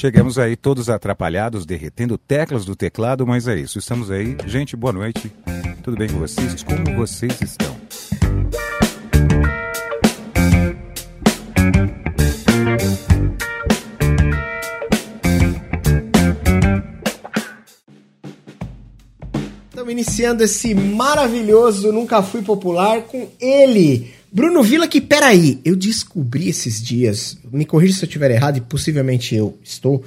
[0.00, 3.78] chegamos aí todos atrapalhados, derretendo teclas do teclado, mas é isso.
[3.78, 4.34] Estamos aí.
[4.46, 5.30] Gente, boa noite.
[5.82, 6.62] Tudo bem com vocês?
[6.62, 7.76] Como vocês estão?
[19.68, 26.48] Estamos iniciando esse maravilhoso Nunca Fui Popular com ele, Bruno Vila, que peraí, eu descobri
[26.48, 30.04] esses dias, me corrija se eu estiver errado, e possivelmente eu estou,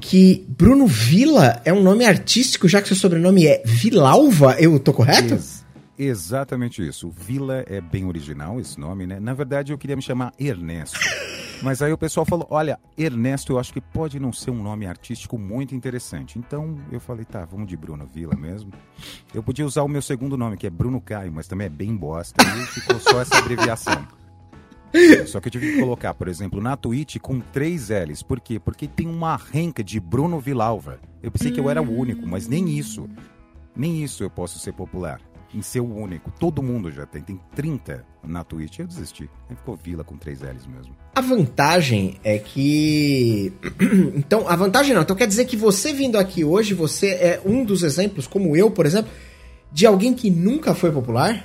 [0.00, 4.92] que Bruno Vila é um nome artístico, já que seu sobrenome é Vilalva, eu tô
[4.92, 5.34] correto?
[5.34, 5.60] Ex
[5.98, 7.10] exatamente isso.
[7.10, 9.20] Vila é bem original esse nome, né?
[9.20, 10.98] Na verdade, eu queria me chamar Ernesto.
[11.62, 14.86] Mas aí o pessoal falou: olha, Ernesto, eu acho que pode não ser um nome
[14.86, 16.38] artístico muito interessante.
[16.38, 18.72] Então eu falei: tá, vamos de Bruno Vila mesmo.
[19.34, 21.94] Eu podia usar o meu segundo nome, que é Bruno Caio, mas também é bem
[21.94, 22.42] bosta.
[22.42, 24.06] E ficou só essa abreviação.
[25.26, 28.22] Só que eu tive que colocar, por exemplo, na Twitch com três L's.
[28.22, 28.58] Por quê?
[28.58, 30.98] Porque tem uma renca de Bruno Vilalva.
[31.22, 33.08] Eu pensei que eu era o único, mas nem isso.
[33.76, 35.20] Nem isso eu posso ser popular
[35.54, 36.30] em ser o único.
[36.38, 38.78] Todo mundo já tem, tem 30 na Twitch.
[38.78, 39.28] Eu desisti.
[39.48, 40.94] Aí ficou Vila com três L's mesmo.
[41.14, 43.52] A vantagem é que.
[44.14, 45.02] então, a vantagem não.
[45.02, 48.70] Então quer dizer que você vindo aqui hoje, você é um dos exemplos, como eu,
[48.70, 49.10] por exemplo,
[49.72, 51.44] de alguém que nunca foi popular?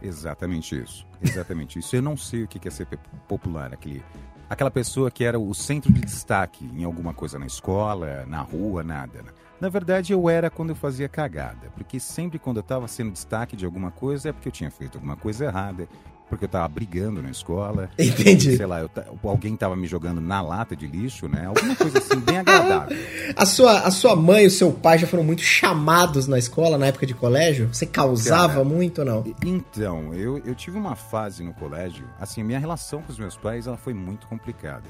[0.00, 1.06] Exatamente isso.
[1.22, 1.96] Exatamente isso.
[1.96, 2.86] Eu não sei o que é ser
[3.28, 3.72] popular.
[3.72, 4.02] Aquele,
[4.48, 8.82] aquela pessoa que era o centro de destaque em alguma coisa na escola, na rua,
[8.82, 9.22] nada.
[9.22, 9.30] Né?
[9.60, 13.56] Na verdade, eu era quando eu fazia cagada, porque sempre quando eu estava sendo destaque
[13.56, 15.88] de alguma coisa é porque eu tinha feito alguma coisa errada,
[16.28, 17.88] porque eu estava brigando na escola.
[17.98, 18.56] Entendi.
[18.56, 18.90] Sei lá, eu,
[19.24, 21.46] alguém estava me jogando na lata de lixo, né?
[21.46, 22.96] Alguma coisa assim, bem agradável.
[23.34, 26.76] a, sua, a sua mãe e o seu pai já foram muito chamados na escola,
[26.76, 27.72] na época de colégio?
[27.72, 29.24] Você causava Cara, muito ou não?
[29.44, 33.66] Então, eu, eu tive uma fase no colégio, assim, minha relação com os meus pais
[33.66, 34.88] ela foi muito complicada.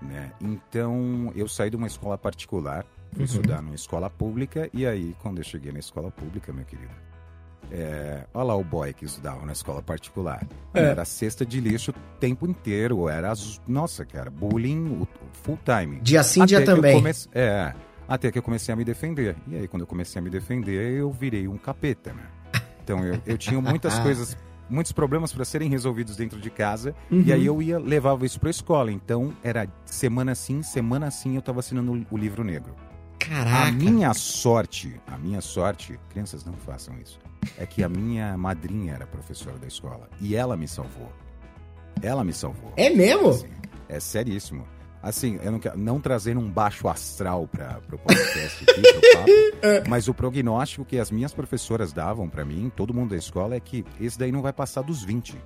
[0.00, 0.30] Né?
[0.40, 2.84] Então, eu saí de uma escola particular
[3.16, 3.24] Fui uhum.
[3.24, 6.92] estudar numa escola pública e aí, quando eu cheguei na escola pública, meu querido,
[7.72, 10.46] é, olha lá o boy que estudava na escola particular.
[10.74, 10.80] É.
[10.80, 13.08] Era cesta de lixo o tempo inteiro.
[13.08, 13.32] Era,
[13.66, 15.98] nossa, cara, bullying full time.
[16.02, 16.94] Dia sim, até dia também.
[16.94, 17.72] Comece, é,
[18.06, 19.34] até que eu comecei a me defender.
[19.48, 22.26] E aí, quando eu comecei a me defender, eu virei um capeta, né?
[22.84, 24.36] Então, eu, eu tinha muitas coisas,
[24.68, 26.94] muitos problemas para serem resolvidos dentro de casa.
[27.10, 27.22] Uhum.
[27.24, 28.92] E aí, eu ia, levava isso para escola.
[28.92, 32.74] Então, era semana sim, semana sim, eu estava assinando o livro negro.
[33.18, 33.68] Caraca.
[33.68, 37.18] A minha sorte, a minha sorte, crianças não façam isso,
[37.58, 41.10] é que a minha madrinha era professora da escola e ela me salvou.
[42.02, 42.72] Ela me salvou.
[42.76, 43.30] É mesmo?
[43.30, 43.48] Assim,
[43.88, 44.66] é seríssimo.
[45.02, 49.86] Assim, eu não quero não trazer um baixo astral para o podcast aqui, pro papo,
[49.88, 53.60] mas o prognóstico que as minhas professoras davam para mim, todo mundo da escola, é
[53.60, 55.36] que esse daí não vai passar dos 20.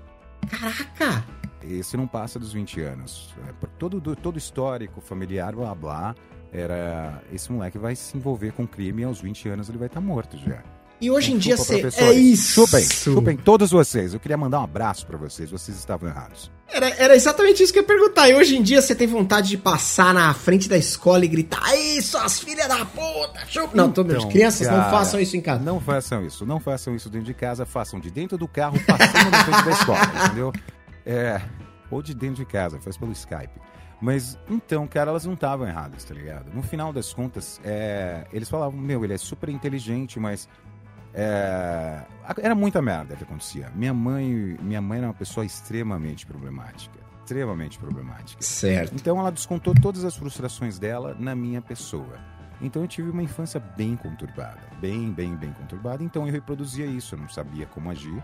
[0.49, 1.27] Caraca!
[1.63, 3.35] Esse não passa dos 20 anos.
[3.47, 6.15] É, todo, todo histórico, familiar, blá blá,
[6.53, 10.01] era esse moleque vai se envolver com crime e aos 20 anos ele vai estar
[10.01, 10.63] tá morto já.
[11.01, 12.67] E hoje então, em dia você é isso.
[12.67, 14.13] Chupem, chupem todos vocês.
[14.13, 16.51] Eu queria mandar um abraço para vocês, vocês estavam errados.
[16.69, 18.29] Era, era exatamente isso que eu ia perguntar.
[18.29, 21.63] E hoje em dia você tem vontade de passar na frente da escola e gritar:
[21.65, 23.75] Aí, suas filhas da puta, chupa.
[23.75, 25.65] Não, todas então, crianças cara, não façam isso em casa.
[25.65, 29.31] Não façam isso, não façam isso dentro de casa, façam de dentro do carro, passando
[29.31, 30.53] na frente da escola, entendeu?
[31.07, 31.41] É,
[31.91, 33.70] ou de dentro de casa, faz pelo Skype.
[34.01, 36.53] Mas então, cara, elas não estavam erradas, tá ligado?
[36.55, 40.49] No final das contas, é, eles falavam: Meu, ele é super inteligente, mas.
[41.13, 42.03] É,
[42.41, 43.71] era muita merda que acontecia.
[43.75, 46.99] Minha mãe, minha mãe era uma pessoa extremamente problemática.
[47.25, 48.43] Extremamente problemática.
[48.43, 48.95] Certo.
[48.95, 52.19] Então ela descontou todas as frustrações dela na minha pessoa.
[52.61, 54.61] Então eu tive uma infância bem conturbada.
[54.81, 56.03] Bem, bem, bem conturbada.
[56.03, 57.15] Então eu reproduzia isso.
[57.15, 58.23] Eu não sabia como agir.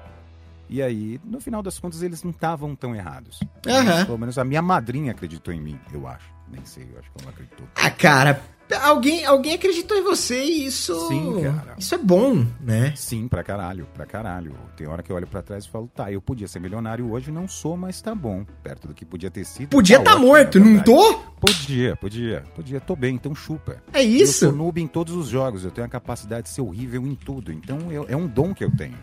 [0.69, 3.41] E aí, no final das contas, eles não estavam tão errados.
[3.66, 4.04] Uhum.
[4.04, 6.34] Pelo menos a minha madrinha acreditou em mim, eu acho.
[6.49, 7.66] Nem sei, eu acho que ela acreditou.
[7.75, 8.41] Ah, cara,
[8.82, 11.09] alguém, alguém acreditou em você e isso.
[11.09, 11.75] Sim, cara.
[11.78, 12.93] Isso é bom, né?
[12.97, 14.54] Sim, pra caralho, pra caralho.
[14.77, 17.31] Tem hora que eu olho pra trás e falo, tá, eu podia ser milionário hoje,
[17.31, 18.44] não sou, mas tá bom.
[18.62, 19.71] Perto do que podia ter sido.
[19.71, 21.15] Podia tá, tá morto, não tô?
[21.41, 22.81] Podia, podia, podia.
[22.81, 23.83] Tô bem, então chupa.
[23.92, 24.45] É isso?
[24.45, 27.15] Eu sou noob em todos os jogos, eu tenho a capacidade de ser horrível em
[27.15, 27.53] tudo.
[27.53, 28.97] Então eu, é um dom que eu tenho.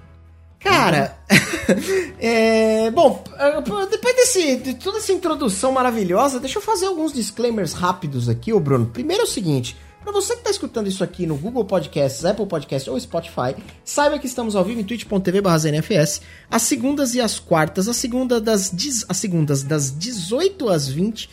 [0.63, 1.17] Cara,
[2.19, 3.21] é, bom,
[3.91, 8.61] depois desse, de toda essa introdução maravilhosa, deixa eu fazer alguns disclaimers rápidos aqui, ô
[8.61, 8.85] Bruno.
[8.85, 12.45] Primeiro é o seguinte, para você que está escutando isso aqui no Google Podcasts, Apple
[12.45, 17.39] Podcasts ou Spotify, saiba que estamos ao vivo em twitch.tv ZNFS, às segundas e às
[17.39, 18.73] quartas, as segunda das,
[19.09, 21.29] as segundas das 18 às 20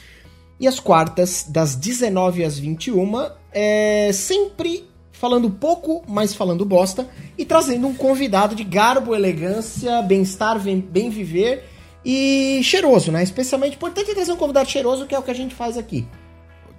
[0.59, 4.90] e as quartas das 19 às 21, é, sempre
[5.21, 7.07] falando pouco, mas falando bosta,
[7.37, 11.69] e trazendo um convidado de garbo, elegância, bem-estar, bem viver
[12.03, 13.23] e cheiroso, né?
[13.23, 16.09] Especialmente importante é trazer um convidado cheiroso, que é o que a gente faz aqui.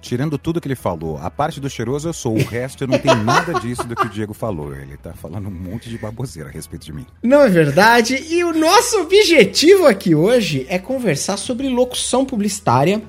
[0.00, 2.98] tirando tudo que ele falou, a parte do cheiroso eu sou, o resto eu não
[2.98, 4.74] tenho nada disso do que o Diego falou.
[4.74, 7.06] Ele tá falando um monte de baboseira a respeito de mim.
[7.22, 8.16] Não é verdade?
[8.28, 13.00] E o nosso objetivo aqui hoje é conversar sobre locução publicitária,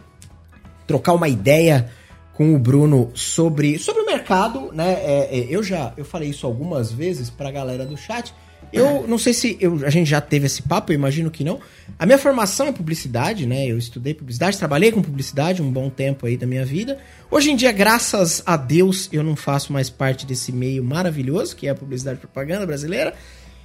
[0.86, 1.92] trocar uma ideia
[2.34, 4.94] com o Bruno sobre, sobre o mercado, né?
[4.94, 8.34] É, é, eu já eu falei isso algumas vezes pra galera do chat.
[8.72, 11.60] Eu não sei se eu, a gente já teve esse papo, eu imagino que não.
[12.00, 13.68] A minha formação é publicidade, né?
[13.68, 16.98] Eu estudei publicidade, trabalhei com publicidade um bom tempo aí da minha vida.
[17.30, 21.68] Hoje em dia, graças a Deus, eu não faço mais parte desse meio maravilhoso que
[21.68, 23.14] é a publicidade propaganda brasileira.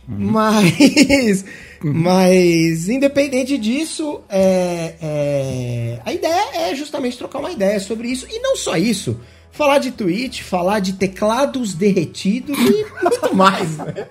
[0.08, 0.30] Uhum.
[0.32, 1.44] Mas,
[1.84, 1.92] uhum.
[1.92, 8.26] mas, independente disso, é, é, a ideia é justamente trocar uma ideia sobre isso.
[8.30, 9.20] E não só isso,
[9.52, 14.08] falar de Twitch, falar de teclados derretidos e muito mais, né?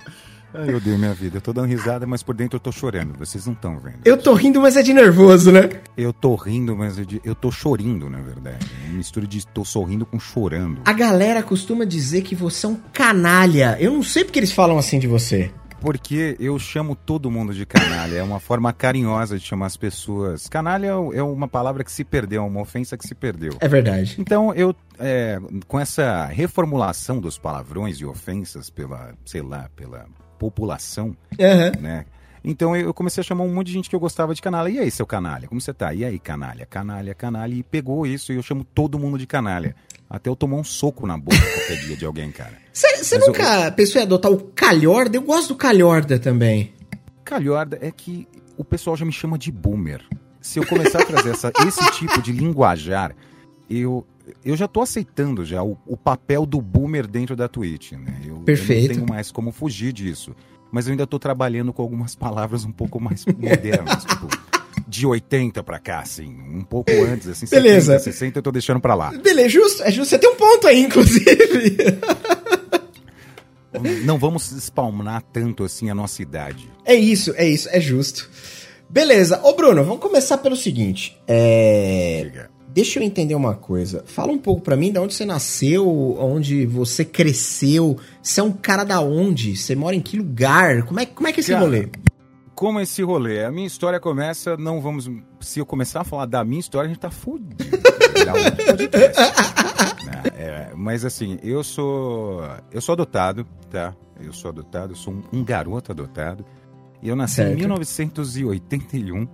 [0.54, 1.38] Ai, eu dei minha vida.
[1.38, 3.18] Eu tô dando risada, mas por dentro eu tô chorando.
[3.18, 3.98] Vocês não estão vendo.
[4.04, 5.68] Eu tô rindo, mas é de nervoso, né?
[5.96, 7.20] Eu tô rindo, mas é de...
[7.24, 8.64] eu tô chorindo, na verdade.
[8.84, 10.80] É uma mistura de tô sorrindo com chorando.
[10.84, 13.76] A galera costuma dizer que você é um canalha.
[13.80, 15.50] Eu não sei porque eles falam assim de você.
[15.80, 18.16] Porque eu chamo todo mundo de canalha.
[18.16, 20.48] É uma forma carinhosa de chamar as pessoas.
[20.48, 23.54] Canalha é uma palavra que se perdeu, é uma ofensa que se perdeu.
[23.60, 24.16] É verdade.
[24.18, 30.06] Então, eu, é, com essa reformulação dos palavrões e ofensas pela, sei lá, pela
[30.44, 31.80] população, uhum.
[31.80, 32.04] né?
[32.44, 34.68] Então eu comecei a chamar um monte de gente que eu gostava de canalha.
[34.68, 35.48] E aí, seu canalha?
[35.48, 35.94] Como você tá?
[35.94, 36.66] E aí, canalha?
[36.66, 37.54] Canalha, canalha.
[37.54, 39.74] E pegou isso e eu chamo todo mundo de canalha.
[40.10, 42.52] Até eu tomar um soco na boca qualquer dia de alguém, cara.
[42.70, 43.72] Você nunca eu...
[43.72, 45.16] pensou em adotar o calhorda?
[45.16, 46.74] Eu gosto do calhorda também.
[47.24, 50.02] Calhorda é que o pessoal já me chama de boomer.
[50.42, 53.16] Se eu começar a trazer essa, esse tipo de linguajar,
[53.70, 54.06] eu,
[54.44, 58.20] eu já tô aceitando já o, o, papel do boomer dentro da Twitch, né?
[58.24, 58.84] Eu, Perfeito.
[58.84, 60.34] Eu não tenho mais como fugir disso.
[60.72, 64.28] Mas eu ainda tô trabalhando com algumas palavras um pouco mais modernas, tipo,
[64.88, 67.98] de 80 para cá, assim, um pouco antes, assim, Beleza.
[67.98, 69.12] 70, 60 eu tô deixando para lá.
[69.12, 71.76] Beleza, justo, é justo, você tem um ponto aí, inclusive.
[74.04, 76.70] não vamos spawnar tanto assim a nossa idade.
[76.84, 78.30] É isso, é isso, é justo.
[78.88, 81.20] Beleza, ô Bruno, vamos começar pelo seguinte.
[81.26, 82.20] É.
[82.24, 82.53] Diga.
[82.74, 84.02] Deixa eu entender uma coisa.
[84.04, 87.96] Fala um pouco para mim de onde você nasceu, onde você cresceu.
[88.20, 89.56] Você é um cara da onde?
[89.56, 90.82] Você mora em que lugar?
[90.82, 91.88] Como é, como é que é esse cara, rolê?
[92.52, 93.44] Como é esse rolê?
[93.44, 95.08] A minha história começa, não vamos.
[95.40, 97.54] Se eu começar a falar da minha história, a gente tá fudido.
[98.14, 98.30] Né,
[100.38, 102.40] é, mas assim, eu sou.
[102.70, 103.92] Eu sou adotado, tá?
[104.20, 106.44] Eu sou adotado, eu sou um, um garoto adotado.
[107.02, 107.52] E eu nasci certo.
[107.52, 109.26] em 1981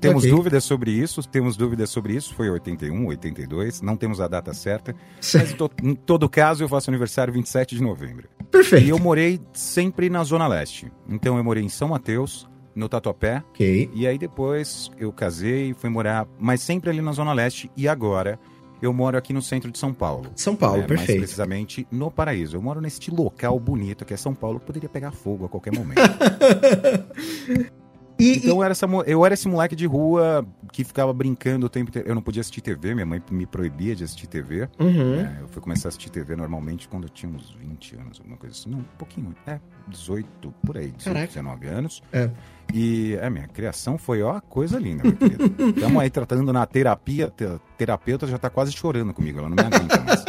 [0.00, 0.34] temos okay.
[0.34, 4.94] dúvidas sobre isso, temos dúvidas sobre isso, foi 81, 82, não temos a data certa.
[5.34, 8.28] Mas to, em todo caso, eu faço aniversário 27 de novembro.
[8.50, 8.86] Perfeito.
[8.86, 10.90] E eu morei sempre na Zona Leste.
[11.08, 13.42] Então eu morei em São Mateus, no Tatuapé.
[13.50, 13.90] Ok.
[13.92, 17.70] E aí depois eu casei, fui morar, mas sempre ali na Zona Leste.
[17.76, 18.38] E agora
[18.80, 20.30] eu moro aqui no centro de São Paulo.
[20.34, 20.86] São Paulo, né?
[20.86, 21.10] perfeito.
[21.10, 22.56] Mais precisamente no Paraíso.
[22.56, 25.74] Eu moro neste local bonito que é São Paulo, que poderia pegar fogo a qualquer
[25.74, 26.00] momento.
[28.20, 28.52] E, então e...
[28.52, 32.08] Eu, era essa, eu era esse moleque de rua que ficava brincando o tempo inteiro.
[32.08, 34.68] Eu não podia assistir TV, minha mãe me proibia de assistir TV.
[34.78, 35.20] Uhum.
[35.20, 38.36] É, eu fui começar a assistir TV normalmente quando eu tinha uns 20 anos, alguma
[38.36, 38.70] coisa assim.
[38.70, 39.34] Não, um pouquinho.
[39.46, 39.58] É,
[39.88, 41.26] 18, por aí, 18, Caraca.
[41.26, 42.02] 19 anos.
[42.12, 42.30] É.
[42.72, 45.44] E a é, minha criação foi, ó, coisa linda, meu querido.
[45.70, 49.62] Estamos aí tratando na terapia, a terapeuta já tá quase chorando comigo, ela não me
[49.62, 50.24] aguenta mais.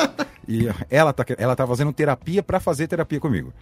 [0.48, 3.54] E ela tá, ela tá fazendo terapia para fazer terapia comigo.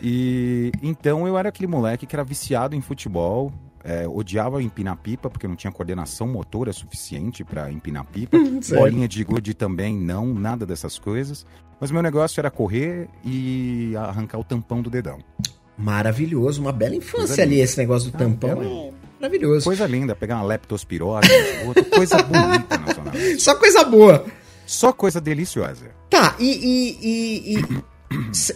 [0.00, 3.52] E então eu era aquele moleque que era viciado em futebol,
[3.84, 8.36] é, odiava empinar pipa, porque não tinha coordenação motora suficiente para empinar pipa.
[8.76, 11.46] Bolinha de gude também, não, nada dessas coisas.
[11.80, 15.18] Mas meu negócio era correr e arrancar o tampão do dedão.
[15.78, 18.62] Maravilhoso, uma bela infância ali esse negócio do ah, tampão.
[18.62, 19.64] É maravilhoso.
[19.64, 21.28] Coisa linda, pegar uma leptospirose,
[21.66, 24.26] outra, coisa bonita na zona Só coisa boa.
[24.66, 25.86] Só coisa deliciosa.
[26.10, 27.82] Tá, e, e, e, e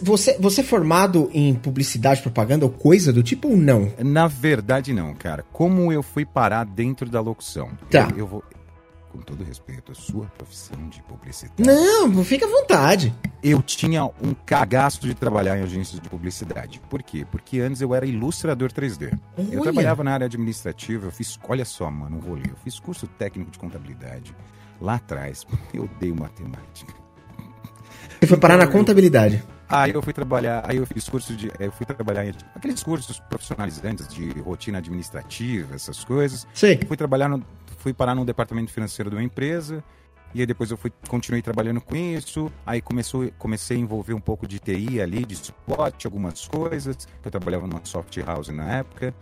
[0.01, 3.91] você, você é formado em publicidade, propaganda ou coisa do tipo ou não?
[3.99, 5.43] Na verdade, não, cara.
[5.53, 7.71] Como eu fui parar dentro da locução?
[7.89, 8.09] Tá.
[8.11, 8.43] Eu, eu vou.
[9.11, 11.63] Com todo respeito, a sua profissão de publicidade.
[11.63, 13.15] Não, fica à vontade.
[13.41, 16.81] Eu tinha um cagaço de trabalhar em agências de publicidade.
[16.89, 17.25] Por quê?
[17.31, 19.17] Porque antes eu era ilustrador 3D.
[19.37, 19.47] Olha.
[19.53, 21.39] Eu trabalhava na área administrativa, eu fiz.
[21.47, 22.49] Olha só, mano, um rolê.
[22.49, 24.35] Eu fiz curso técnico de contabilidade
[24.81, 25.47] lá atrás.
[25.73, 27.04] Eu odeio matemática.
[28.25, 29.43] Você foi parar na contabilidade.
[29.69, 31.51] Aí eu fui trabalhar, aí eu fiz curso de.
[31.59, 36.47] Eu fui trabalhar em aqueles cursos profissionalizantes de rotina administrativa, essas coisas.
[36.51, 36.79] Sim.
[36.87, 37.45] Fui trabalhar no,
[37.77, 39.83] fui parar no departamento financeiro de uma empresa.
[40.33, 42.51] E aí depois eu fui, continuei trabalhando com isso.
[42.65, 47.07] Aí começou, comecei a envolver um pouco de TI ali, de suporte, algumas coisas.
[47.23, 49.13] Eu trabalhava numa soft house na época.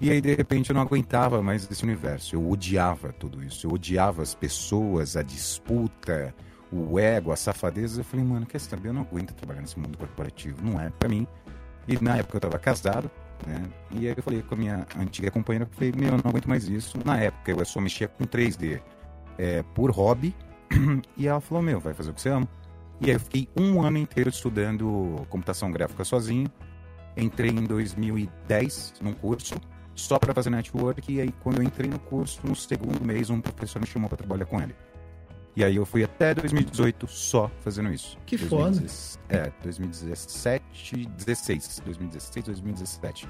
[0.00, 2.36] E aí, de repente, eu não aguentava mais desse universo.
[2.36, 3.66] Eu odiava tudo isso.
[3.66, 6.32] Eu odiava as pessoas, a disputa,
[6.72, 8.00] o ego, a safadeza.
[8.00, 8.88] Eu falei, mano, quer saber?
[8.88, 10.64] Eu não aguento trabalhar nesse mundo corporativo.
[10.64, 11.26] Não é pra mim.
[11.88, 13.10] E na época eu tava casado,
[13.46, 13.62] né?
[13.92, 16.68] E aí eu falei com a minha antiga companheira, falei, meu, eu não aguento mais
[16.68, 16.98] isso.
[17.04, 18.80] Na época eu só mexia com 3D
[19.38, 20.34] é, por hobby.
[21.16, 22.48] E ela falou, meu, vai fazer o que você ama.
[23.00, 26.48] E aí eu fiquei um ano inteiro estudando computação gráfica sozinho.
[27.16, 29.54] Entrei em 2010 num curso
[29.94, 31.12] só para fazer network.
[31.12, 34.18] E aí, quando eu entrei no curso, no segundo mês, um professor me chamou para
[34.18, 34.74] trabalhar com ele.
[35.56, 38.18] E aí eu fui até 2018 só fazendo isso.
[38.26, 39.38] Que 2016, foda.
[39.38, 41.82] É, 2017, 16.
[41.82, 43.28] 2016, 2017.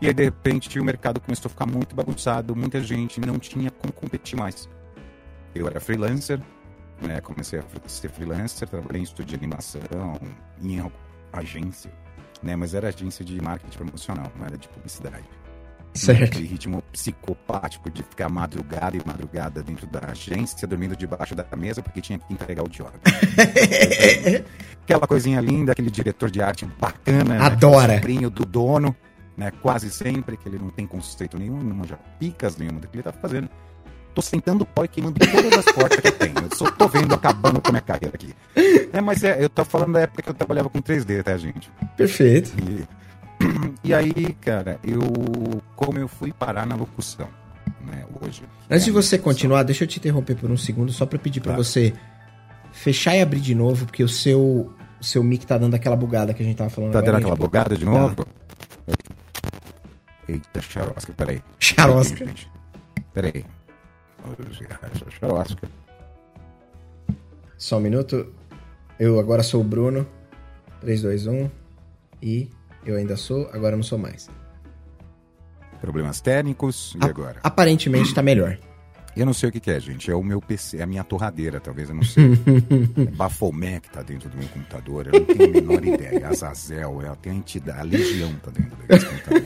[0.00, 3.70] E aí, de repente, o mercado começou a ficar muito bagunçado, muita gente não tinha
[3.70, 4.68] como competir mais.
[5.54, 6.42] Eu era freelancer,
[7.00, 7.20] né?
[7.20, 9.80] Comecei a ser freelancer, trabalhei em estúdio de animação,
[10.60, 10.82] em
[11.32, 11.92] agência,
[12.42, 12.56] né?
[12.56, 15.24] Mas era agência de marketing promocional, não era de publicidade.
[15.94, 16.24] Certo.
[16.24, 21.80] Aquele ritmo psicopático de ficar madrugada e madrugada dentro da agência, dormindo debaixo da mesa
[21.82, 22.90] porque tinha que entregar o job.
[24.82, 27.38] Aquela coisinha linda, aquele diretor de arte bacana.
[27.38, 27.40] Né?
[27.40, 28.00] Adora.
[28.00, 28.28] Né?
[28.28, 28.94] do dono,
[29.36, 29.50] né?
[29.62, 33.02] Quase sempre, que ele não tem conceito nenhum, não manja picas nenhuma do que ele
[33.02, 33.48] tá fazendo.
[34.14, 36.34] Tô sentando pó e queimando todas as portas que eu tenho.
[36.38, 38.34] Eu só tô vendo acabando com a minha carreira aqui.
[38.92, 41.70] É, mas é, eu tô falando da época que eu trabalhava com 3D, tá, gente?
[41.96, 42.52] Perfeito.
[42.60, 42.84] E
[43.82, 45.00] e aí, cara, eu.
[45.76, 47.28] Como eu fui parar na locução,
[47.86, 48.42] né, hoje.
[48.70, 51.50] Antes de você continuar, deixa eu te interromper por um segundo, só pra pedir tá.
[51.50, 51.92] pra você
[52.72, 56.34] fechar e abrir de novo, porque o seu, o seu mic tá dando aquela bugada
[56.34, 56.92] que a gente tava falando.
[56.92, 58.24] Tá dando aquela bugada de novo?
[58.24, 58.24] Tá.
[60.28, 61.42] Eita, charosca, peraí.
[61.58, 62.26] Charosca.
[63.12, 63.44] Peraí.
[65.10, 65.68] Charosca.
[67.58, 68.32] Só um minuto.
[68.98, 70.06] Eu agora sou o Bruno.
[70.80, 71.50] 3, 2, 1.
[72.22, 72.50] E.
[72.84, 74.28] Eu ainda sou, agora não sou mais.
[75.80, 77.40] Problemas técnicos, e A agora?
[77.42, 78.58] Aparentemente está melhor.
[79.16, 80.10] Eu não sei o que, que, é, gente.
[80.10, 82.32] É o meu PC, é a minha torradeira, talvez, eu não sei.
[82.96, 86.28] é Bafomé que tá dentro do meu computador, eu não tenho a menor ideia.
[86.28, 89.44] Azazel, é, tem a entidade, a legião tá dentro desse computador.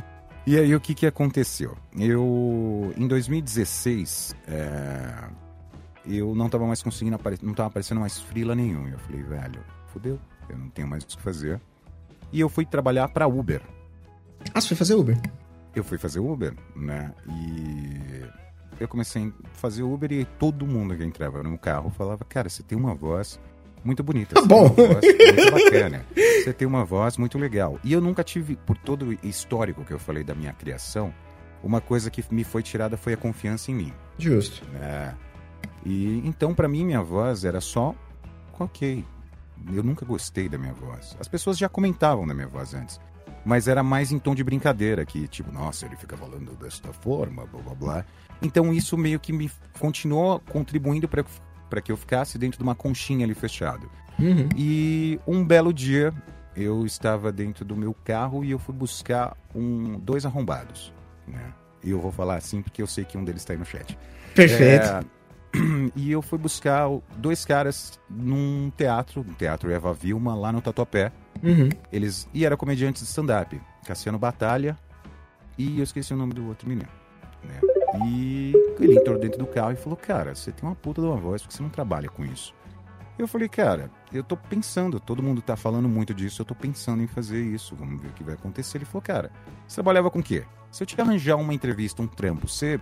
[0.46, 1.74] E aí, o que, que aconteceu?
[1.98, 5.30] Eu, em 2016, é,
[6.06, 8.86] eu não tava mais conseguindo aparecer, não tava aparecendo mais frila nenhum.
[8.86, 11.58] Eu falei, velho, fodeu, eu não tenho mais o que fazer
[12.34, 13.62] e eu fui trabalhar para Uber.
[14.52, 15.16] Ah, você foi fazer Uber?
[15.74, 17.12] Eu fui fazer Uber, né?
[17.28, 18.24] E
[18.80, 22.62] eu comecei a fazer Uber e todo mundo que entrava no carro falava: Cara, você
[22.64, 23.40] tem uma voz
[23.84, 24.34] muito bonita.
[24.34, 24.68] Tá bom.
[24.68, 26.06] Tem uma voz muito bacana.
[26.14, 27.78] Você tem uma voz muito legal.
[27.84, 31.14] E eu nunca tive, por todo o histórico que eu falei da minha criação,
[31.62, 33.92] uma coisa que me foi tirada foi a confiança em mim.
[34.18, 34.66] Justo.
[34.72, 35.14] Né?
[35.86, 37.94] E então, para mim, minha voz era só
[38.58, 39.04] ok
[39.72, 41.16] eu nunca gostei da minha voz.
[41.20, 43.00] As pessoas já comentavam da minha voz antes.
[43.44, 47.44] Mas era mais em tom de brincadeira, que tipo, nossa, ele fica falando desta forma,
[47.46, 48.04] blá blá blá.
[48.40, 53.26] Então isso meio que me continuou contribuindo para que eu ficasse dentro de uma conchinha
[53.26, 53.90] ali fechado.
[54.18, 54.48] Uhum.
[54.56, 56.12] E um belo dia
[56.56, 60.92] eu estava dentro do meu carro e eu fui buscar um, dois arrombados.
[61.26, 61.52] Né?
[61.82, 63.98] E eu vou falar assim porque eu sei que um deles está aí no chat.
[64.34, 64.86] Perfeito.
[64.86, 65.00] É,
[65.94, 71.12] e eu fui buscar dois caras num teatro, no Teatro Eva Vilma, lá no Tatuapé.
[71.42, 71.68] Uhum.
[71.92, 73.60] Eles, e eram comediantes de stand-up.
[73.86, 74.76] Cassiano Batalha
[75.58, 76.88] e eu esqueci o nome do outro menino.
[77.42, 77.60] Né?
[78.06, 81.16] E ele entrou dentro do carro e falou, cara, você tem uma puta de uma
[81.16, 82.54] voz, porque você não trabalha com isso?
[83.16, 87.02] Eu falei, cara, eu tô pensando, todo mundo tá falando muito disso, eu tô pensando
[87.02, 88.78] em fazer isso, vamos ver o que vai acontecer.
[88.78, 89.30] Ele falou, cara,
[89.66, 90.44] você trabalhava com o quê?
[90.72, 92.80] Se eu te arranjar uma entrevista, um trampo, você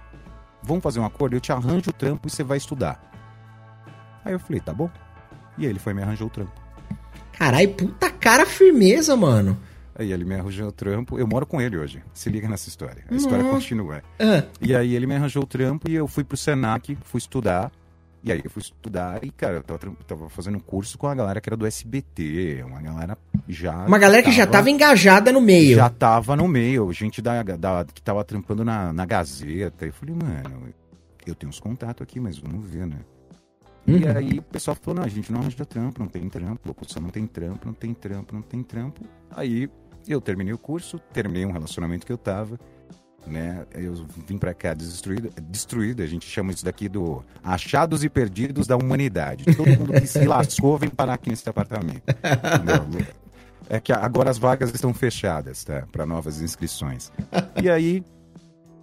[0.62, 3.00] vamos fazer um acordo, eu te arranjo o trampo e você vai estudar.
[4.24, 4.90] Aí eu falei, tá bom.
[5.58, 6.52] E aí ele foi me arranjou o trampo.
[7.32, 9.58] Carai, puta cara firmeza, mano.
[9.94, 11.18] Aí ele me arranjou o trampo.
[11.18, 12.02] Eu moro com ele hoje.
[12.14, 13.04] Se liga nessa história.
[13.10, 14.02] A história continua.
[14.18, 14.44] Ah.
[14.60, 17.70] E aí ele me arranjou o trampo e eu fui pro Senac, fui estudar.
[18.24, 21.14] E aí eu fui estudar e, cara, eu tava, tava, fazendo um curso com a
[21.14, 23.84] galera que era do SBT, uma galera já.
[23.84, 25.74] Uma galera que tava, já tava engajada no meio.
[25.76, 29.86] Já tava no meio, gente da, da, que tava trampando na, na Gazeta.
[29.86, 30.72] Eu falei, mano,
[31.26, 32.98] eu tenho uns contatos aqui, mas vamos ver, né?
[33.88, 33.98] Uhum.
[33.98, 37.02] E aí o pessoal falou, não, a gente não arranja trampo, não tem trampo, locução
[37.02, 39.00] não tem trampo, não tem trampo, não tem trampo.
[39.32, 39.68] Aí
[40.06, 42.58] eu terminei o curso, terminei um relacionamento que eu tava
[43.26, 43.64] né?
[43.72, 48.66] Eu vim para cá destruído, destruído, a gente chama isso daqui do achados e perdidos
[48.66, 49.44] da humanidade.
[49.56, 52.02] Todo mundo que se lascou vem parar aqui nesse apartamento.
[52.06, 53.06] Entendeu?
[53.68, 55.86] É que agora as vagas estão fechadas, tá?
[55.90, 57.10] Para novas inscrições.
[57.62, 58.04] E aí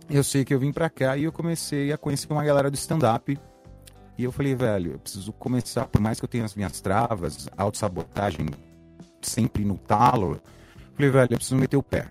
[0.09, 2.75] eu sei que eu vim para cá e eu comecei a conhecer uma galera do
[2.75, 3.37] stand-up.
[4.17, 7.47] E eu falei, velho, eu preciso começar, por mais que eu tenha as minhas travas,
[7.55, 8.47] autossabotagem
[9.21, 10.41] sempre no talo.
[10.95, 12.07] Falei, velho, eu preciso meter o pé.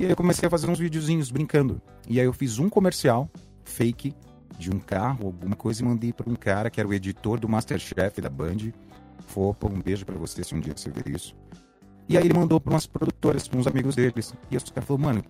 [0.00, 1.78] E aí eu comecei a fazer uns videozinhos brincando.
[2.08, 3.28] E aí eu fiz um comercial
[3.64, 4.14] fake
[4.58, 7.46] de um carro, alguma coisa, e mandei para um cara que era o editor do
[7.46, 8.72] Masterchef da Band.
[9.26, 11.36] Fopa, um beijo para você se um dia você ver isso.
[12.08, 14.32] E aí ele mandou para umas produtoras, para uns amigos deles.
[14.50, 15.24] E os caras falaram, mano,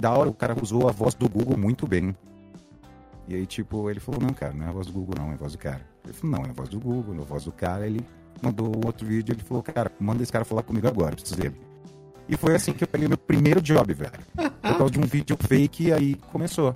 [0.00, 2.12] da hora, o cara usou a voz do Google muito bem.
[3.28, 5.34] E aí, tipo, ele falou, não, cara, não é a voz do Google, não, é
[5.34, 5.86] a voz do cara.
[6.02, 7.86] Ele falou, não, é a voz do Google, é a voz do cara.
[7.86, 8.04] Ele
[8.42, 11.71] mandou outro vídeo, ele falou, cara, manda esse cara falar comigo agora, preciso dele.
[12.28, 14.12] E foi assim que eu peguei meu primeiro job, velho.
[14.34, 16.74] Por causa de um vídeo fake, e aí começou.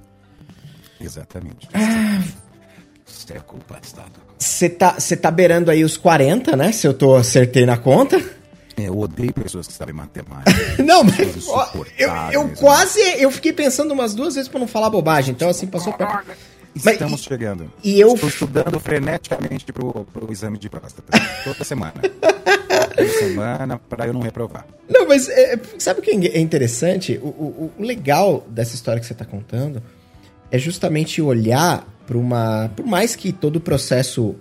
[1.01, 1.69] Exatamente.
[3.05, 4.13] Século passado.
[4.39, 6.73] Você tá, você tá beirando aí os 40, né?
[6.73, 8.17] Se eu tô acertei na conta.
[8.77, 10.51] É, eu odeio pessoas que sabem matemática.
[10.83, 12.55] Não, mas ó, eu, eu né?
[12.59, 13.01] quase.
[13.19, 15.35] Eu fiquei pensando umas duas vezes pra não falar bobagem.
[15.35, 16.27] Então, assim, passou perto.
[16.75, 17.73] Mas Estamos e- chegando.
[17.83, 21.13] e eu- Estou estudando freneticamente pro, pro exame de próstata.
[21.45, 21.95] Toda semana.
[22.97, 24.67] Toda semana pra eu não reprovar.
[24.89, 27.19] Não, mas é, sabe o que é interessante?
[27.23, 29.83] O, o- o legal dessa história que você está contando
[30.51, 32.71] é justamente olhar para uma.
[32.77, 34.35] Por mais que todo o processo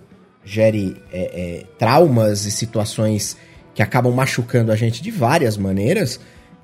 [0.44, 3.36] gere é, é, traumas e situações
[3.74, 6.18] que acabam machucando a gente de várias maneiras,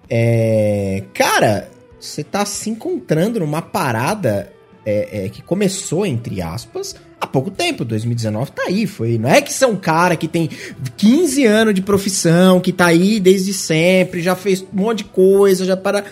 [0.09, 1.69] é, cara,
[2.01, 4.53] você tá se encontrando numa parada
[4.87, 7.85] é, é, que começou, entre aspas, há pouco tempo.
[7.85, 8.87] 2019 tá aí.
[8.87, 10.49] Foi, não é que é um cara que tem
[10.97, 15.65] 15 anos de profissão, que tá aí desde sempre, já fez um monte de coisa,
[15.65, 16.05] já para.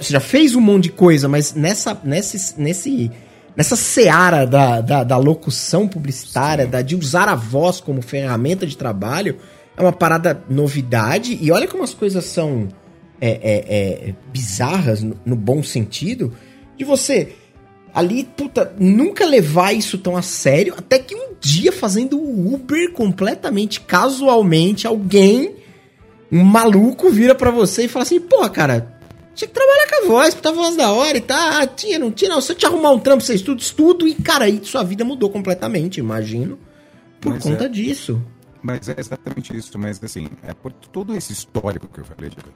[0.00, 3.10] Já fez um monte de coisa, mas nessa, nesse, nesse,
[3.54, 8.78] nessa seara da, da, da locução publicitária, da, de usar a voz como ferramenta de
[8.78, 9.36] trabalho,
[9.76, 11.38] é uma parada novidade.
[11.38, 12.68] E olha como as coisas são
[13.20, 16.32] é, é, é, bizarras, no, no bom sentido,
[16.78, 17.34] de você
[17.94, 22.92] ali, puta, nunca levar isso tão a sério, até que um dia fazendo o Uber
[22.92, 25.54] completamente casualmente, alguém,
[26.30, 28.98] um maluco, vira pra você e fala assim, pô, cara,
[29.34, 32.10] tinha que trabalhar com a voz, puta voz da hora e tá, ah, tinha, não
[32.10, 34.82] tinha, não, se eu te arrumar um trampo, você estuda, estudo, e cara, aí sua
[34.82, 36.58] vida mudou completamente, imagino,
[37.20, 37.68] por Mas conta é.
[37.68, 38.22] disso.
[38.62, 39.76] Mas é exatamente isso.
[39.76, 42.48] Mas assim, é por todo esse histórico que eu falei, Diego,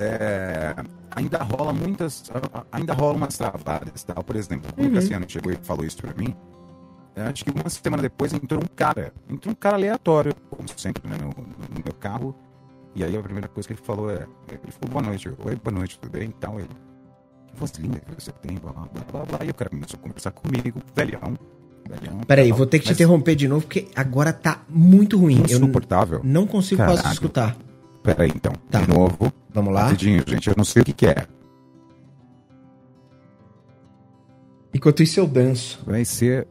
[0.00, 0.74] é,
[1.10, 2.30] ainda rola muitas.
[2.32, 4.22] a- a- Ainda rola umas travadas, tal.
[4.22, 4.92] Por exemplo, quando Uhum.
[4.92, 6.34] o Cassiano chegou e falou isso pra mim,
[7.16, 9.12] eu acho que uma semana depois entrou um cara.
[9.28, 12.34] Entrou um cara aleatório, como sempre, né, no, no meu carro.
[12.94, 14.26] E aí a primeira coisa que ele falou é.
[14.50, 15.26] Ele falou, boa noite.
[15.26, 16.32] Eu, Oi, boa noite, tudo bem?
[16.36, 16.68] Então ele.
[17.46, 19.38] Que voz linda que você tem, blá blá blá blá.
[19.44, 21.36] E o cara começou a conversar comigo, velhão.
[21.88, 25.38] velhão Peraí, vou ter que te Mas interromper de novo, porque agora tá muito ruim.
[25.48, 26.20] Eu Insuportável.
[26.24, 27.08] não consigo quase te
[28.10, 28.14] Escutar.
[28.16, 28.52] Peraí, então.
[28.70, 28.80] Tá.
[28.80, 29.32] De novo.
[29.52, 29.84] Vamos lá?
[29.84, 30.48] Rapidinho, gente.
[30.48, 31.26] Eu não sei o que, que é.
[34.74, 35.80] Enquanto isso eu danço.
[35.86, 36.46] Vai ser.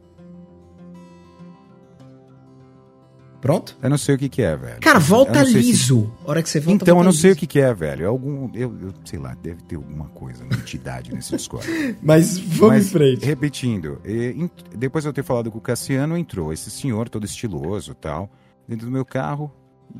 [3.40, 3.78] Pronto?
[3.80, 4.80] Eu não sei o que, que é, velho.
[4.80, 6.12] Cara, Eu volta se- liso.
[6.26, 7.38] A hora que você volta, Então, eu volta não sei o liso.
[7.38, 8.02] que, que é, velho.
[8.02, 8.50] É algum.
[8.52, 11.66] Eu, eu sei lá, deve ter alguma coisa, uma entidade nesse Discord.
[12.02, 13.24] Mas vamos Mas, em frente.
[13.24, 17.94] Repetindo, e, depois de eu ter falado com o Cassiano, entrou esse senhor todo estiloso
[17.94, 18.28] tal,
[18.66, 19.50] dentro do meu carro.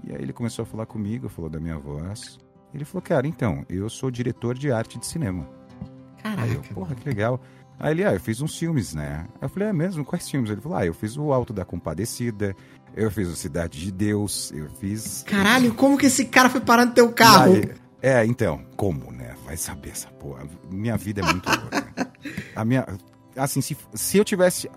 [0.05, 2.39] E aí ele começou a falar comigo, falou da minha voz.
[2.75, 5.49] Ele falou, cara, então, eu sou diretor de arte de cinema.
[6.23, 6.75] Aí eu, Caraca.
[6.75, 7.41] porra, que legal.
[7.79, 9.27] Aí ele, ah, eu fiz uns filmes, né?
[9.41, 10.05] Eu falei, é mesmo?
[10.05, 10.51] Quais filmes?
[10.51, 12.55] Ele falou, ah, eu fiz o Alto da Compadecida,
[12.95, 15.23] eu fiz o Cidade de Deus, eu fiz...
[15.29, 17.55] Caralho, como que esse cara foi parar no teu carro?
[17.55, 17.71] Aí-
[18.01, 19.35] é, então, como, né?
[19.45, 20.47] Vai saber essa porra.
[20.71, 22.13] Minha vida é muito louca.
[22.55, 22.87] A minha...
[23.37, 24.69] Assim, se, se eu tivesse...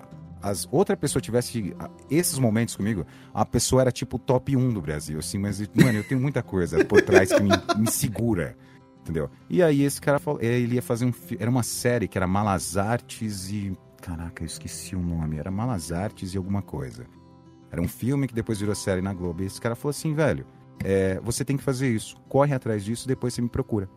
[0.41, 1.75] As outra pessoa tivesse
[2.09, 6.03] esses momentos comigo, a pessoa era tipo top 1 do Brasil, assim, mas, mano, eu
[6.03, 8.57] tenho muita coisa por trás que me, me segura,
[9.01, 9.29] entendeu?
[9.49, 12.75] E aí esse cara falou, ele ia fazer um era uma série que era Malas
[12.77, 17.05] Artes e, caraca, eu esqueci o nome, era Malas Artes e alguma coisa.
[17.71, 19.41] Era um filme que depois virou série na Globo.
[19.41, 20.45] E esse cara falou assim, velho,
[20.83, 23.89] é, você tem que fazer isso, corre atrás disso, depois você me procura.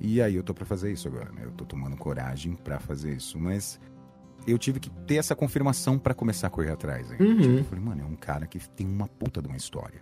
[0.00, 1.42] E aí eu tô pra fazer isso agora, né?
[1.44, 3.78] Eu tô tomando coragem pra fazer isso, mas
[4.46, 7.10] eu tive que ter essa confirmação pra começar a correr atrás.
[7.10, 7.16] Hein?
[7.20, 7.36] Uhum.
[7.40, 10.00] Tipo, eu falei, mano, é um cara que tem uma puta de uma história.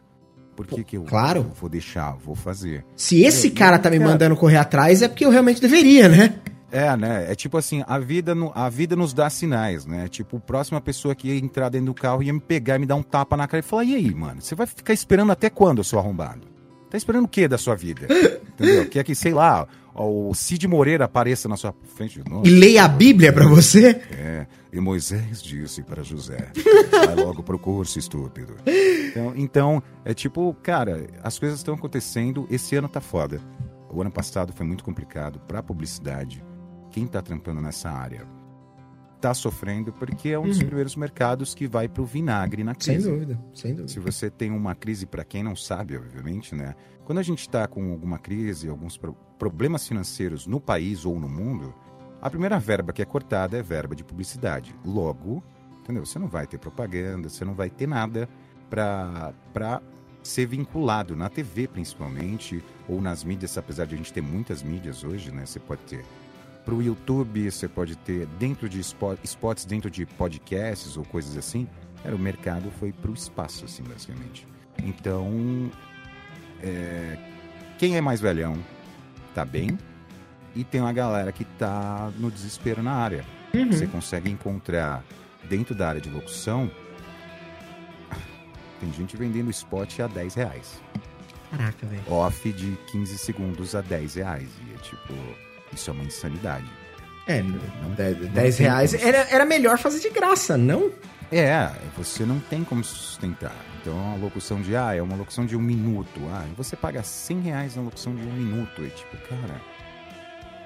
[0.57, 1.41] Por que, que eu, claro.
[1.41, 2.85] eu vou deixar, vou fazer?
[2.97, 6.09] Se esse Eu- cara tá me cara- mandando correr atrás, é porque eu realmente deveria,
[6.09, 6.35] né?
[6.71, 7.31] É, né?
[7.31, 10.09] É tipo assim, a vida, no- a vida nos dá sinais, né?
[10.09, 12.87] Tipo, a próxima pessoa que ia entrar dentro do carro ia me pegar e me
[12.87, 15.49] dar um tapa na cara e falar, e aí, mano, você vai ficar esperando até
[15.49, 16.48] quando, eu sou arrombado?
[16.91, 18.07] Tá esperando o que da sua vida?
[18.49, 18.89] Entendeu?
[18.89, 22.23] Quer que, sei lá, o Cid Moreira apareça na sua frente.
[22.29, 24.01] Nossa, e leia a Bíblia para você?
[24.11, 24.47] É.
[24.73, 26.51] E Moisés disse para José:
[26.91, 28.55] vai logo pro curso, estúpido.
[29.11, 32.47] Então, então, é tipo, cara, as coisas estão acontecendo.
[32.51, 33.41] Esse ano tá foda.
[33.91, 36.45] O ano passado foi muito complicado para publicidade.
[36.91, 38.38] Quem tá trampando nessa área
[39.19, 40.67] tá sofrendo porque é um dos uhum.
[40.67, 43.03] primeiros mercados que vai pro vinagre na crise.
[43.03, 43.89] Sem dúvida, sem dúvida.
[43.89, 46.75] Se você tem uma crise, para quem não sabe, obviamente, né?
[47.05, 51.29] Quando a gente está com alguma crise, alguns pro problemas financeiros no país ou no
[51.29, 51.73] mundo,
[52.21, 54.75] a primeira verba que é cortada é verba de publicidade.
[54.85, 55.43] Logo,
[55.81, 56.05] entendeu?
[56.05, 58.29] Você não vai ter propaganda, você não vai ter nada
[58.69, 59.81] para
[60.23, 65.05] ser vinculado na TV, principalmente, ou nas mídias, apesar de a gente ter muitas mídias
[65.05, 65.47] hoje, né?
[65.47, 66.05] Você pode ter
[66.69, 71.35] para o YouTube, você pode ter dentro de spot, spots, dentro de podcasts ou coisas
[71.35, 71.67] assim.
[72.05, 74.47] Era, o mercado foi para o espaço, assim, basicamente.
[74.85, 75.71] Então,
[76.63, 77.17] é,
[77.79, 78.55] quem é mais velhão
[79.35, 79.79] tá bem
[80.55, 83.25] e tem uma galera que tá no desespero na área.
[83.55, 83.73] Uhum.
[83.73, 85.03] Você consegue encontrar
[85.49, 86.71] dentro da área de locução
[88.79, 90.83] tem gente vendendo spot a 10 reais.
[91.51, 92.03] Caraca, velho.
[92.13, 94.51] Off de 15 segundos a 10 reais.
[94.69, 96.67] E é tipo isso é uma insanidade.
[97.27, 97.59] É, não,
[98.33, 100.91] 10, reais era, era melhor fazer de graça, não?
[101.31, 103.55] É, você não tem como sustentar.
[103.81, 106.21] Então, a locução de, ah, é uma locução de um minuto.
[106.31, 108.83] Ah, você paga 100 reais na locução de um minuto.
[108.83, 109.61] E tipo, cara,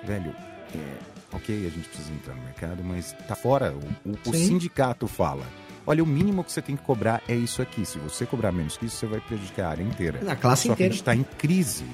[0.05, 0.33] velho,
[0.75, 0.99] é,
[1.33, 3.73] ok, a gente precisa entrar no mercado, mas tá fora.
[3.73, 5.45] O, o, o sindicato fala.
[5.85, 7.85] Olha, o mínimo que você tem que cobrar é isso aqui.
[7.85, 10.21] Se você cobrar menos que isso, você vai prejudicar a área inteira.
[10.31, 10.77] A classe Só inteira.
[10.77, 11.87] Que a gente está em crise.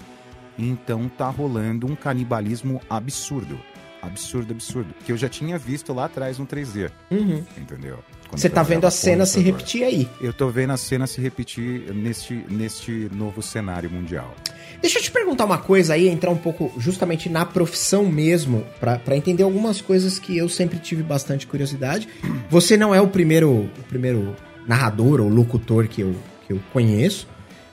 [0.58, 3.58] Então tá rolando um canibalismo absurdo.
[4.02, 4.94] Absurdo, absurdo.
[5.04, 6.90] Que eu já tinha visto lá atrás no 3D.
[7.10, 7.42] Uhum.
[7.56, 7.98] Entendeu?
[8.30, 10.08] Você tá vendo a cena se repetir aí.
[10.20, 14.34] Eu tô vendo a cena se repetir neste, neste novo cenário mundial.
[14.80, 19.16] Deixa eu te perguntar uma coisa aí, entrar um pouco justamente na profissão mesmo, para
[19.16, 22.08] entender algumas coisas que eu sempre tive bastante curiosidade.
[22.50, 26.14] Você não é o primeiro, o primeiro narrador ou locutor que eu,
[26.46, 27.26] que eu conheço.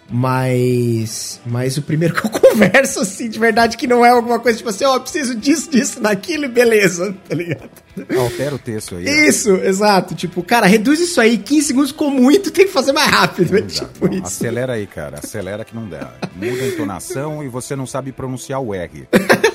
[0.09, 1.41] Mas.
[1.45, 4.69] Mas o primeiro que eu converso, assim, de verdade, que não é alguma coisa tipo
[4.69, 7.69] assim, ó, oh, preciso disso, disso, daquilo e beleza, tá ligado?
[8.17, 9.05] Altera o texto aí.
[9.05, 9.57] Isso, ó.
[9.57, 10.13] exato.
[10.15, 13.57] Tipo, cara, reduz isso aí, 15 segundos com muito, tem que fazer mais rápido.
[13.57, 14.25] É, tipo não, isso.
[14.25, 16.13] Acelera aí, cara, acelera que não dá.
[16.35, 19.07] Muda a entonação e você não sabe pronunciar o R.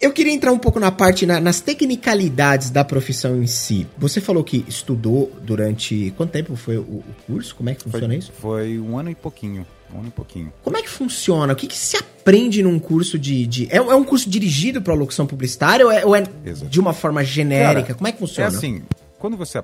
[0.00, 3.86] Eu queria entrar um pouco na parte, na, nas tecnicalidades da profissão em si.
[3.98, 6.14] Você falou que estudou durante.
[6.16, 7.54] Quanto tempo foi o, o curso?
[7.54, 8.32] Como é que funciona foi, isso?
[8.32, 9.66] Foi um ano e pouquinho.
[9.94, 10.50] Um ano e pouquinho.
[10.62, 11.52] Como é que funciona?
[11.52, 13.46] O que, que se aprende num curso de.
[13.46, 13.68] de...
[13.70, 17.22] É, é, um curso dirigido para locução publicitária ou é, ou é de uma forma
[17.22, 17.88] genérica?
[17.88, 18.50] Cara, Como é que funciona?
[18.50, 18.82] É assim,
[19.18, 19.58] quando você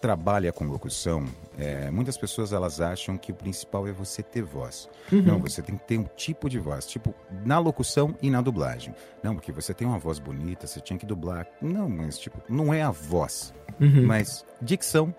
[0.00, 1.26] trabalha com locução,
[1.58, 4.88] é, muitas pessoas elas acham que o principal é você ter voz.
[5.12, 5.22] Uhum.
[5.22, 8.94] Não, você tem que ter um tipo de voz, tipo na locução e na dublagem.
[9.22, 11.46] Não, porque você tem uma voz bonita, você tinha que dublar.
[11.60, 14.06] Não, mas tipo, não é a voz, uhum.
[14.06, 15.14] mas dicção,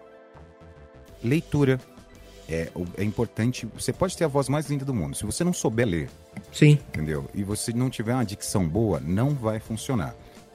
[1.24, 1.80] leitura.
[2.50, 3.66] É, é importante.
[3.76, 5.16] Você pode ter a voz mais linda do mundo.
[5.16, 6.10] Se você não souber ler,
[6.52, 7.30] sim, entendeu?
[7.34, 10.14] E você não tiver uma dicção boa, não vai funcionar.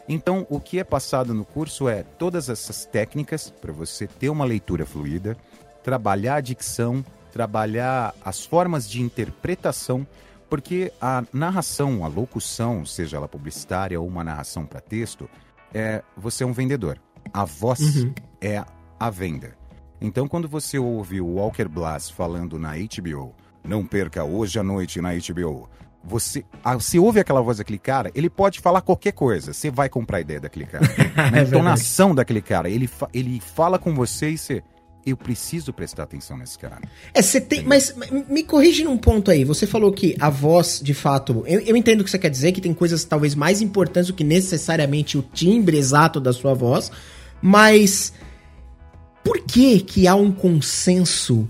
[0.08, 4.44] Então, o que é passado no curso é todas essas técnicas para você ter uma
[4.44, 5.36] leitura fluida,
[5.82, 10.06] trabalhar a dicção, trabalhar as formas de interpretação,
[10.48, 15.28] porque a narração, a locução, seja ela publicitária ou uma narração para texto,
[15.74, 17.00] é você é um vendedor.
[17.32, 18.14] A voz uhum.
[18.40, 18.64] é
[18.98, 19.56] a venda.
[20.00, 25.00] Então, quando você ouve o Walker Blas falando na HBO, não perca hoje à noite
[25.00, 25.68] na HBO,
[26.08, 26.44] você,
[26.80, 29.52] se ouve aquela voz daquele cara, ele pode falar qualquer coisa.
[29.52, 30.86] Você vai comprar a ideia daquele cara.
[31.32, 32.70] Na é entonação daquele cara.
[32.70, 34.62] Ele, fa, ele fala com você e você.
[35.04, 36.80] Eu preciso prestar atenção nesse cara.
[37.14, 37.64] É, você tem.
[37.64, 37.94] Mas
[38.28, 39.44] me corrige num ponto aí.
[39.44, 41.44] Você falou que a voz, de fato.
[41.46, 44.14] Eu, eu entendo o que você quer dizer, que tem coisas talvez mais importantes do
[44.14, 46.90] que necessariamente o timbre exato da sua voz.
[47.42, 48.12] Mas.
[49.24, 51.48] Por que que há um consenso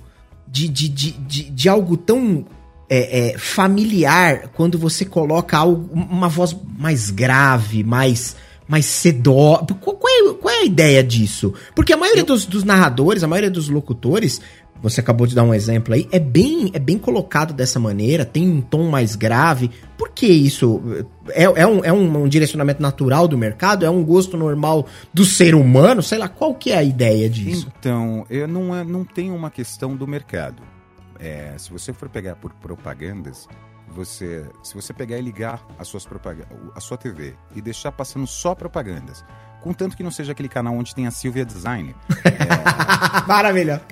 [0.48, 2.46] de, de, de, de, de algo tão
[2.88, 8.36] é, é, familiar quando você coloca algo, uma voz mais grave, mais
[8.68, 9.64] mais sedosa.
[9.80, 11.54] Qual, qual, é, qual é a ideia disso?
[11.74, 14.40] Porque a maioria dos, dos, narradores, a maioria dos locutores,
[14.82, 18.48] você acabou de dar um exemplo aí, é bem, é bem colocado dessa maneira, tem
[18.48, 19.70] um tom mais grave.
[19.96, 20.82] Por que isso?
[21.28, 23.86] É, é, um, é um, um direcionamento natural do mercado?
[23.86, 26.02] É um gosto normal do ser humano?
[26.02, 27.68] Sei lá, qual que é a ideia disso?
[27.78, 30.75] Então, eu não, não tem uma questão do mercado
[31.20, 33.48] é, se você for pegar por propagandas,
[33.88, 36.06] você, se você pegar e ligar as suas
[36.74, 39.24] a sua TV e deixar passando só propagandas,
[39.62, 41.94] contanto que não seja aquele canal onde tem a Silvia Design.
[42.24, 43.26] é...
[43.26, 43.82] Maravilha!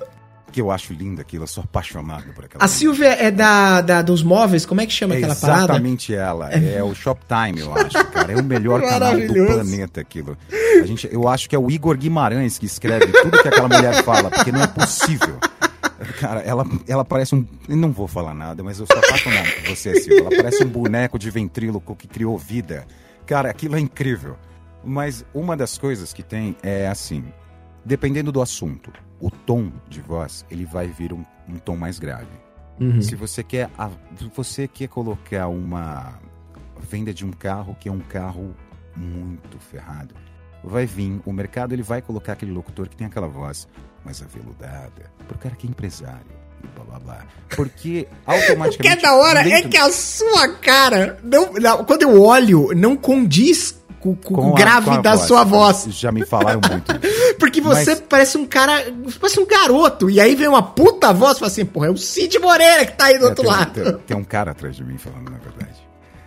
[0.55, 2.77] porque eu acho linda aquilo, eu sou apaixonado por aquela A mulher.
[2.77, 5.63] Silvia é da, da dos móveis, como é que chama É aquela parada?
[5.63, 6.49] exatamente ela.
[6.49, 8.31] É o Shoptime, eu acho, cara.
[8.31, 10.37] É o melhor canal do planeta aquilo.
[10.81, 14.01] A gente, eu acho que é o Igor Guimarães que escreve tudo que aquela mulher
[14.05, 15.37] fala, porque não é possível.
[16.19, 17.45] Cara, ela, ela parece um.
[17.67, 20.19] Não vou falar nada, mas eu sou apaixonado por você, Silvia.
[20.21, 22.85] Ela parece um boneco de ventríloco que criou vida.
[23.25, 24.35] Cara, aquilo é incrível.
[24.83, 27.23] Mas uma das coisas que tem é assim:
[27.83, 32.27] dependendo do assunto, o tom de voz, ele vai vir um, um tom mais grave.
[32.79, 33.01] Uhum.
[33.01, 36.19] Se você quer, a- se você quer colocar uma
[36.89, 38.53] venda de um carro que é um carro
[38.95, 40.13] muito ferrado,
[40.63, 43.67] vai vir o mercado ele vai colocar aquele locutor que tem aquela voz
[44.05, 46.25] mais aveludada, pro cara que é empresário
[46.63, 49.91] e blá blá blá, porque O automaticamente que é da hora é dentro- que a
[49.91, 54.85] sua cara, não, não, quando eu olho, não condiz com, com, com o a- grave
[54.85, 55.85] com a da sua voz.
[55.89, 56.93] Já me falaram muito.
[57.39, 58.85] Porque você Mas- parece um cara,
[59.19, 60.09] parece um garoto.
[60.09, 62.93] E aí vem uma puta voz e fala assim, porra, é o Cid Moreira que
[62.93, 63.73] tá aí do É, outro tem, lado.
[63.83, 65.75] Tem, tem um cara atrás de mim falando, na verdade.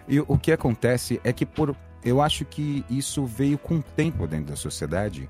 [0.09, 4.27] E o que acontece é que por, eu acho que isso veio com o tempo
[4.27, 5.29] dentro da sociedade.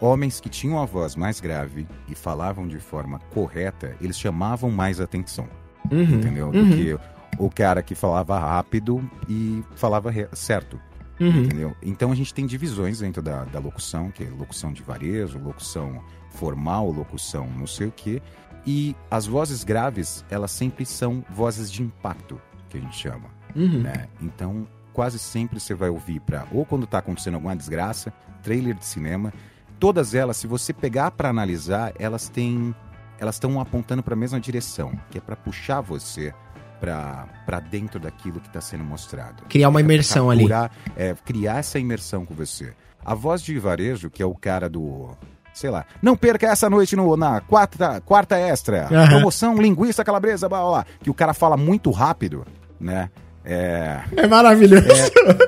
[0.00, 5.00] Homens que tinham a voz mais grave e falavam de forma correta, eles chamavam mais
[5.00, 5.48] atenção,
[5.90, 6.50] Uhum, entendeu?
[6.50, 6.98] Do uhum, que
[7.38, 10.78] o cara que falava rápido e falava certo,
[11.20, 11.44] uhum.
[11.44, 11.76] entendeu?
[11.82, 16.02] Então a gente tem divisões dentro da, da locução, que é locução de varejo, locução
[16.30, 18.20] formal, locução não sei o quê.
[18.66, 23.80] E as vozes graves, elas sempre são vozes de impacto, que a gente chama, Uhum.
[23.80, 24.08] né?
[24.20, 28.84] Então, quase sempre você vai ouvir para ou quando tá acontecendo alguma desgraça, trailer de
[28.84, 29.32] cinema,
[29.78, 32.74] todas elas, se você pegar para analisar, elas têm
[33.18, 36.34] elas estão apontando para a mesma direção, que é para puxar você
[36.78, 39.44] para dentro daquilo que está sendo mostrado.
[39.48, 40.46] Criar uma É imersão ali.
[40.94, 42.74] É, criar essa imersão com você.
[43.04, 45.16] A voz de varejo, que é o cara do.
[45.54, 45.86] Sei lá.
[46.02, 48.88] Não perca essa noite no, na quarta, quarta extra.
[48.92, 49.08] Aham.
[49.08, 50.86] Promoção linguiça calabresa, blá, blá, blá.
[51.00, 52.44] Que o cara fala muito rápido,
[52.78, 53.08] né?
[53.46, 54.86] É, É maravilhoso.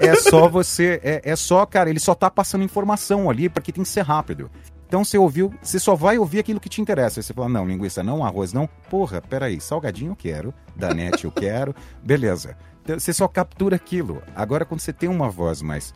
[0.01, 1.01] é só você.
[1.03, 4.49] É, é só, cara, ele só tá passando informação ali, porque tem que ser rápido.
[4.87, 7.21] Então você ouviu, você só vai ouvir aquilo que te interessa.
[7.21, 8.67] Aí você fala, não, linguiça não, arroz não.
[8.89, 12.57] Porra, peraí, salgadinho eu quero, danete eu quero, beleza.
[12.83, 14.23] Então, Você só captura aquilo.
[14.35, 15.93] Agora, quando você tem uma voz mais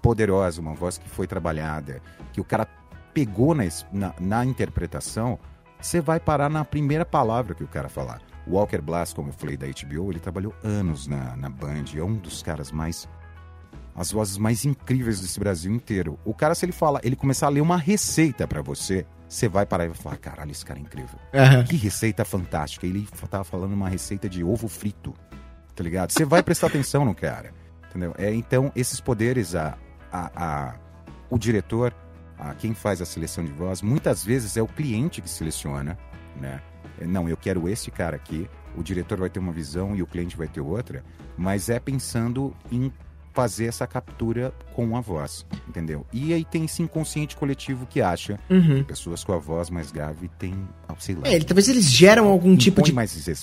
[0.00, 2.00] poderosa, uma voz que foi trabalhada,
[2.32, 2.68] que o cara
[3.12, 5.38] pegou na, na, na interpretação,
[5.80, 8.20] você vai parar na primeira palavra que o cara falar.
[8.46, 12.14] Walker Blast, como eu falei da HBO, ele trabalhou anos na, na Band, é um
[12.14, 13.08] dos caras mais
[13.94, 16.18] as vozes mais incríveis desse Brasil inteiro.
[16.24, 19.64] O cara, se ele fala, ele começar a ler uma receita pra você, você vai
[19.64, 21.18] parar e vai falar: caralho, esse cara é incrível.
[21.34, 21.64] Aham.
[21.64, 22.86] Que receita fantástica.
[22.86, 25.14] Ele tava falando uma receita de ovo frito,
[25.74, 26.10] tá ligado?
[26.12, 27.54] Você vai prestar atenção no cara,
[27.88, 28.14] entendeu?
[28.18, 29.78] É, então, esses poderes, a,
[30.12, 30.74] a, a-
[31.30, 31.94] o diretor,
[32.38, 35.98] a quem faz a seleção de voz, muitas vezes é o cliente que seleciona,
[36.38, 36.60] né?
[37.00, 40.36] Não, eu quero esse cara aqui, o diretor vai ter uma visão e o cliente
[40.36, 41.04] vai ter outra,
[41.36, 42.92] mas é pensando em
[43.36, 46.06] fazer essa captura com a voz, entendeu?
[46.10, 48.82] E aí tem esse inconsciente coletivo que acha Uhum.
[48.82, 50.54] pessoas com a voz mais grave têm,
[50.98, 52.94] sei lá, É, talvez eles geram algum tipo de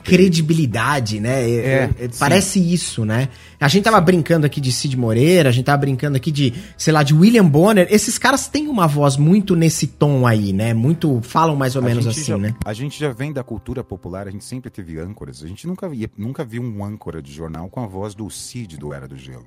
[0.04, 1.48] credibilidade, né?
[1.48, 2.20] É, É, é, sim.
[2.20, 3.30] parece isso, né?
[3.60, 6.92] A gente tava brincando aqui de Cid Moreira, a gente tava brincando aqui de, sei
[6.92, 7.88] lá, de William Bonner.
[7.92, 10.74] Esses caras têm uma voz muito nesse tom aí, né?
[10.74, 12.56] Muito falam mais ou A menos assim, já, né?
[12.66, 15.44] A gente já vem da cultura popular, a gente sempre teve âncoras.
[15.44, 18.78] A gente nunca, via, nunca viu um âncora de jornal com a voz do Cid
[18.78, 19.46] do Era do Gelo.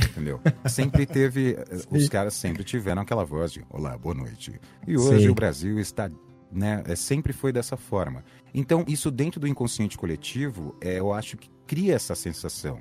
[0.00, 0.40] Entendeu?
[0.68, 1.52] sempre teve.
[1.58, 4.60] eh, Os caras sempre tiveram aquela voz de Olá, boa noite.
[4.86, 5.28] E hoje Sim.
[5.28, 6.10] o Brasil está.
[6.52, 8.24] Né, é, sempre foi dessa forma.
[8.54, 12.78] Então, isso dentro do inconsciente coletivo, é, eu acho que cria essa sensação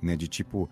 [0.00, 0.68] né, de tipo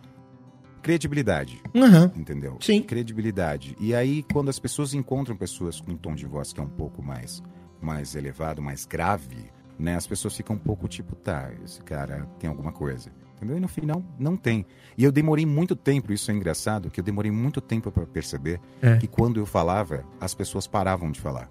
[0.82, 2.10] credibilidade Aham.
[2.16, 2.56] entendeu?
[2.60, 2.82] Sim.
[2.82, 3.76] Credibilidade.
[3.78, 6.68] E aí, quando as pessoas encontram pessoas com um tom de voz que é um
[6.68, 7.42] pouco mais,
[7.80, 9.94] mais elevado, mais grave, né?
[9.94, 13.10] As pessoas ficam um pouco tipo, tá, esse cara tem alguma coisa.
[13.40, 13.56] Entendeu?
[13.56, 14.66] E no final, não tem.
[14.98, 18.60] E eu demorei muito tempo, isso é engraçado, que eu demorei muito tempo para perceber
[18.82, 18.98] É.
[18.98, 21.50] que quando eu falava, as pessoas paravam de falar.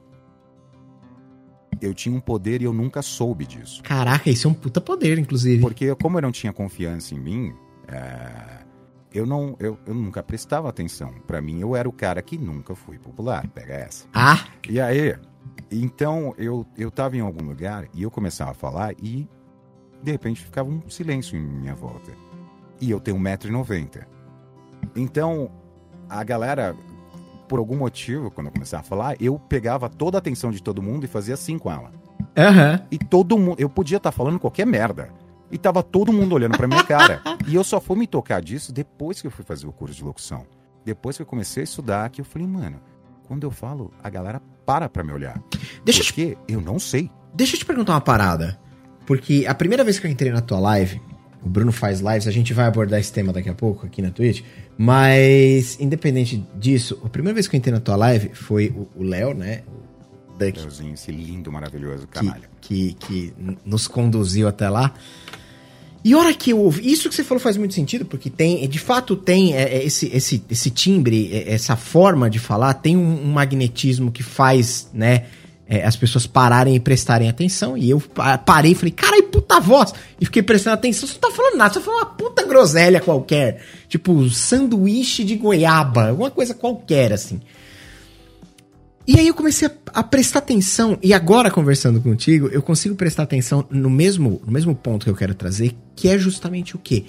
[1.82, 3.82] Eu tinha um poder e eu nunca soube disso.
[3.82, 5.62] Caraca, isso é um puta poder, inclusive.
[5.62, 7.54] Porque como eu não tinha confiança em mim,
[7.88, 8.60] é,
[9.14, 11.12] eu não, eu, eu nunca prestava atenção.
[11.26, 13.48] Pra mim, eu era o cara que nunca fui popular.
[13.48, 14.06] Pega essa.
[14.14, 15.16] Ah, E aí,
[15.72, 19.28] então eu eu tava em algum lugar e eu começava a falar e
[20.02, 22.12] de repente ficava um silêncio em minha volta.
[22.82, 24.06] E eu tenho 1,90m.
[24.96, 25.50] Então,
[26.10, 26.76] a galera,
[27.48, 30.82] por algum motivo, quando eu começava a falar, eu pegava toda a atenção de todo
[30.82, 31.92] mundo e fazia assim com ela.
[32.38, 32.82] aham.
[32.92, 33.56] E todo mundo.
[33.60, 35.10] Eu podia estar falando qualquer merda.
[35.52, 37.22] E tava todo mundo olhando pra minha cara.
[37.48, 40.04] e eu só fui me tocar disso depois que eu fui fazer o curso de
[40.04, 40.46] locução.
[40.86, 42.80] Depois que eu comecei a estudar, que eu falei, mano,
[43.28, 45.42] quando eu falo, a galera para pra me olhar.
[45.84, 47.12] Deixa eu te Porque eu não sei.
[47.34, 48.60] deixa eu te perguntar uma parada.
[49.10, 51.02] Porque a primeira vez que eu entrei na tua live,
[51.44, 54.12] o Bruno faz lives, a gente vai abordar esse tema daqui a pouco aqui na
[54.12, 54.44] Twitch.
[54.78, 59.34] Mas, independente disso, a primeira vez que eu entrei na tua live foi o Léo,
[59.34, 59.64] né?
[60.38, 60.60] Duck.
[60.60, 62.48] Leozinho, esse lindo, maravilhoso canalha.
[62.62, 64.94] Que, que, que nos conduziu até lá.
[66.06, 66.92] E hora que eu ouvi.
[66.92, 68.70] Isso que você falou faz muito sentido, porque tem.
[68.70, 72.96] De fato, tem é, é, esse, esse, esse timbre, é, essa forma de falar, tem
[72.96, 75.26] um, um magnetismo que faz, né?
[75.72, 77.78] É, as pessoas pararem e prestarem atenção.
[77.78, 78.02] E eu
[78.44, 79.94] parei e falei, carai, puta voz!
[80.20, 81.08] E fiquei prestando atenção.
[81.08, 83.62] Você não tá falando nada, você tá falando uma puta groselha qualquer.
[83.88, 87.40] Tipo, sanduíche de goiaba, alguma coisa qualquer, assim.
[89.08, 93.24] E aí eu comecei a, a, prestar atenção, e agora conversando contigo, eu consigo prestar
[93.24, 97.06] atenção no mesmo, no mesmo ponto que eu quero trazer, que é justamente o quê?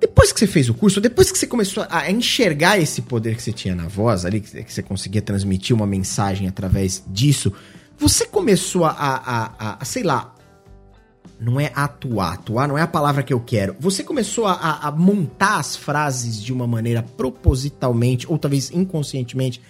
[0.00, 3.42] Depois que você fez o curso, depois que você começou a enxergar esse poder que
[3.42, 7.52] você tinha na voz ali, que você conseguia transmitir uma mensagem através disso,
[7.98, 10.34] você começou a, a, a, a sei lá,
[11.40, 13.74] não é atuar, atuar não é a palavra que eu quero.
[13.80, 19.60] Você começou a, a montar as frases de uma maneira propositalmente, ou talvez inconscientemente,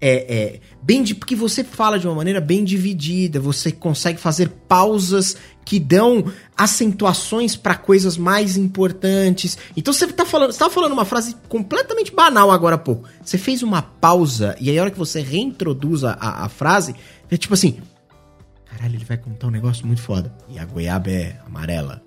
[0.00, 4.50] é, é, bem de, porque você fala de uma maneira bem dividida, você consegue fazer
[4.68, 6.24] pausas que dão
[6.56, 9.56] acentuações para coisas mais importantes.
[9.76, 13.08] Então você tá falando, você falando uma frase completamente banal agora há pouco.
[13.22, 16.94] Você fez uma pausa e aí a hora que você reintroduz a, a, a frase,
[17.30, 17.78] é tipo assim:
[18.64, 20.34] caralho, ele vai contar um negócio muito foda.
[20.48, 22.02] E a goiaba é amarela.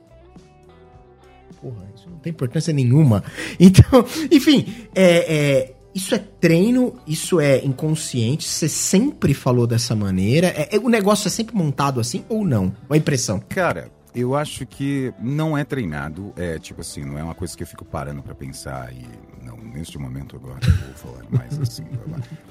[1.62, 3.24] Porra, isso não tem importância nenhuma.
[3.60, 10.50] Então, enfim, é, é isso é treino, isso é inconsciente, você sempre falou dessa maneira.
[10.50, 12.72] É, é, o negócio é sempre montado assim ou não?
[12.88, 13.42] Uma impressão.
[13.50, 16.32] Cara, eu acho que não é treinado.
[16.38, 19.08] É tipo assim, não é uma coisa que eu fico parando para pensar e.
[19.44, 21.86] Não, neste momento agora eu vou falar mais assim.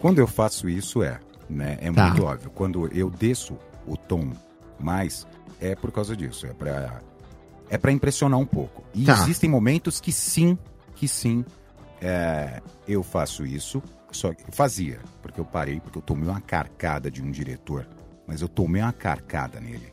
[0.01, 1.21] Quando eu faço isso, é.
[1.49, 1.79] Né?
[1.81, 2.09] É tá.
[2.09, 2.51] muito óbvio.
[2.51, 3.57] Quando eu desço
[3.87, 4.33] o tom
[4.81, 5.25] mais,
[5.61, 6.47] é por causa disso.
[6.47, 7.01] É pra,
[7.71, 8.83] é pra impressionar um pouco.
[8.93, 9.23] E tá.
[9.23, 10.59] existem momentos que sim,
[10.97, 11.45] que sim,
[12.01, 17.11] é, eu faço isso, só que fazia, porque eu parei, porque eu tomei uma carcada
[17.11, 17.87] de um diretor,
[18.27, 19.93] mas eu tomei uma carcada nele.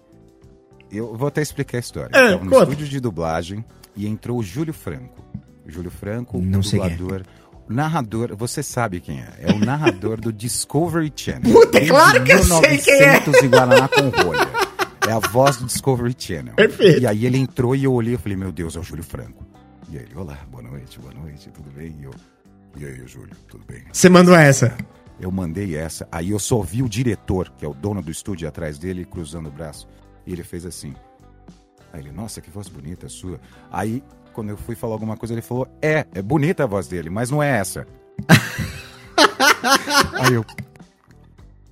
[0.92, 2.16] Eu vou até explicar a história.
[2.16, 5.24] É, eu no estúdio de dublagem e entrou o Júlio Franco.
[5.66, 7.24] O Júlio Franco, Não o dublador.
[7.68, 9.34] Narrador, você sabe quem é?
[9.40, 11.52] É o narrador do Discovery Channel.
[11.52, 13.24] Puta, é claro que eu sei quem é!
[13.44, 14.48] e Guaraná com rolha.
[15.08, 16.54] É a voz do Discovery Channel.
[16.56, 17.02] Perfeito.
[17.02, 19.46] E aí ele entrou e eu olhei e falei, meu Deus, é o Júlio Franco.
[19.90, 21.96] E aí ele, olá, boa noite, boa noite, tudo bem?
[22.00, 22.12] E eu,
[22.78, 23.84] e aí, Júlio, tudo bem?
[23.92, 24.76] Você mandou essa?
[25.20, 28.48] Eu mandei essa, aí eu só vi o diretor, que é o dono do estúdio
[28.48, 29.88] atrás dele, cruzando o braço.
[30.26, 30.94] E ele fez assim.
[31.92, 33.40] Aí ele, nossa, que voz bonita a sua.
[33.72, 37.10] Aí, quando eu fui falar alguma coisa, ele falou, é, é bonita a voz dele,
[37.10, 37.86] mas não é essa.
[40.20, 40.46] aí eu,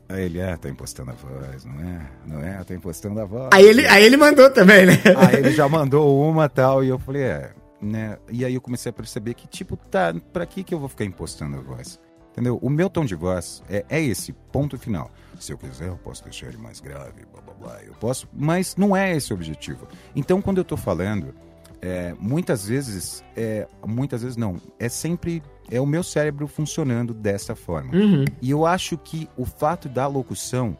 [0.09, 2.01] Aí ele, ah, tá impostando a voz, não é?
[2.27, 2.63] Não é?
[2.63, 3.49] Tá impostando a voz.
[3.53, 4.97] Aí ele, aí ele mandou também, né?
[5.17, 8.17] Aí ele já mandou uma tal, e eu falei, é, né?
[8.29, 11.05] E aí eu comecei a perceber que, tipo, tá, pra que que eu vou ficar
[11.05, 11.99] impostando a voz?
[12.31, 12.57] Entendeu?
[12.61, 15.11] O meu tom de voz é, é esse, ponto final.
[15.39, 18.75] Se eu quiser, eu posso deixar ele mais grave, blá blá blá, eu posso, mas
[18.75, 19.87] não é esse o objetivo.
[20.15, 21.33] Então, quando eu tô falando,
[21.81, 27.55] é, muitas vezes, é, muitas vezes não, é sempre é o meu cérebro funcionando dessa
[27.55, 27.95] forma.
[27.95, 28.25] Uhum.
[28.41, 30.77] E eu acho que o fato da locução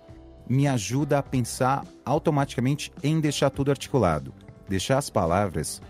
[0.47, 4.33] me ajuda a pensar automaticamente em deixar tudo articulado,
[4.67, 5.81] deixar as palavras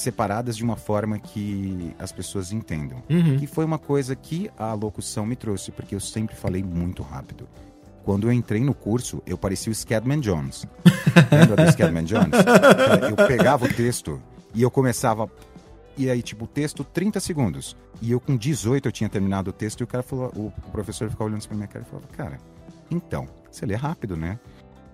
[0.00, 3.02] separadas de uma forma que as pessoas entendam.
[3.08, 3.38] Uhum.
[3.38, 7.48] Que foi uma coisa que a locução me trouxe, porque eu sempre falei muito rápido.
[8.04, 10.66] Quando eu entrei no curso, eu parecia o Scadman Jones.
[11.30, 12.32] Lembra do Scadman Jones?
[13.08, 14.20] Eu pegava o texto
[14.54, 15.30] e eu começava.
[15.96, 17.76] E aí, tipo, o texto, 30 segundos.
[18.00, 20.32] E eu, com 18, eu tinha terminado o texto e o cara falou.
[20.34, 22.38] O professor ficava olhando pra minha cara e falava: Cara,
[22.90, 24.38] então, você lê rápido, né?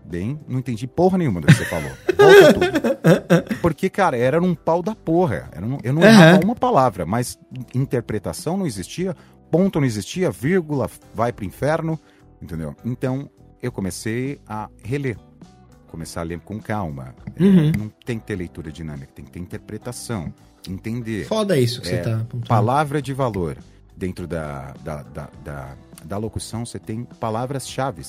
[0.06, 1.90] Bem, não entendi porra nenhuma do que você falou.
[2.16, 3.56] Volta tudo.
[3.60, 5.48] Porque, cara, era um pau da porra.
[5.52, 7.38] Era um, eu não errava uma palavra, mas
[7.74, 9.16] interpretação não existia,
[9.50, 11.98] ponto não existia, vírgula vai pro inferno,
[12.40, 12.74] entendeu?
[12.84, 13.28] Então,
[13.62, 15.18] eu comecei a reler.
[15.88, 17.14] Começar a ler com calma.
[17.38, 17.68] É, uhum.
[17.68, 20.32] É, não tem que ter leitura dinâmica, tem que ter interpretação.
[20.68, 21.26] Entender.
[21.26, 23.56] Foda isso que é, você tá Palavra de valor.
[23.96, 28.02] Dentro da, da, da, da, da locução, você tem palavras-chave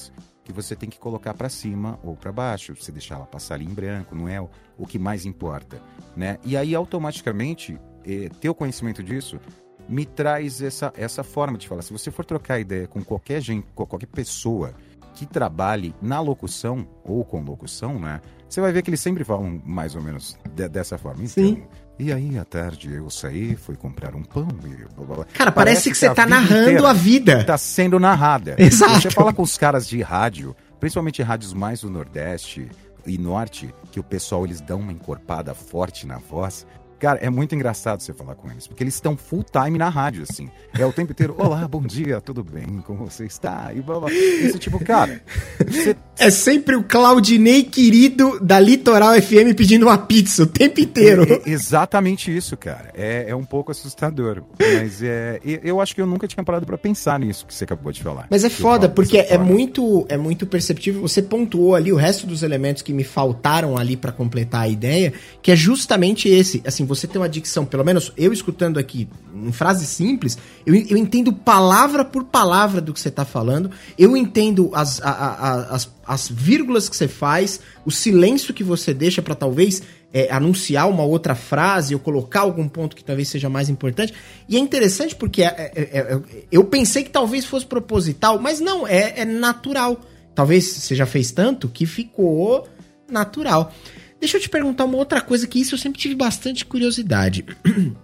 [0.47, 3.65] que você tem que colocar para cima ou para baixo, você deixar ela passar ali
[3.65, 5.81] em branco, não é o, o que mais importa,
[6.15, 6.39] né?
[6.45, 9.41] E aí automaticamente eh, ter o conhecimento disso
[9.89, 11.81] me traz essa, essa forma de falar.
[11.81, 14.73] Se você for trocar ideia com qualquer gente, com qualquer pessoa
[15.13, 18.21] que trabalhe na locução ou com locução, né?
[18.47, 21.25] Você vai ver que eles sempre falam mais ou menos de, dessa forma.
[21.25, 21.67] Então, Sim.
[21.99, 24.85] E aí, à tarde, eu saí, fui comprar um pão e.
[25.33, 27.43] Cara, parece, parece que, que, você tá narrando a vida.
[27.43, 28.55] Tá sendo narrada.
[28.57, 29.01] Exato.
[29.01, 32.69] Você fala com os caras de rádio, principalmente rádios mais do Nordeste
[33.05, 36.67] e Norte, que o pessoal eles dão uma encorpada forte na voz.
[36.99, 40.23] Cara, é muito engraçado você falar com eles, porque eles estão full time na rádio,
[40.27, 40.49] assim.
[40.77, 43.71] É o tempo inteiro, olá, bom dia, tudo bem, como você está?
[43.73, 44.11] E blá, blá.
[44.11, 45.21] Isso, tipo, cara...
[45.65, 45.95] Você...
[46.19, 51.23] É sempre o Claudinei querido da Litoral FM pedindo uma pizza o tempo inteiro.
[51.23, 52.91] É, é exatamente isso, cara.
[52.95, 54.41] É, é um pouco assustador.
[54.59, 57.91] Mas é, eu acho que eu nunca tinha parado para pensar nisso que você acabou
[57.91, 58.25] de falar.
[58.31, 61.01] Mas é foda, porque é muito, é muito perceptível.
[61.01, 65.13] Você pontuou ali o resto dos elementos que me faltaram ali para completar a ideia,
[65.41, 66.63] que é justamente esse.
[66.65, 70.97] Assim, você tem uma dicção, pelo menos eu escutando aqui, em frases simples, eu, eu
[70.97, 75.91] entendo palavra por palavra do que você está falando, eu entendo as, a, a, as,
[76.05, 79.83] as vírgulas que você faz, o silêncio que você deixa para talvez
[80.13, 84.13] é, anunciar uma outra frase ou colocar algum ponto que talvez seja mais importante.
[84.47, 86.21] E é interessante porque é, é, é, é
[86.51, 89.99] eu pensei que talvez fosse proposital, mas não, é, é natural.
[90.33, 92.67] Talvez você já fez tanto que ficou
[93.09, 93.73] natural.
[94.19, 97.45] Deixa eu te perguntar uma outra coisa que isso eu sempre tive bastante curiosidade.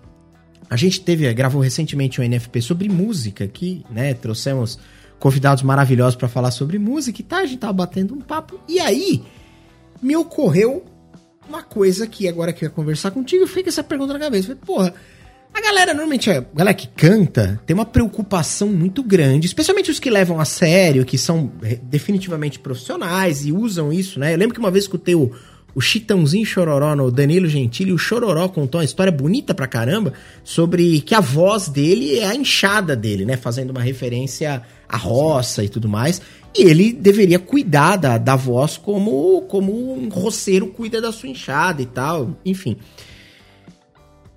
[0.69, 4.13] A gente teve, gravou recentemente um NFP sobre música aqui, né?
[4.13, 4.79] Trouxemos
[5.19, 7.39] convidados maravilhosos para falar sobre música e tal.
[7.39, 8.59] A gente tava batendo um papo.
[8.67, 9.21] E aí,
[10.01, 10.83] me ocorreu
[11.47, 14.47] uma coisa que agora que eu ia conversar contigo, eu fiquei essa pergunta na cabeça.
[14.47, 14.93] Falei, porra,
[15.53, 20.09] a galera, normalmente, a galera que canta tem uma preocupação muito grande, especialmente os que
[20.09, 24.33] levam a sério, que são eh, definitivamente profissionais e usam isso, né?
[24.33, 25.31] Eu lembro que uma vez escutei o
[25.75, 30.13] o Chitãozinho Chororó no Danilo Gentili, o Chororó contou uma história bonita pra caramba
[30.43, 33.37] sobre que a voz dele é a enxada dele, né?
[33.37, 36.21] Fazendo uma referência à roça e tudo mais.
[36.55, 41.81] E ele deveria cuidar da, da voz como, como um roceiro cuida da sua enxada
[41.81, 42.77] e tal, enfim.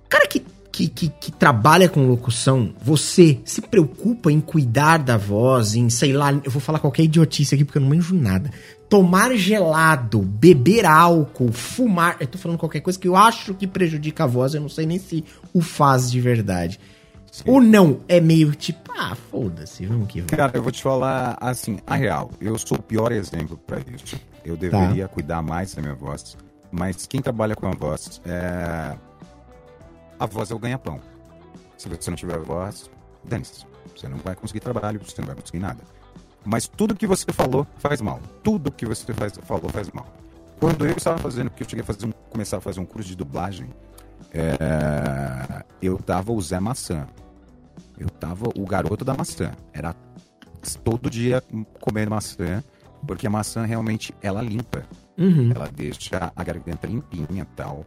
[0.09, 5.75] Cara que, que, que, que trabalha com locução, você se preocupa em cuidar da voz,
[5.75, 8.49] em, sei lá, eu vou falar qualquer idiotice aqui porque eu não manjo nada
[8.89, 12.17] tomar gelado, beber álcool, fumar.
[12.19, 14.85] Eu tô falando qualquer coisa que eu acho que prejudica a voz, eu não sei
[14.85, 15.23] nem se
[15.53, 16.79] o faz de verdade.
[17.31, 17.43] Sim.
[17.45, 20.31] Ou não, é meio tipo, ah, foda-se, vamos que vamos.
[20.31, 24.19] Cara, eu vou te falar assim, a real, eu sou o pior exemplo para isso.
[24.43, 25.13] Eu deveria tá.
[25.13, 26.37] cuidar mais da minha voz,
[26.71, 28.95] mas quem trabalha com a voz, é...
[30.19, 30.99] a voz é o ganha-pão.
[31.77, 32.89] Se você não tiver voz,
[33.23, 33.65] dane-se.
[33.95, 35.83] Você não vai conseguir trabalho, você não vai conseguir nada.
[36.47, 38.21] Mas tudo que você falou faz mal.
[38.41, 40.07] Tudo que você faz, falou faz mal.
[40.57, 43.09] Quando eu estava fazendo, porque eu cheguei a fazer um, começar a fazer um curso
[43.09, 43.67] de dublagem,
[44.33, 47.05] é, eu tava o Zé Maçã.
[47.99, 49.51] Eu tava o garoto da maçã.
[49.73, 49.93] Era
[50.83, 51.43] todo dia
[51.81, 52.63] comendo maçã,
[53.05, 54.85] porque a maçã realmente ela limpa.
[55.17, 55.51] Uhum.
[55.53, 57.85] Ela deixa a garganta limpinha e tal.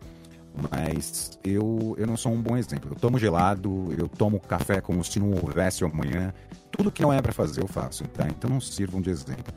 [0.70, 2.90] Mas eu, eu não sou um bom exemplo.
[2.92, 6.32] Eu tomo gelado, eu tomo café como se não houvesse amanhã
[6.70, 8.26] tudo que não é para fazer eu faço, tá?
[8.28, 9.52] Então não sirvam de exemplo.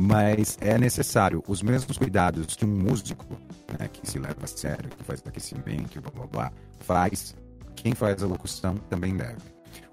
[0.00, 3.26] Mas é necessário os mesmos cuidados que um músico,
[3.78, 7.34] né, que se leva a sério, que faz aquecimento, blá blá blá, faz.
[7.76, 9.40] Quem faz a locução também deve.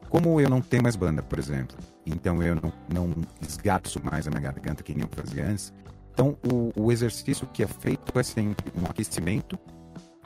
[0.10, 4.30] Como eu não tenho mais banda, por exemplo, então eu não, não esgato mais a
[4.30, 5.74] minha garganta que nem eu fazia antes,
[6.14, 9.60] então o, o exercício que é feito é sempre um aquecimento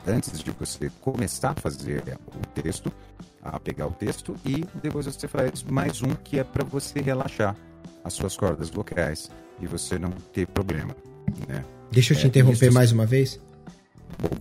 [0.06, 2.92] antes de você começar a fazer o texto,
[3.42, 7.56] a pegar o texto e depois você faz mais um que é para você relaxar
[8.02, 9.30] as suas cordas vocais
[9.60, 10.94] e você não ter problema.
[11.48, 11.64] Né?
[11.90, 12.74] Deixa eu te é, interromper isso...
[12.74, 13.40] mais uma vez.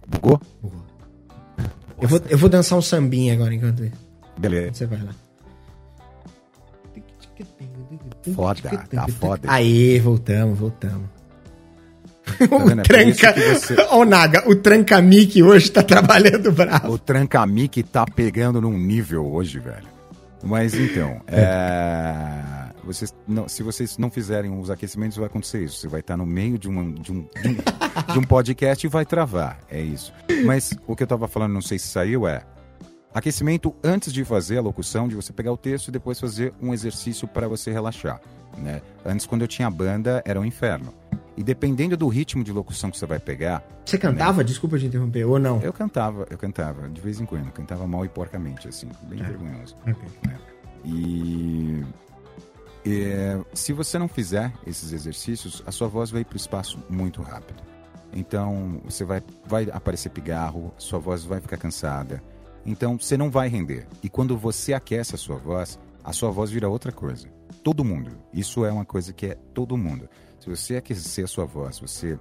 [0.07, 0.39] Bugou?
[0.61, 0.83] Bugou.
[2.01, 3.89] Eu vou, eu vou dançar um sambinha agora enquanto
[4.37, 4.73] Beleza.
[4.73, 5.15] Você vai lá.
[8.33, 9.51] Foda, tá foda.
[9.51, 11.09] Aí, voltamos, voltamos.
[12.49, 13.33] o é tranca.
[13.33, 13.75] Você...
[13.91, 16.93] Ô, Naga, o Tranca-Mic hoje tá trabalhando bravo.
[16.93, 19.93] O Tranca-Mic tá pegando num nível hoje, velho.
[20.43, 21.41] Mas então, é.
[21.41, 22.63] é...
[22.83, 25.77] Vocês não, se vocês não fizerem os aquecimentos, vai acontecer isso.
[25.77, 27.57] Você vai estar no meio de, uma, de, um, de, um,
[28.13, 29.59] de um podcast e vai travar.
[29.71, 30.13] É isso.
[30.45, 32.41] Mas o que eu tava falando, não sei se saiu, é
[33.13, 36.73] aquecimento antes de fazer a locução, de você pegar o texto e depois fazer um
[36.73, 38.19] exercício para você relaxar.
[38.57, 38.81] Né?
[39.05, 40.93] Antes, quando eu tinha banda, era um inferno.
[41.35, 43.63] E dependendo do ritmo de locução que você vai pegar.
[43.85, 44.39] Você cantava?
[44.39, 44.43] Né?
[44.43, 45.59] Desculpa te interromper, ou não?
[45.61, 47.51] Eu cantava, eu cantava, de vez em quando.
[47.51, 49.23] Cantava mal e porcamente, assim, bem é.
[49.23, 49.75] vergonhoso.
[49.81, 50.09] Okay.
[50.27, 50.39] Né?
[50.85, 51.83] E.
[52.85, 57.21] É, se você não fizer esses exercícios, a sua voz vai para o espaço muito
[57.21, 57.63] rápido.
[58.13, 62.21] Então, você vai, vai aparecer pigarro, sua voz vai ficar cansada.
[62.65, 63.87] Então, você não vai render.
[64.03, 67.27] E quando você aquece a sua voz, a sua voz vira outra coisa.
[67.63, 68.11] Todo mundo.
[68.33, 70.09] Isso é uma coisa que é todo mundo.
[70.43, 72.19] Se você aquecer a sua voz, você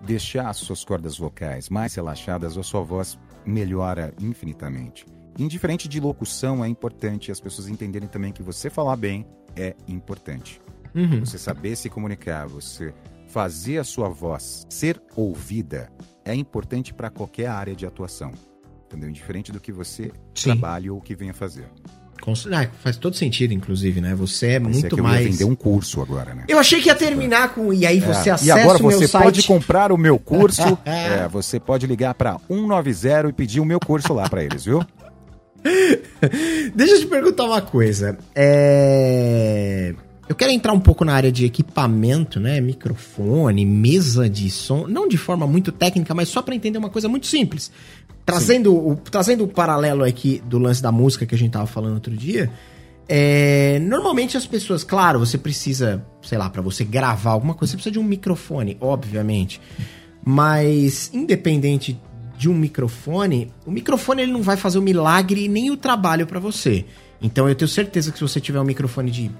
[0.00, 5.06] deixar as suas cordas vocais mais relaxadas, a sua voz melhora infinitamente.
[5.38, 10.60] Indiferente de locução, é importante as pessoas entenderem também que você falar bem é importante.
[10.92, 11.20] uhum.
[11.20, 12.92] você saber se comunicar, você
[13.28, 15.88] fazer a sua voz ser ouvida
[16.24, 18.32] é importante para qualquer área de atuação.
[18.86, 19.08] Entendeu?
[19.08, 20.50] Indiferente do que você Sim.
[20.50, 21.70] trabalhe ou que venha fazer.
[22.52, 24.14] Ah, faz todo sentido, inclusive, né?
[24.14, 25.26] Você é Mas muito é que mais.
[25.26, 26.44] Eu vender um curso agora, né?
[26.48, 27.72] Eu achei que ia terminar com.
[27.72, 28.32] E aí você é.
[28.32, 30.78] acessa E agora você pode comprar o meu curso.
[30.86, 34.84] é, você pode ligar para 190 e pedir o meu curso lá para eles, viu?
[36.74, 38.18] Deixa eu te perguntar uma coisa.
[38.34, 39.94] É...
[40.28, 42.60] Eu quero entrar um pouco na área de equipamento, né?
[42.60, 47.08] Microfone, mesa de som, não de forma muito técnica, mas só para entender uma coisa
[47.08, 47.70] muito simples.
[48.24, 51.94] Trazendo o, trazendo o paralelo aqui do lance da música que a gente tava falando
[51.94, 52.50] outro dia,
[53.08, 57.76] é, normalmente as pessoas, claro, você precisa, sei lá, para você gravar alguma coisa, você
[57.76, 59.60] precisa de um microfone, obviamente.
[60.24, 62.00] Mas independente
[62.38, 66.40] de um microfone, o microfone ele não vai fazer o milagre nem o trabalho para
[66.40, 66.84] você.
[67.20, 69.30] Então eu tenho certeza que se você tiver um microfone de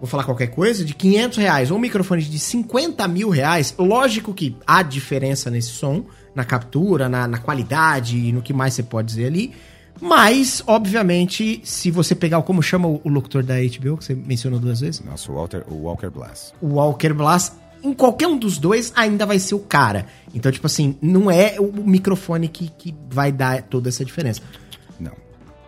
[0.00, 4.32] vou falar qualquer coisa, de 500 reais ou um microfone de 50 mil reais, lógico
[4.32, 6.04] que há diferença nesse som,
[6.38, 9.52] na captura, na, na qualidade e no que mais você pode dizer ali.
[10.00, 14.60] Mas, obviamente, se você pegar, como chama o, o locutor da HBO, que você mencionou
[14.60, 15.00] duas vezes?
[15.00, 16.52] Nossa, o Walter, o Walker Blast.
[16.62, 20.06] O Walker Blast, em qualquer um dos dois, ainda vai ser o cara.
[20.32, 24.40] Então, tipo assim, não é o microfone que, que vai dar toda essa diferença.
[25.00, 25.12] Não.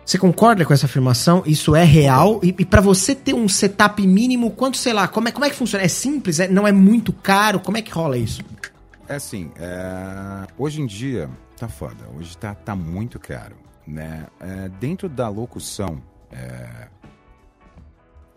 [0.05, 1.43] Você concorda com essa afirmação?
[1.45, 2.39] Isso é real?
[2.41, 5.49] E, e para você ter um setup mínimo, quanto, sei lá, como é, como é
[5.49, 5.83] que funciona?
[5.83, 6.39] É simples?
[6.39, 7.59] É, não é muito caro?
[7.59, 8.41] Como é que rola isso?
[9.11, 10.47] É assim, é...
[10.57, 14.25] hoje em dia tá foda, hoje tá, tá muito caro, né?
[14.39, 16.01] É, dentro da locução,
[16.31, 16.87] é...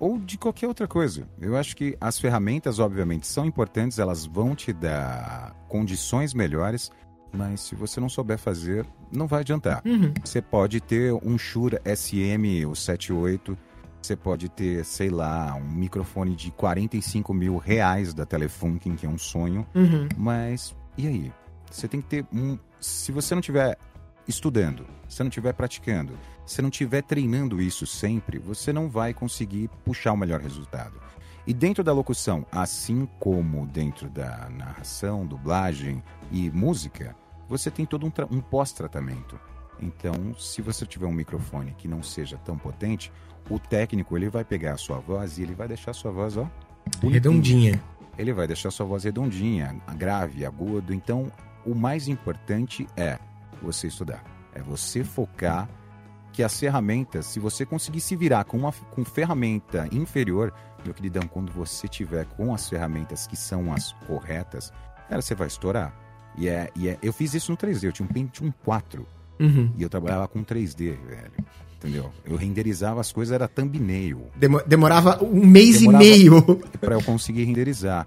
[0.01, 4.57] ou de qualquer outra coisa, eu acho que as ferramentas, obviamente, são importantes, elas vão
[4.57, 6.91] te dar condições melhores,
[7.33, 9.81] mas se você não souber fazer, não vai adiantar.
[9.87, 10.13] Uhum.
[10.25, 13.57] Você pode ter um Shure SM, o 78,
[14.05, 19.09] você pode ter, sei lá, um microfone de 45 mil reais da Telefunken, que é
[19.09, 19.67] um sonho.
[19.75, 20.09] Uhum.
[20.17, 21.33] Mas, e aí?
[21.71, 22.59] Você tem que ter um.
[22.79, 23.79] Se você não tiver
[24.29, 26.13] estudando, se não estiver praticando,
[26.45, 31.01] se não estiver treinando isso sempre, você não vai conseguir puxar o melhor resultado.
[31.47, 37.17] E dentro da locução, assim como dentro da narração, dublagem e música,
[37.49, 39.39] você tem todo um, um pós-tratamento.
[39.81, 43.13] Então, se você tiver um microfone que não seja tão potente,
[43.49, 46.37] o técnico ele vai pegar a sua voz e ele vai deixar a sua voz,
[46.37, 46.49] ó,
[47.01, 47.13] bonitinha.
[47.13, 47.83] redondinha.
[48.17, 50.95] Ele vai deixar a sua voz redondinha, grave, agudo.
[50.95, 51.31] Então,
[51.67, 53.19] o mais importante é
[53.61, 54.23] você estudar.
[54.55, 55.69] É você focar
[56.33, 60.53] que as ferramentas, se você conseguir se virar com uma com ferramenta inferior,
[60.85, 64.73] meu queridão, quando você tiver com as ferramentas que são as corretas,
[65.09, 65.95] cara, você vai estourar.
[66.37, 69.07] E é, e é, eu fiz isso no 3D, eu tinha um Pentium 4
[69.41, 69.73] uhum.
[69.77, 71.33] e eu trabalhava com 3D, velho
[71.85, 72.11] entendeu?
[72.25, 74.31] Eu renderizava as coisas, era thumbnail.
[74.67, 76.57] Demorava um mês Demorava e meio.
[76.81, 78.07] para eu conseguir renderizar.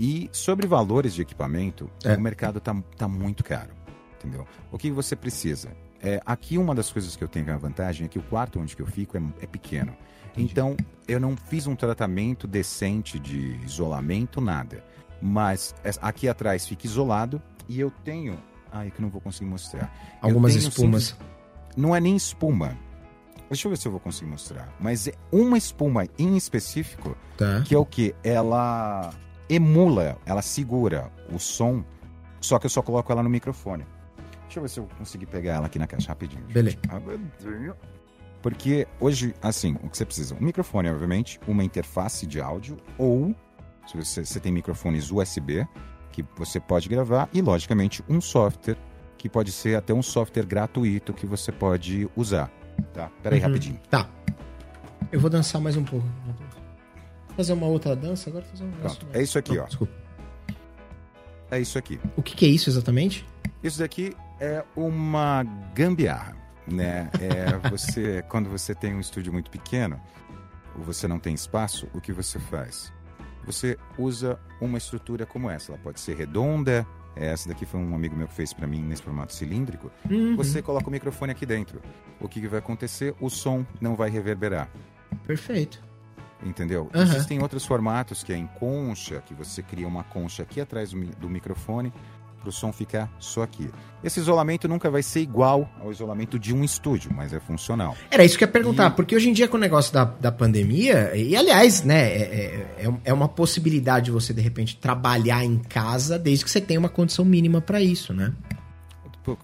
[0.00, 2.16] E sobre valores de equipamento, é.
[2.16, 3.70] o mercado tá, tá muito caro,
[4.16, 4.46] entendeu?
[4.72, 5.68] O que você precisa?
[6.00, 8.74] É, aqui uma das coisas que eu tenho a vantagem é que o quarto onde
[8.78, 9.94] eu fico é, é pequeno.
[10.36, 10.76] Então,
[11.08, 14.84] eu não fiz um tratamento decente de isolamento, nada.
[15.20, 18.38] Mas aqui atrás fica isolado e eu tenho.
[18.70, 19.92] Ai, que não vou conseguir mostrar.
[20.22, 21.06] Algumas espumas.
[21.06, 21.28] Simples...
[21.76, 22.78] Não é nem espuma.
[23.48, 24.68] Deixa eu ver se eu vou conseguir mostrar.
[24.78, 27.62] Mas é uma espuma em específico, tá.
[27.62, 28.14] que é o que?
[28.22, 29.10] Ela
[29.48, 31.82] emula, ela segura o som,
[32.40, 33.86] só que eu só coloco ela no microfone.
[34.44, 36.44] Deixa eu ver se eu conseguir pegar ela aqui na caixa rapidinho.
[36.52, 36.76] Beleza.
[38.42, 40.34] Porque hoje, assim, o que você precisa?
[40.34, 43.34] Um microfone, obviamente, uma interface de áudio, ou
[43.86, 45.66] se você, você tem microfones USB,
[46.12, 48.76] que você pode gravar, e logicamente um software,
[49.16, 52.50] que pode ser até um software gratuito que você pode usar.
[52.92, 53.46] Tá, peraí, uhum.
[53.46, 53.80] rapidinho.
[53.90, 54.08] Tá.
[55.10, 56.06] Eu vou dançar mais um pouco.
[57.36, 59.66] Fazer uma outra dança, agora fazer um Pronto, É isso aqui, Não, ó.
[59.66, 59.92] Desculpa.
[61.50, 62.00] É isso aqui.
[62.16, 63.24] O que, que é isso exatamente?
[63.62, 67.10] Isso daqui é uma gambiarra, né?
[67.20, 70.00] É você, quando você tem um estúdio muito pequeno,
[70.76, 72.92] ou você não tem espaço, o que você faz?
[73.46, 75.72] Você usa uma estrutura como essa.
[75.72, 76.86] Ela pode ser redonda,
[77.26, 79.90] essa daqui foi um amigo meu que fez para mim nesse formato cilíndrico.
[80.10, 80.36] Uhum.
[80.36, 81.80] Você coloca o microfone aqui dentro.
[82.20, 83.14] O que, que vai acontecer?
[83.20, 84.68] O som não vai reverberar.
[85.26, 85.82] Perfeito.
[86.42, 86.88] Entendeu?
[86.94, 87.02] Uhum.
[87.02, 91.04] Existem outros formatos que é em concha, que você cria uma concha aqui atrás do,
[91.16, 91.92] do microfone
[92.48, 93.70] para o som ficar só aqui.
[94.02, 97.94] Esse isolamento nunca vai ser igual ao isolamento de um estúdio, mas é funcional.
[98.10, 98.94] Era isso que eu ia perguntar, e...
[98.94, 102.86] porque hoje em dia com o negócio da, da pandemia, e aliás, né, é, é,
[102.86, 106.88] é, é uma possibilidade você de repente trabalhar em casa desde que você tenha uma
[106.88, 108.32] condição mínima para isso, né?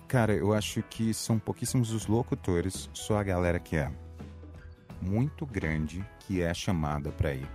[0.09, 3.90] Cara, eu acho que são pouquíssimos os locutores, só a galera que é
[5.02, 7.46] muito grande que é chamada para ir.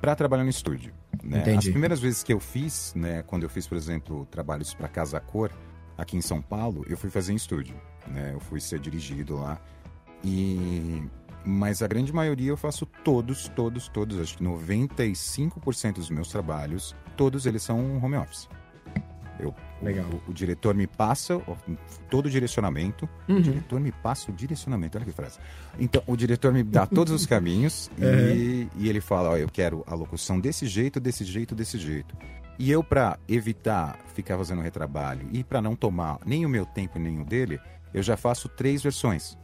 [0.00, 0.92] Para trabalhar no estúdio.
[1.22, 1.40] Né?
[1.40, 1.58] Entendi.
[1.58, 5.20] As primeiras vezes que eu fiz, né, quando eu fiz, por exemplo, trabalhos para Casa
[5.20, 5.50] Cor,
[5.96, 7.76] aqui em São Paulo, eu fui fazer em estúdio.
[8.06, 8.32] Né?
[8.32, 9.60] Eu fui ser dirigido lá.
[10.24, 11.02] E
[11.44, 16.94] mas a grande maioria eu faço todos, todos, todos, acho que 95% dos meus trabalhos,
[17.16, 18.48] todos eles são home office.
[19.38, 20.06] Eu, Legal.
[20.26, 21.56] O, o diretor me passa o-
[22.10, 23.08] todo o direcionamento.
[23.28, 23.36] Uhum.
[23.38, 25.38] O diretor me passa o direcionamento, olha que frase.
[25.78, 28.06] Então, o diretor me dá todos os caminhos Uhum.
[28.34, 32.14] e, e ele fala: ó, eu quero a locução desse jeito, desse jeito, desse jeito.
[32.58, 36.98] E eu, para evitar ficar fazendo retrabalho e para não tomar nem o meu tempo
[36.98, 37.58] nem o dele,
[37.94, 39.38] eu já faço três versões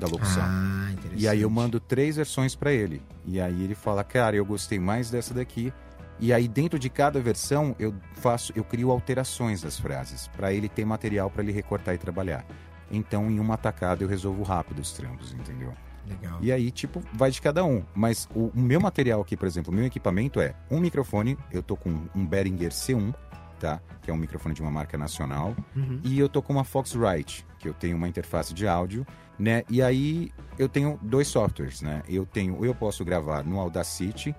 [0.00, 0.42] da locução.
[0.44, 1.22] Ah, interessante.
[1.22, 3.00] E aí eu mando três versões para ele.
[3.24, 5.72] E aí ele fala, cara, eu gostei mais dessa daqui.
[6.18, 10.68] E aí dentro de cada versão eu faço, eu crio alterações das frases para ele
[10.68, 12.44] ter material para ele recortar e trabalhar.
[12.90, 15.72] Então em uma tacada eu resolvo rápido os trampos, entendeu?
[16.08, 16.38] Legal.
[16.40, 17.82] E aí tipo vai de cada um.
[17.94, 21.36] Mas o, o meu material aqui, por exemplo, o meu equipamento é um microfone.
[21.50, 23.12] Eu tô com um Behringer C1,
[23.58, 23.80] tá?
[24.02, 25.54] Que é um microfone de uma marca nacional.
[25.74, 26.00] Uhum.
[26.04, 29.06] E eu tô com uma Foxrite, que eu tenho uma interface de áudio,
[29.38, 29.64] né?
[29.68, 32.02] E aí eu tenho dois softwares, né?
[32.08, 34.34] Eu tenho, eu posso gravar no Audacity,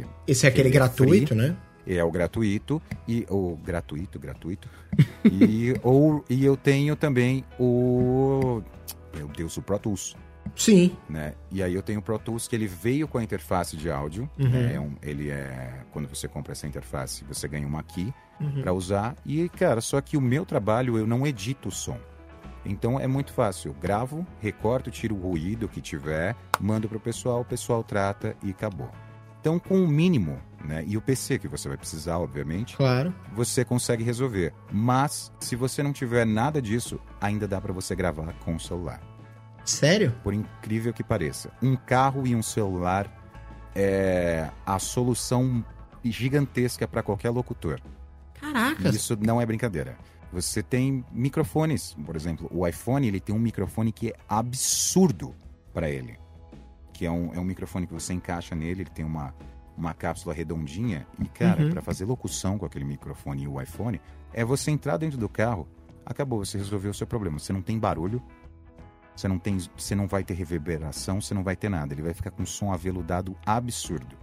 [0.00, 1.56] que Esse é aquele Ele é gratuito, né?
[1.86, 4.68] é o gratuito e o gratuito, gratuito.
[5.24, 8.62] e ou e eu tenho também o
[9.14, 10.16] meu Deus, o Pro Tools,
[10.56, 10.96] Sim.
[11.08, 11.34] né?
[11.50, 14.28] E aí eu tenho o Pro Tools que ele veio com a interface de áudio,
[14.38, 14.48] Uhum.
[14.48, 14.74] né?
[14.74, 18.62] É um- ele é quando você compra essa interface, você ganha uma key Uhum.
[18.62, 19.14] para usar.
[19.26, 21.98] E, cara, só que o meu trabalho eu não edito o som.
[22.64, 23.70] Então é muito fácil.
[23.70, 28.50] Eu gravo, recorto, tiro o ruído que tiver, mando pro pessoal, o pessoal trata e
[28.50, 28.88] acabou.
[29.42, 30.84] Então, com o mínimo, né?
[30.86, 33.12] E o PC que você vai precisar, obviamente, Claro.
[33.34, 34.54] você consegue resolver.
[34.70, 39.00] Mas se você não tiver nada disso, ainda dá para você gravar com o celular.
[39.64, 40.14] Sério?
[40.22, 43.10] Por incrível que pareça, um carro e um celular
[43.74, 45.64] é a solução
[46.04, 47.80] gigantesca para qualquer locutor.
[48.34, 48.94] Caracas.
[48.94, 49.96] isso não é brincadeira.
[50.32, 55.34] Você tem microfones, por exemplo, o iPhone ele tem um microfone que é absurdo
[55.74, 56.16] para ele,
[57.02, 59.34] que é um, é um microfone que você encaixa nele, ele tem uma,
[59.76, 61.70] uma cápsula redondinha e cara, Uhum.
[61.70, 64.00] para fazer locução com aquele microfone e o iPhone,
[64.32, 65.66] é você entrar dentro do carro,
[66.06, 67.40] acabou, você resolveu o seu problema.
[67.40, 68.22] Você não tem barulho,
[69.16, 71.92] você não tem, você não vai ter reverberação, você não vai ter nada.
[71.92, 74.16] Ele vai ficar com um som aveludado absurdo.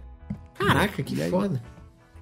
[0.54, 1.30] Caraca, que E aí?
[1.30, 1.62] foda.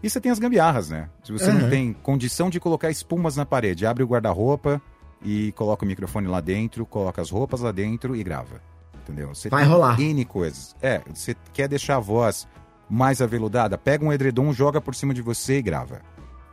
[0.03, 1.09] E você tem as gambiarras, né?
[1.23, 1.61] Se você Aham.
[1.61, 4.83] não tem condição de colocar espumas na parede, abre o guarda-roupa
[5.23, 8.61] e coloca o microfone lá dentro, coloca as roupas lá dentro e grava.
[9.09, 9.29] Entendeu?
[9.35, 9.99] Você Vai rolar.
[9.99, 10.77] N coisas.
[10.83, 12.47] É, você quer deixar a voz
[12.91, 16.03] mais aveludada, pega um edredom, joga por cima de você e grava.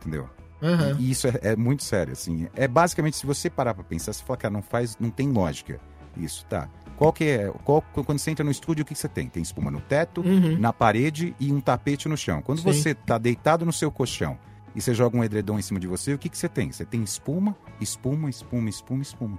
[0.00, 0.28] Entendeu?
[0.62, 0.96] Aham.
[0.98, 2.48] E isso é, é muito sério, assim.
[2.54, 5.78] É basicamente, se você parar pra pensar, você fala, cara, não faz, não tem lógica
[6.16, 6.66] isso, tá?
[6.96, 9.28] Qual que é, qual, quando você entra no estúdio, o que você tem?
[9.28, 10.58] Tem espuma no teto, Uhum.
[10.58, 12.40] na parede e um tapete no chão.
[12.40, 12.72] Quando Sim.
[12.72, 14.38] você tá deitado no seu colchão
[14.74, 16.72] e você joga um edredom em cima de você, o que, que você tem?
[16.72, 19.38] Você tem espuma, espuma, espuma, espuma, espuma.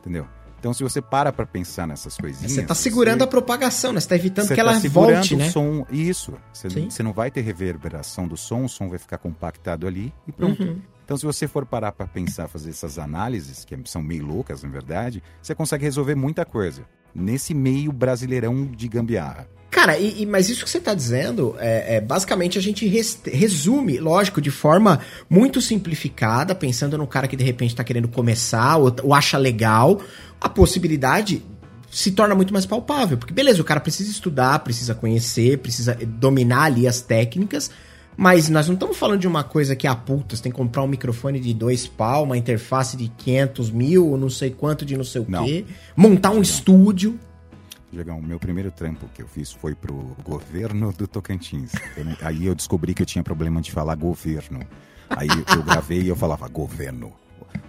[0.00, 0.26] Entendeu?
[0.58, 2.52] Então, se você para pra pensar nessas coisinhas...
[2.52, 4.00] Você tá segurando a propagação, né?
[4.00, 5.50] Você tá evitando você que tá ela volte, o né?
[5.50, 5.86] som.
[5.90, 6.32] Isso.
[6.52, 6.90] Você, Sim.
[6.90, 10.62] você não vai ter reverberação do som, o som vai ficar compactado ali e pronto.
[10.62, 10.80] Uhum.
[11.04, 14.68] Então, se você for parar pra pensar, fazer essas análises, que são meio loucas, na
[14.68, 16.82] verdade, você consegue resolver muita coisa.
[17.14, 19.48] Nesse meio brasileirão de gambiarra.
[19.70, 23.20] Cara, e, e- mas isso que você tá dizendo, é, é, basicamente a gente res-
[23.24, 28.76] resume, lógico, de forma muito simplificada, pensando no cara que de repente tá querendo começar
[28.76, 30.00] ou, ou acha legal,
[30.40, 31.42] a possibilidade
[31.90, 33.16] se torna muito mais palpável.
[33.18, 37.70] Porque, beleza, o cara precisa estudar, precisa conhecer, precisa dominar ali as técnicas,
[38.16, 40.82] mas nós não estamos falando de uma coisa que, ah, puta, você tem que comprar
[40.82, 44.96] um microfone de dois pau, uma interface de 500 mil, ou não sei quanto de
[44.96, 45.44] não sei o Não.
[45.44, 45.64] quê,
[45.94, 47.18] montar um estúdio.
[47.96, 51.72] Diegão, o meu primeiro trampo que eu fiz foi pro governo do Tocantins.
[51.96, 54.60] Eu aí eu descobri que eu tinha problema de falar governo.
[55.08, 57.14] Aí eu gravei e eu falava governo.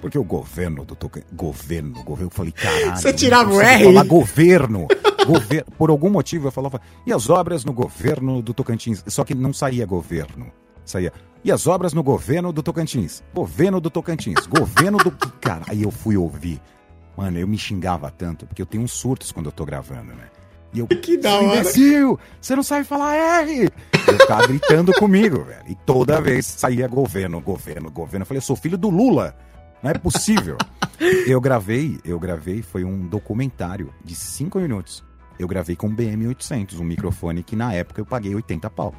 [0.01, 1.31] Porque o governo do Tocantins.
[1.31, 2.27] Governo, governo.
[2.27, 2.97] Eu falei, caralho.
[2.97, 3.85] Você tirava o R?
[3.85, 4.87] falar governo.
[5.25, 5.63] Gover...
[5.77, 9.03] Por algum motivo eu falava, e as obras no governo do Tocantins?
[9.07, 10.51] Só que não saía governo.
[10.83, 11.13] Saía.
[11.43, 13.23] E as obras no governo do Tocantins?
[13.33, 14.45] Governo do Tocantins.
[14.45, 15.11] Governo do.
[15.39, 16.61] Cara, aí eu fui ouvir.
[17.17, 20.25] Mano, eu me xingava tanto, porque eu tenho uns surtos quando eu tô gravando, né?
[20.73, 23.63] E eu, Que da "Seu hora." imbecil, você não sabe falar R!
[24.07, 25.63] Eu ficava gritando comigo, velho.
[25.67, 28.21] E toda vez saía governo, governo, governo.
[28.21, 29.35] Eu falei, eu sou filho do Lula.
[29.81, 30.57] Não é possível.
[31.27, 35.03] eu gravei, eu gravei, foi um documentário de cinco minutos.
[35.39, 38.93] Eu gravei com um BM800, um microfone que na época eu paguei 80 pau.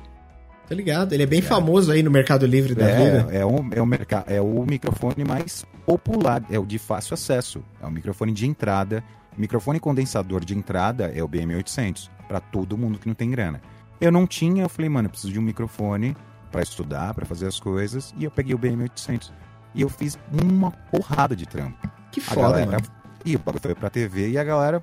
[0.69, 1.13] Tá ligado?
[1.13, 3.29] Ele é bem famoso aí no Mercado Livre da vida.
[3.31, 7.15] É, é, um, é, um merca- é o microfone mais popular, é o de fácil
[7.15, 7.65] acesso.
[7.81, 9.03] É o microfone de entrada.
[9.39, 13.63] Microfone condensador de entrada é o BM800, para todo mundo que não tem grana.
[13.99, 16.15] Eu não tinha, eu falei, mano, eu preciso de um microfone
[16.53, 19.33] para estudar, para fazer as coisas, e eu peguei o BM800.
[19.75, 21.89] E eu fiz uma porrada de trampo.
[22.13, 22.83] Que A foda, galera, mano.
[23.25, 24.83] e o bagulho foi pra TV e a galera,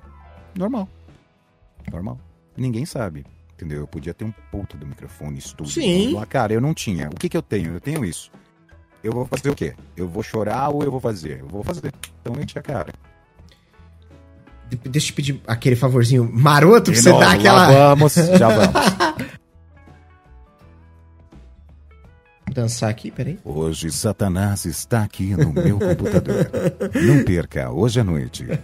[0.56, 0.88] normal.
[1.92, 2.18] Normal.
[2.56, 3.24] Ninguém sabe.
[3.54, 3.80] Entendeu?
[3.80, 5.72] Eu podia ter um puta do microfone, estúdio.
[5.72, 6.14] Sim.
[6.28, 7.08] Cara, eu não tinha.
[7.08, 7.74] O que que eu tenho?
[7.74, 8.30] Eu tenho isso.
[9.06, 9.72] Eu vou fazer o quê?
[9.96, 11.38] Eu vou chorar ou eu vou fazer?
[11.40, 11.92] Eu vou fazer.
[12.20, 12.92] Então eu enchi a cara.
[14.68, 17.70] De- Deixa eu te pedir aquele favorzinho maroto pra De você novo, dar aquela.
[17.94, 18.74] vamos, já vamos.
[22.56, 23.38] Dançar aqui, peraí.
[23.44, 26.50] Hoje Satanás está aqui no meu computador.
[27.04, 28.46] Não perca, hoje à noite.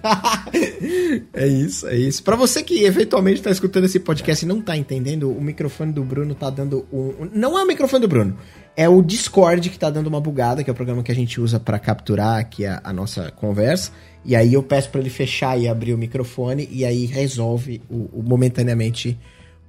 [1.34, 2.22] É isso, é isso.
[2.22, 6.02] Pra você que eventualmente tá escutando esse podcast e não tá entendendo, o microfone do
[6.02, 7.28] Bruno tá dando um.
[7.34, 8.36] Não é o microfone do Bruno.
[8.76, 11.40] É o Discord que tá dando uma bugada, que é o programa que a gente
[11.40, 13.92] usa pra capturar aqui a, a nossa conversa.
[14.24, 18.08] E aí eu peço pra ele fechar e abrir o microfone e aí resolve o,
[18.18, 19.18] o- momentaneamente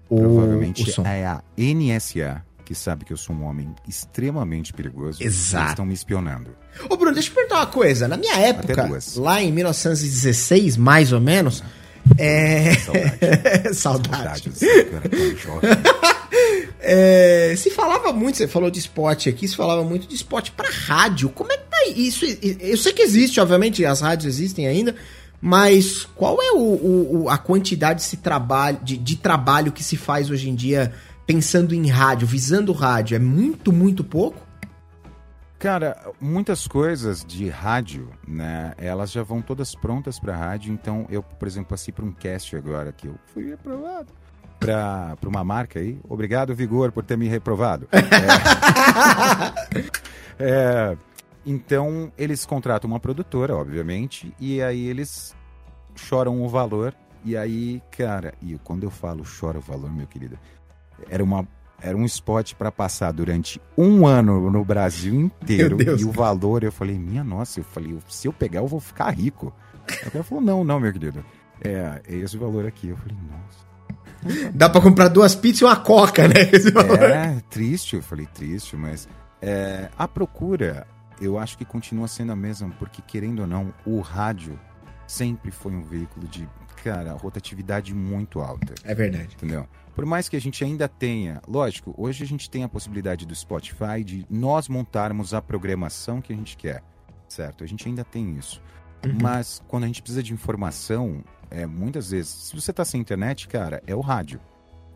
[0.09, 1.05] o, Provavelmente o som.
[1.05, 5.21] é a NSA que sabe que eu sou um homem extremamente perigoso.
[5.21, 5.63] Exato.
[5.63, 6.51] Eles estão me espionando.
[6.89, 8.07] Ô, Bruno, deixa eu perguntar uma coisa.
[8.07, 11.63] Na minha época, lá em 1916, mais ou menos,
[12.17, 12.73] é.
[12.75, 13.71] Saudade.
[13.75, 14.51] Saudade.
[16.85, 20.69] É, se falava muito, você falou de spot aqui, se falava muito de spot pra
[20.69, 21.29] rádio.
[21.29, 22.25] Como é que tá isso?
[22.59, 24.93] Eu sei que existe, obviamente, as rádios existem ainda,
[25.39, 30.29] mas qual é o- o- a quantidade de, trabalho, de, de trabalho que se faz
[30.29, 30.91] hoje em dia
[31.25, 33.15] pensando em rádio, visando rádio?
[33.15, 34.39] É muito, muito pouco?
[35.59, 38.73] Cara, muitas coisas de rádio, né?
[38.77, 40.73] Elas já vão todas prontas pra rádio.
[40.73, 44.11] Então, eu, por exemplo, passei por um cast agora que eu fui aprovado
[44.59, 45.99] pra, pra uma marca aí.
[46.07, 47.87] Obrigado, Vigor, por ter me reprovado.
[50.39, 50.97] É, é,
[51.45, 55.35] então, eles contratam uma produtora, obviamente, e aí eles
[55.95, 56.93] choram o valor.
[57.23, 60.37] E aí, cara, e quando eu falo chora o valor, meu querido,
[61.09, 61.47] era uma
[61.83, 65.77] era um spot para passar durante um ano no Brasil inteiro.
[65.99, 69.09] E o valor, eu falei, minha nossa, eu falei, se eu pegar, eu vou ficar
[69.09, 69.53] rico.
[70.07, 71.25] O cara falou, não, não, meu querido.
[71.61, 72.87] É, é esse valor aqui.
[72.87, 74.51] Eu falei, nossa.
[74.53, 76.35] Dá pra comprar duas pizzas e uma coca, né?
[77.01, 79.09] É, triste, eu falei triste, mas
[79.41, 80.87] é, a procura,
[81.19, 84.57] eu acho que continua sendo a mesma, porque querendo ou não, o rádio
[85.05, 86.47] sempre foi um veículo de,
[86.81, 88.73] cara, rotatividade muito alta.
[88.85, 89.35] É verdade.
[89.35, 89.67] Entendeu?
[89.95, 93.35] Por mais que a gente ainda tenha, lógico, hoje a gente tem a possibilidade do
[93.35, 96.83] Spotify de nós montarmos a programação que a gente quer,
[97.27, 97.63] certo?
[97.63, 98.61] A gente ainda tem isso.
[99.05, 99.17] Uhum.
[99.21, 103.47] Mas quando a gente precisa de informação, é, muitas vezes, se você tá sem internet,
[103.47, 104.39] cara, é o rádio,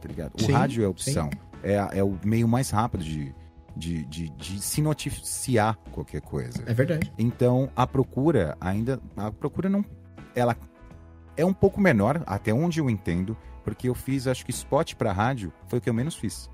[0.02, 0.34] tá ligado?
[0.36, 1.30] O Sim, rádio é a opção.
[1.62, 3.36] É, é o meio mais rápido de,
[3.76, 6.64] de, de, de se noticiar qualquer coisa.
[6.66, 7.12] É verdade.
[7.18, 9.00] Então, a procura ainda.
[9.16, 9.86] A procura não.
[10.34, 10.56] Ela
[11.36, 13.38] é um pouco menor, até onde eu entendo,
[13.68, 16.50] porque eu fiz, acho que spot pra rádio foi o que eu menos fiz.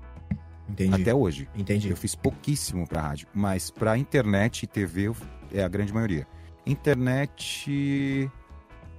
[0.68, 1.00] Entendi.
[1.00, 1.48] Até hoje.
[1.54, 1.88] Entendi.
[1.88, 5.12] Eu fiz pouquíssimo pra rádio, mas pra internet e TV
[5.52, 6.26] é a grande maioria.
[6.66, 8.28] Internet.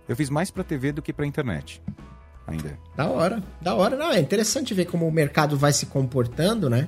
[0.08, 1.84] Eu fiz mais pra TV do que pra internet.
[2.48, 2.80] Ainda.
[2.96, 3.98] Da hora, da hora.
[3.98, 6.88] Não, é interessante ver como o mercado vai se comportando, né?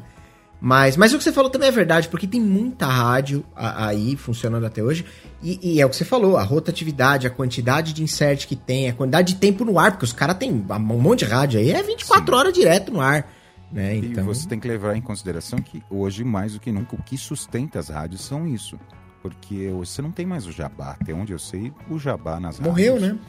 [0.59, 4.65] Mas, mas o que você falou também é verdade, porque tem muita rádio aí funcionando
[4.65, 5.05] até hoje.
[5.41, 8.89] E, e é o que você falou, a rotatividade, a quantidade de insert que tem,
[8.89, 11.71] a quantidade de tempo no ar, porque os caras têm um monte de rádio aí,
[11.71, 12.39] é 24 Sim.
[12.39, 13.31] horas direto no ar.
[13.71, 13.97] Né?
[13.97, 17.03] Então, E você tem que levar em consideração que hoje, mais do que nunca, o
[17.03, 18.79] que sustenta as rádios são isso.
[19.21, 20.95] Porque você não tem mais o jabá.
[20.99, 23.19] Até onde eu sei, o jabá nas morreu, rádios né?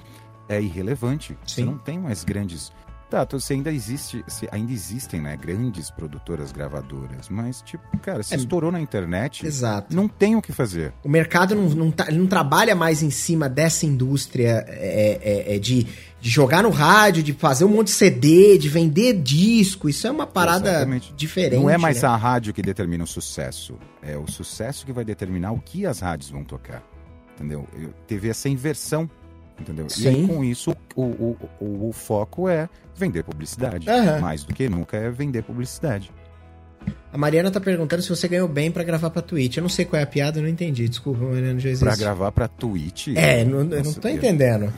[0.49, 1.37] é irrelevante.
[1.45, 1.64] Você Sim.
[1.64, 2.72] não tem mais grandes.
[3.11, 8.23] Tá, então você ainda existe, se- ainda existem, né, grandes produtoras gravadoras, mas tipo, cara,
[8.23, 8.37] se É.
[8.37, 9.97] estourou na internet, Exato.
[9.97, 10.93] não tem o que fazer.
[11.03, 15.59] O mercado não, não, tá- não trabalha mais em cima dessa indústria é, é, é,
[15.59, 15.85] de,
[16.21, 19.89] de jogar no rádio, de fazer um monte de CD, de vender disco.
[19.89, 21.15] Isso é uma parada Exatamente.
[21.15, 21.59] diferente.
[21.61, 22.09] não é mais né?
[22.11, 26.01] a rádio que determina o sucesso, é o sucesso que vai determinar o que as
[26.01, 26.83] rádios vão tocar.
[27.37, 27.67] Entendeu?
[27.75, 29.09] Eu- teve essa inversão,
[29.61, 29.87] entendeu?
[29.87, 30.09] E Sim.
[30.09, 33.89] aí, com isso, o, o, o, o foco é vender publicidade.
[33.89, 34.21] Aham.
[34.21, 36.11] Mais do que nunca é vender publicidade.
[37.13, 39.57] A Mariana tá perguntando se você ganhou bem pra gravar pra Twitch.
[39.57, 40.89] Eu não sei qual é a piada, eu não entendi.
[40.89, 41.85] Desculpa, Mariana, já existe.
[41.85, 43.09] Pra gravar pra Twitch.
[43.15, 44.73] É, não, eu não tô entendendo.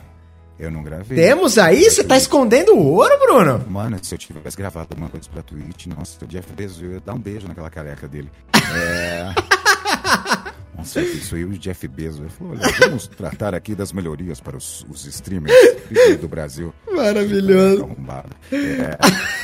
[0.57, 1.17] Eu não gravei.
[1.17, 1.89] Temos aí?
[1.89, 3.65] Você tá escondendo o ouro, Bruno?
[3.67, 6.99] Mano, se eu tivesse gravado alguma coisa pra Twitch, nossa, o Jeff Bezos, eu ia
[6.99, 8.29] dar um beijo naquela careca dele.
[8.53, 9.33] É...
[10.75, 12.21] nossa, isso aí o Jeff Bezos.
[12.21, 15.53] Ele falou, olha, vamos tratar aqui das melhorias para os, os streamers
[16.19, 16.73] do Brasil.
[16.91, 17.89] Maravilhoso.
[18.51, 18.97] É,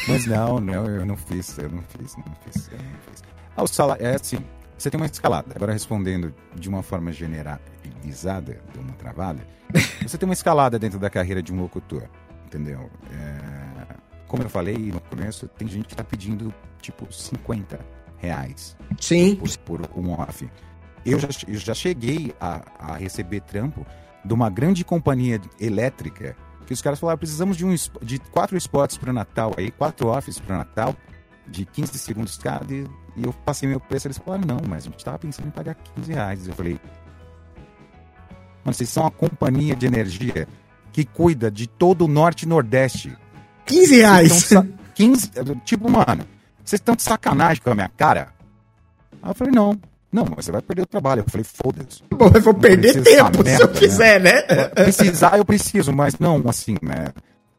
[0.07, 3.23] mas não, não, eu não fiz, eu não fiz, não fiz, eu não fiz.
[3.55, 4.37] Ah, o salário, é assim,
[4.77, 5.53] você tem uma escalada.
[5.55, 9.45] Agora respondendo de uma forma generalizada, de uma travada,
[10.01, 12.03] você tem uma escalada dentro da carreira de um locutor,
[12.45, 12.89] entendeu?
[13.11, 13.95] É,
[14.27, 17.79] como eu falei no começo, tem gente que tá pedindo tipo 50
[18.17, 19.35] reais Sim.
[19.35, 20.49] por, por um off.
[21.11, 23.85] Eu já, eu já cheguei a, a receber trampo
[24.25, 26.35] de uma grande companhia elétrica
[26.65, 30.37] que os caras falaram, precisamos de, um, de quatro spots para Natal, aí quatro offs
[30.37, 30.93] para Natal,
[31.47, 32.85] de 15 segundos cada, e,
[33.15, 35.75] e eu passei meu preço, eles falaram, não, mas a gente tava pensando em pagar
[35.95, 36.45] 15 reais.
[36.45, 36.77] Eu falei,
[38.65, 40.45] mano, vocês são uma companhia de energia
[40.91, 43.15] que cuida de todo o norte e nordeste.
[43.65, 44.49] 15 Vocês reais.
[44.49, 45.31] tão sa- 15,
[45.63, 46.25] tipo, mano,
[46.65, 48.33] vocês estão de sacanagem com a minha cara?
[49.21, 49.79] Aí eu falei, não,
[50.11, 51.21] não, mas você vai perder o trabalho.
[51.21, 52.01] Eu falei, foda-se.
[52.09, 54.41] Bom, eu vou perder tempo essa se eu merda, fizer, né?
[54.69, 57.07] Precisar, eu preciso, mas não assim, né?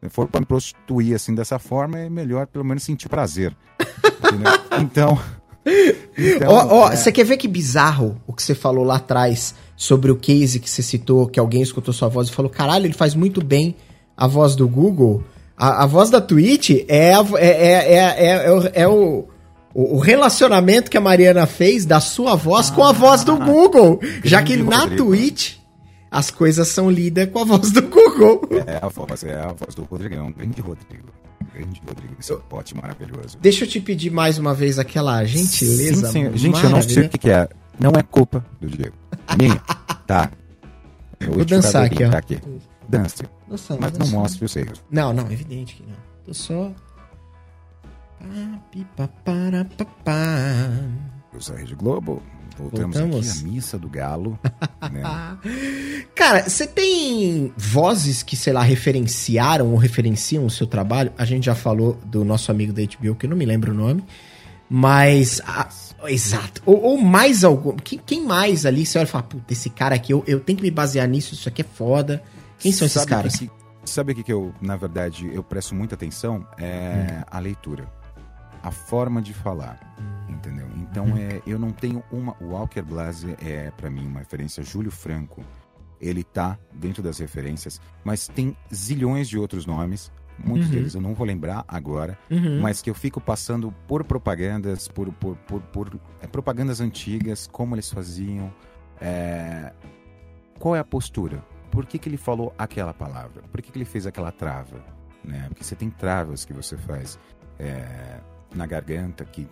[0.01, 3.55] Se for pra me prostituir assim dessa forma, é melhor pelo menos sentir prazer.
[4.79, 5.19] Então.
[6.17, 9.55] então, Ó, ó, é, você quer ver que bizarro o que você falou lá atrás
[9.75, 12.93] sobre o case que você citou, que alguém escutou sua voz e falou: caralho, ele
[12.93, 13.75] faz muito bem
[14.15, 15.23] a voz do Google.
[15.57, 19.29] A, a voz da Twitch é, a é, é, é, é, é o, é
[19.73, 23.99] o, relacionamento que a Mariana fez da sua voz com a voz do Google.
[24.23, 25.05] Já que Ah, na Rodrigo.
[25.05, 25.59] Twitch
[26.11, 28.41] as coisas são lidas com a voz do Google.
[28.65, 31.09] é a voz, é a voz do Rodrigão, grande Rodrigo.
[31.53, 33.37] Grande Rodrigo, esse pote maravilhoso.
[33.39, 36.07] Deixa eu te pedir mais uma vez aquela gentileza.
[36.07, 36.37] Sim, senhor.
[36.37, 37.47] Gente, eu não sei o que, que é.
[37.79, 38.95] Não é culpa do Diego.
[39.37, 39.55] Minha.
[40.05, 40.31] Tá.
[41.19, 42.09] Eu Vou dançar aqui, ó.
[42.09, 42.39] Tá aqui.
[42.87, 43.23] Dance.
[43.45, 44.81] Nossa, Mas não mostre os seios.
[44.89, 45.97] Não, não, evidente que não.
[46.25, 46.71] Tô só.
[51.51, 52.21] A Rede Globo.
[52.57, 53.29] Voltamos, Voltamos.
[53.29, 54.37] aqui à missa do galo.
[54.91, 55.01] né?
[56.13, 61.13] Cara, você tem vozes que, sei lá, referenciaram ou referenciam o seu trabalho?
[61.17, 63.75] A gente já falou do nosso amigo da HBO, que eu não me lembro o
[63.75, 64.03] nome.
[64.69, 65.41] Mas.
[65.45, 65.69] a-
[66.07, 66.61] exato.
[66.65, 67.77] Ou, ou mais algum.
[67.77, 70.57] Quem, quem mais ali você olha e fala, puta, esse cara aqui, eu, eu tenho
[70.57, 72.21] que me basear nisso, isso aqui é foda.
[72.57, 73.35] Quem são esses Sabe caras?
[73.37, 73.49] que-
[73.85, 76.45] sabe o que, eu, na verdade, eu presto muita atenção?
[76.57, 77.87] É a leitura.
[78.63, 79.79] A forma de falar.
[80.29, 80.67] Entendeu?
[80.77, 82.35] Então, é, eu não tenho uma.
[82.41, 84.63] O Walker Blase é, pra mim, uma referência.
[84.63, 85.43] Júlio Franco,
[85.99, 90.11] ele tá dentro das referências, mas tem zilhões de outros nomes.
[90.41, 90.75] Muitos Uhum.
[90.75, 92.61] deles eu não vou lembrar agora, Uhum.
[92.61, 97.75] mas que eu fico passando por propagandas, por, por, por, por, é, propagandas antigas, como
[97.75, 98.53] eles faziam.
[99.01, 99.73] é,
[100.57, 101.43] qual é a postura?
[101.71, 103.43] Por que, que ele falou aquela palavra?
[103.51, 104.81] Por que, que ele fez aquela trava?
[105.23, 105.45] Né?
[105.49, 107.19] Porque você tem travas que você faz
[107.57, 108.19] é,
[108.53, 109.47] na garganta, que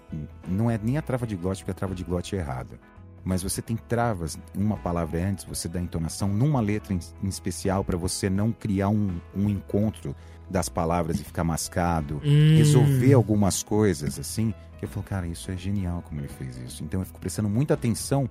[0.47, 2.79] não é nem a trava de glote, porque a trava de glote é errada.
[3.23, 7.83] Mas você tem travas, uma palavra antes, você dá entonação numa letra em, em especial
[7.83, 10.15] para você não criar um, um encontro
[10.49, 12.55] das palavras e ficar mascado Hum.
[12.55, 16.83] resolver algumas coisas assim, que eu falo, cara, isso é genial como ele fez isso.
[16.83, 18.29] Então eu fico prestando muita atenção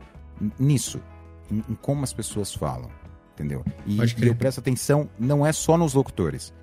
[0.58, 1.00] nisso,
[1.50, 2.90] em, em como as pessoas falam,
[3.34, 3.62] entendeu?
[3.84, 6.54] E, e eu presto atenção não é só nos locutores,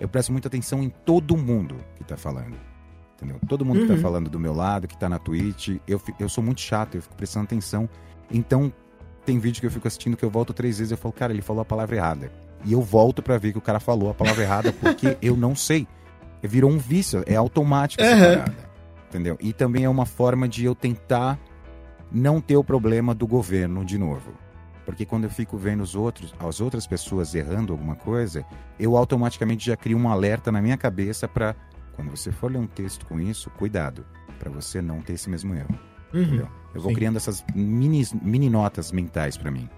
[0.00, 2.56] eu presto muita atenção em todo mundo que tá falando.
[3.22, 3.38] Entendeu?
[3.48, 3.96] Todo mundo que Uhum.
[3.96, 7.02] tá falando do meu lado, que tá na Twitch, eu, eu sou muito chato, eu
[7.02, 7.88] fico prestando atenção.
[8.30, 8.72] Então,
[9.24, 11.32] tem vídeo que eu fico assistindo que eu volto três vezes e eu falo, cara,
[11.32, 12.32] ele falou a palavra errada.
[12.64, 15.54] E eu volto pra ver que o cara falou a palavra errada porque eu não
[15.54, 15.86] sei.
[16.42, 18.34] Virou um vício, é automático essa Aham.
[18.38, 18.72] parada.
[19.08, 19.36] Entendeu?
[19.40, 21.38] E também é uma forma de eu tentar
[22.10, 24.32] não ter o problema do governo de novo.
[24.84, 28.44] Porque quando eu fico vendo os outros, as outras pessoas errando alguma coisa,
[28.80, 31.54] eu automaticamente já crio um alerta na minha cabeça pra
[31.94, 34.04] quando você for ler um texto com isso, cuidado,
[34.38, 35.78] pra você não ter esse mesmo erro.
[36.12, 36.22] Uhum.
[36.22, 36.48] Entendeu?
[36.74, 36.96] Eu vou Sim.
[36.96, 39.68] criando essas mini, mini notas mentais pra mim.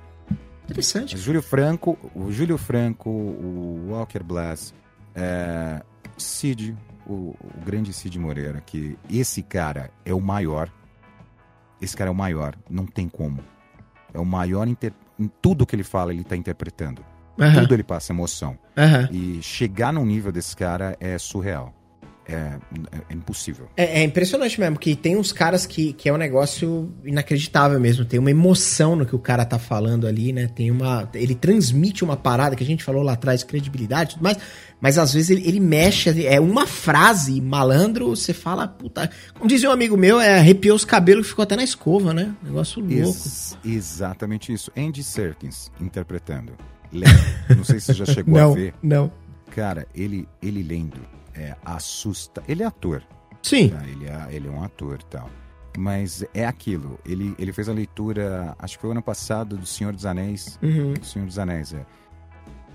[0.64, 1.14] Interessante.
[1.14, 4.74] Mas Júlio Franco, o Júlio Franco, o Walker Blas,
[5.14, 5.82] é,
[6.16, 10.70] Cid, o, o grande Cid Moreira, que esse cara é o maior.
[11.80, 13.40] Esse cara é o maior, não tem como.
[14.12, 14.92] É o maior inter...
[15.18, 17.04] em tudo que ele fala, ele tá interpretando.
[17.38, 18.56] Aham, Tudo ele passa emoção.
[18.76, 19.08] aham.
[19.10, 21.74] E chegar no nível desse cara é surreal.
[22.26, 22.58] É, é-
[23.10, 23.68] é impossível.
[23.76, 28.04] É, é impressionante mesmo, que tem uns caras que, que é um negócio inacreditável mesmo.
[28.04, 30.46] Tem uma emoção no que o cara tá falando ali, né?
[30.48, 31.08] Tem uma.
[31.14, 34.38] Ele transmite uma parada que a gente falou lá atrás, credibilidade e tudo mais.
[34.80, 39.10] Mas às vezes ele, ele mexe, é uma frase, malandro, você fala, puta.
[39.34, 42.34] Como dizia um amigo meu, é arrepiou os cabelos que ficou até na escova, né?
[42.42, 42.94] Negócio louco.
[42.96, 44.70] Ex- exatamente isso.
[44.76, 46.52] Andy Serkins interpretando.
[46.92, 47.12] Lendo.
[47.56, 48.74] Não sei se você já chegou a não, ver.
[48.82, 49.12] não.
[49.54, 50.98] Cara, ele, ele lendo
[51.34, 52.42] é, assusta.
[52.48, 53.02] Ele é ator,
[53.42, 53.70] Sim.
[53.70, 53.82] tá?
[53.86, 55.30] ele, é, ele é um ator e tal.
[55.76, 56.98] Mas é aquilo.
[57.04, 60.58] Ele, ele fez a leitura, acho que foi o ano passado, do Senhor dos Anéis.
[60.62, 60.94] Uhum.
[60.94, 61.84] Do Senhor dos Anéis, é.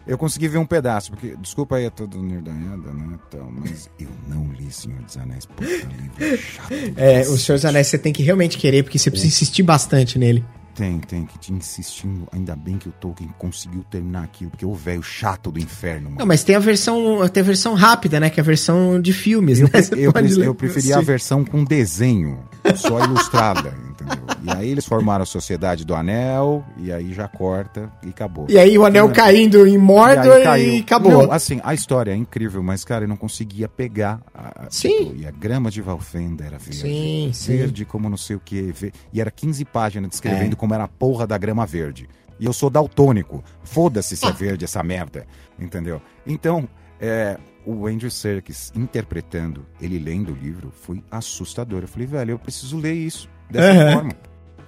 [0.06, 4.10] Eu consegui ver um pedaço, porque, desculpa aí a todo nerdaiada, né, tal, mas eu
[4.28, 6.74] não li Senhor dos Anéis, puta livro chato.
[6.98, 10.18] É, o Senhor dos Anéis você tem que realmente querer, porque você precisa insistir bastante
[10.18, 10.44] nele.
[10.80, 12.26] Tem, tem que te insistindo.
[12.32, 16.12] Ainda bem que o Tolkien conseguiu terminar aquilo, porque o velho chato do inferno.
[16.18, 18.30] Não, mas tem a versão, tem a versão rápida, né?
[18.30, 19.80] Que é a versão de filmes, eu, né?
[20.00, 22.40] Eu, eu, eu preferia a versão com desenho,
[22.76, 24.18] só ilustrada, entendeu?
[24.44, 28.46] E aí eles formaram a Sociedade do Anel, e aí já corta e acabou.
[28.50, 31.24] E aí o anel caindo em Mordor e, e acabou.
[31.24, 34.22] Não, assim, a história é incrível, mas, cara, eu não conseguia pegar.
[34.34, 34.98] A, sim.
[34.98, 36.78] Tipo, e a grama de Valfenda era verde.
[36.78, 37.58] Sim, sim.
[37.58, 38.74] Verde como não sei o que.
[39.12, 40.56] E era 15 páginas descrevendo é.
[40.56, 42.10] como era a porra da grama verde.
[42.40, 43.44] E eu sou daltônico.
[43.64, 45.28] Foda-se se é verde essa merda.
[45.60, 46.02] Entendeu?
[46.26, 46.68] Então,
[47.00, 51.82] é, o Andrew Serkis interpretando, ele lendo o livro, foi assustador.
[51.82, 53.94] Eu falei, velho, eu preciso ler isso dessa uhum.
[53.94, 54.12] forma.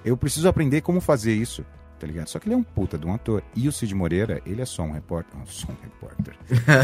[0.03, 1.63] Eu preciso aprender como fazer isso,
[1.99, 2.27] tá ligado?
[2.27, 3.43] Só que ele é um puta de um ator.
[3.55, 5.37] E o Cid Moreira, ele é só um repórter.
[5.37, 6.35] Não, só um repórter.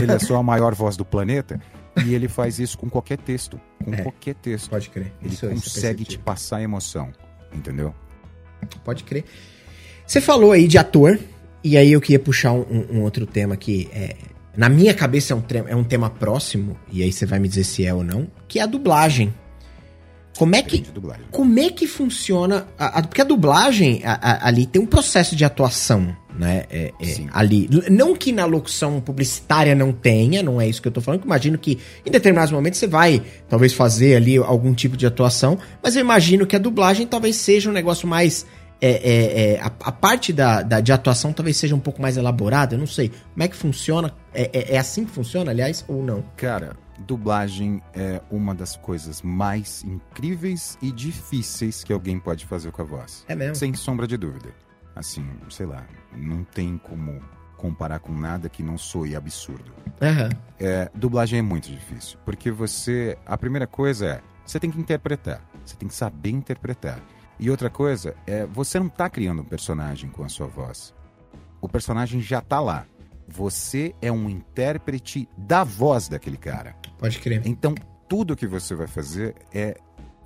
[0.02, 1.60] ele é só a maior voz do planeta.
[2.06, 3.60] E ele faz isso com qualquer texto.
[3.84, 4.70] Com é, qualquer texto.
[4.70, 5.12] Pode crer.
[5.22, 7.12] Ele isso, consegue isso te passar emoção.
[7.52, 7.94] Entendeu?
[8.84, 9.26] Pode crer.
[10.06, 11.20] Você falou aí de ator.
[11.64, 14.16] E aí eu queria puxar um, um outro tema que é,
[14.58, 17.64] na minha cabeça é um, é um tema próximo, e aí você vai me dizer
[17.64, 19.32] se é ou não, que é a dublagem.
[20.36, 20.84] Como é que,
[21.30, 22.68] como é que funciona?
[22.78, 26.66] A, a, porque a dublagem a, ali tem um processo de atuação, né?
[26.70, 27.70] É, é, ali.
[27.90, 31.26] Não que na locução publicitária não tenha, não é isso que eu tô falando, que
[31.26, 35.96] imagino que em determinados momentos você vai talvez fazer ali algum tipo de atuação, mas
[35.96, 38.46] eu imagino que a dublagem talvez seja um negócio mais.
[38.80, 42.16] É, é, é a, a, parte da, da, de atuação talvez seja um pouco mais
[42.16, 43.10] elaborada, eu não sei.
[43.10, 44.14] Como é que funciona?
[44.32, 46.24] É, é, é assim que funciona, aliás, ou não?
[46.36, 52.84] Cara, dublagem é uma das coisas mais incríveis e difíceis que alguém pode fazer com
[52.84, 53.26] a voz.
[53.28, 53.56] É mesmo?
[53.56, 54.67] Sem sombra de dúvida.
[54.98, 55.86] Assim, sei lá,
[56.16, 57.22] não tem como
[57.58, 59.72] comparar com nada que não soe absurdo.
[60.02, 60.30] Uhum.
[60.60, 63.18] É, dublagem é muito difícil, porque você.
[63.26, 64.22] A primeira coisa é.
[64.46, 65.42] Você tem que interpretar.
[65.66, 67.02] Você tem que saber interpretar.
[67.40, 68.46] E outra coisa é.
[68.46, 70.94] Você não está criando um personagem com a sua voz.
[71.60, 72.86] O personagem já está lá.
[73.28, 76.76] Você é um intérprete da voz daquele cara.
[76.98, 77.42] Pode crer.
[77.46, 77.76] Então,
[78.08, 79.78] tudo que você vai fazer é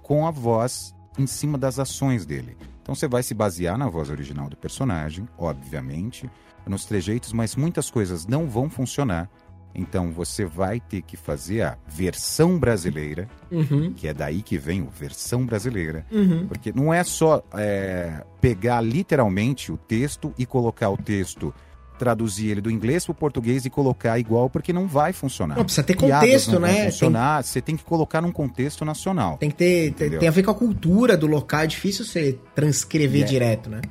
[0.04, 2.56] com a voz em cima das ações dele.
[2.82, 6.30] Então, você vai se basear na voz original do personagem, obviamente,
[6.66, 9.30] nos trejeitos, mas muitas coisas não vão funcionar.
[9.74, 13.94] Então, você vai ter que fazer a versão brasileira, uhum.
[13.94, 16.06] que é daí que vem o versão brasileira.
[16.12, 16.48] Uhum.
[16.48, 21.54] Porque não é só é, pegar literalmente o texto e colocar o texto
[22.02, 25.56] traduzir ele do inglês para o português e colocar igual, porque não vai funcionar.
[25.56, 26.86] Não, precisa ter contexto, não né?
[26.86, 27.52] funcionar, tem...
[27.52, 29.38] você tem que colocar num contexto nacional.
[29.38, 32.40] Tem que ter, tem, tem a ver com a cultura do local, é difícil você
[32.56, 33.82] transcrever é, direto, né?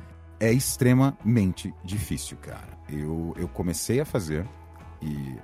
[0.41, 2.77] É extremamente difícil, cara.
[2.91, 4.45] Eu, eu comecei a fazer
[5.01, 5.37] e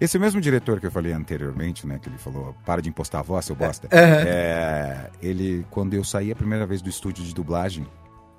[0.00, 3.24] esse mesmo diretor que eu falei anteriormente, né, que ele falou, para de impostar a
[3.24, 3.88] voz, seu bosta.
[3.92, 3.98] Uhum.
[4.00, 7.86] É, ele, quando eu saí a primeira vez do estúdio de dublagem,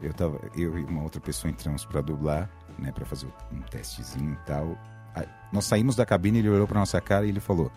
[0.03, 4.33] eu tava, eu e uma outra pessoa entramos para dublar, né, para fazer um testezinho
[4.33, 4.77] e tal.
[5.15, 7.71] Aí, nós saímos da cabine, ele olhou para nossa cara e ele falou: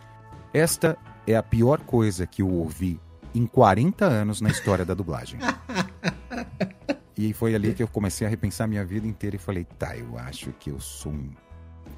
[0.53, 0.97] "Esta
[1.27, 3.01] é a pior coisa que eu ouvi
[3.35, 5.39] em 40 anos na história da dublagem".
[7.17, 10.19] e foi ali que eu comecei a repensar minha vida inteira e falei: "Tá, eu
[10.19, 11.31] acho que eu sou um,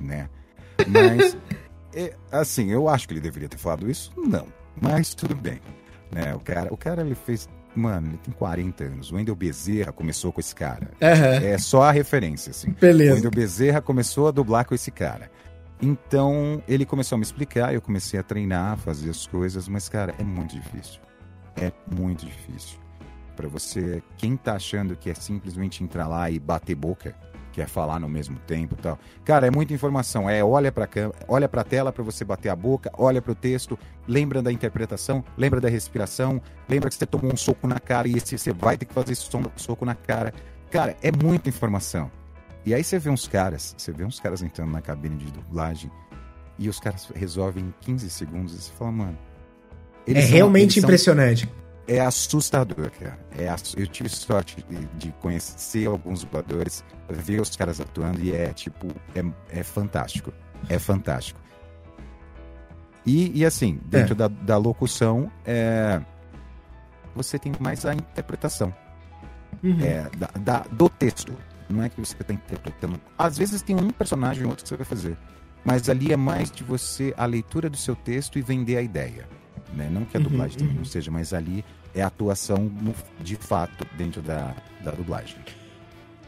[0.01, 0.29] né?
[0.87, 1.37] Mas
[1.93, 4.13] é, assim, eu acho que ele deveria ter falado isso?
[4.17, 4.47] Não,
[4.81, 5.61] mas tudo bem.
[6.11, 7.49] Né, o cara, o cara ele fez
[7.79, 9.13] Mano, ele tem 40 anos.
[9.13, 10.91] O Wendel Bezerra começou com esse cara.
[11.01, 11.47] Uhum.
[11.47, 12.73] É só a referência, assim.
[12.73, 13.13] Beleza.
[13.13, 15.31] O Wendel Bezerra começou a dublar com esse cara.
[15.81, 19.89] Então, ele começou a me explicar, eu comecei a treinar, a fazer as coisas, mas,
[19.89, 21.01] cara, é muito difícil.
[21.57, 22.79] É muito difícil.
[23.37, 27.15] Para você, quem tá achando que é simplesmente entrar lá e bater boca,
[27.59, 28.99] quer falar no mesmo tempo e tal.
[29.25, 30.31] Cara, é muita informação.
[30.31, 30.89] É olha para
[31.27, 34.53] olha para a tela para você bater a boca, olha para o texto, lembra da
[34.53, 38.53] interpretação, lembra da respiração, lembra que você tomou um soco na cara e esse, você
[38.53, 40.33] vai ter que fazer esse soco na cara.
[40.71, 42.09] Cara, é muita informação.
[42.65, 45.91] E aí você vê uns caras, você vê uns caras entrando na cabine de dublagem
[46.59, 49.19] e os caras resolvem em 15 segundos e você fala, mano.
[50.07, 51.47] é realmente impressionante.
[51.47, 53.19] São é assustador, cara.
[53.37, 58.53] É, eu tive sorte de, de, conhecer alguns dubladores, ver os caras atuando e é
[58.53, 60.33] tipo, é, é fantástico.
[60.69, 61.41] É fantástico.
[63.07, 64.17] E, e assim, dentro é.
[64.17, 66.01] da, da locução, é,
[67.15, 68.75] você tem mais a interpretação
[69.63, 69.81] uhum.
[69.81, 71.33] é, da, da, do texto.
[71.71, 73.01] Não é que você está interpretando.
[73.17, 75.17] Às vezes tem um personagem ou outro que você vai fazer.
[75.65, 79.27] Mas ali é mais de você, a leitura do seu texto e vender a ideia.
[79.75, 79.89] Né?
[79.91, 80.75] Não que a uhum, dublagem uhum, uhum.
[80.75, 81.65] não seja, mas ali
[81.99, 82.71] é atuação
[83.21, 85.37] de fato dentro da, da dublagem.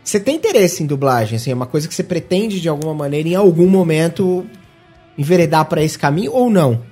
[0.02, 1.36] Você tem interesse em dublagem?
[1.36, 4.46] Assim, é uma coisa que você pretende de alguma maneira, em algum momento,
[5.16, 6.82] enveredar para esse caminho ou não?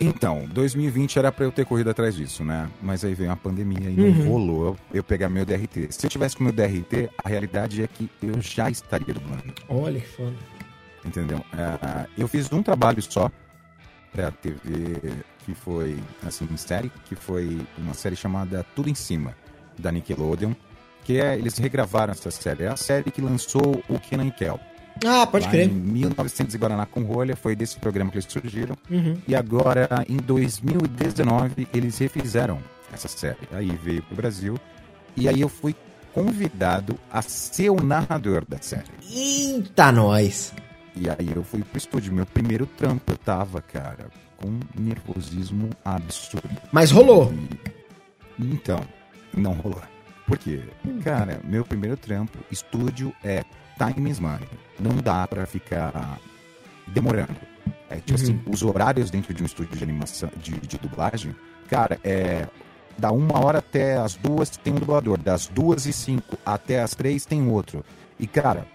[0.00, 2.68] Então, 2020 era pra eu ter corrido atrás disso, né?
[2.82, 4.28] Mas aí veio a pandemia e não Uhum.
[4.28, 5.88] rolou eu pegar meu DRT.
[5.90, 10.00] Se eu tivesse com meu DRT, a realidade é que eu já estaria dublando, Olha
[10.00, 10.34] que foda.
[11.04, 11.40] entendeu?
[11.52, 13.30] Ah, eu fiz um trabalho só
[14.12, 15.00] pra TV,
[15.44, 19.36] que foi, assim, série, que foi uma série chamada Tudo em Cima,
[19.78, 20.54] da Nickelodeon,
[21.04, 22.64] que é, eles regravaram essa série.
[22.64, 24.58] É a série que lançou o Kenan Kel.
[25.04, 25.68] Ah, pode Lá crer.
[25.68, 28.76] Em 1900 e Guaraná com rolha, foi desse programa que eles surgiram.
[28.90, 29.18] Uhum.
[29.26, 32.60] E agora, em 2019, eles refizeram
[32.92, 33.48] essa série.
[33.52, 34.58] Aí veio pro Brasil.
[35.16, 35.74] E aí eu fui
[36.12, 38.84] convidado a ser o narrador da série.
[39.10, 40.54] Eita, nós.
[40.96, 42.12] E aí eu fui pro estúdio.
[42.12, 44.06] Meu primeiro trampo, eu tava, cara,
[44.44, 46.48] um nervosismo absurdo.
[46.72, 47.32] Mas rolou.
[48.38, 48.80] E- então,
[49.36, 49.80] não rolou.
[50.26, 50.60] Por quê?
[51.02, 53.44] Cara, meu primeiro trampo, estúdio é
[53.78, 54.48] time is money.
[54.80, 56.18] Não dá pra ficar
[56.88, 57.36] demorando.
[57.90, 61.34] É tipo assim, os horários dentro de um estúdio de animação, de, de dublagem,
[61.68, 62.46] cara, é.
[62.96, 65.18] Da uma hora até as duas tem um dublador.
[65.18, 67.84] Das duas e cinco até as três tem outro.
[68.20, 68.68] E, cara,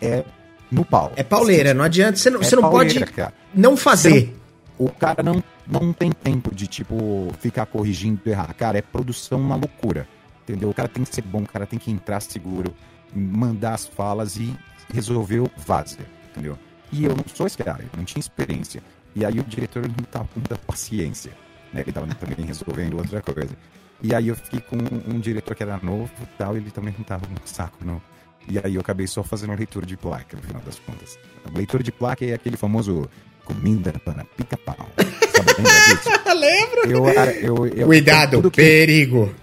[0.00, 0.24] é
[0.70, 1.12] no pau.
[1.14, 2.16] É pauleira, não adianta.
[2.16, 3.34] Você não, É você não pode cara.
[3.54, 4.34] não fazer.
[4.78, 8.52] O cara não, não tem tempo de, tipo, ficar corrigindo errar.
[8.54, 10.06] Cara, é produção na loucura.
[10.42, 10.70] Entendeu?
[10.70, 12.74] O cara tem que ser bom, o cara tem que entrar seguro,
[13.14, 14.54] mandar as falas e
[14.92, 15.98] resolveu, vaza.
[16.30, 16.58] Entendeu?
[16.92, 18.82] E eu não sou esse cara, eu não tinha experiência.
[19.14, 21.32] E aí o diretor não tava com muita paciência.
[21.72, 21.80] Né?
[21.80, 23.56] Ele tava também resolvendo outra coisa.
[24.02, 27.04] E aí eu fiquei com um diretor que era novo e tal, ele também não
[27.04, 28.00] tava no saco, não.
[28.48, 31.18] E aí eu acabei só fazendo leitura de placa, no final das contas.
[31.52, 33.08] Leitura de placa é aquele famoso
[33.46, 34.88] comida para pica-pau.
[34.98, 36.10] Disso?
[36.34, 36.90] Lembro.
[36.90, 39.34] Eu, eu, eu, Cuidado, tudo que- perigo.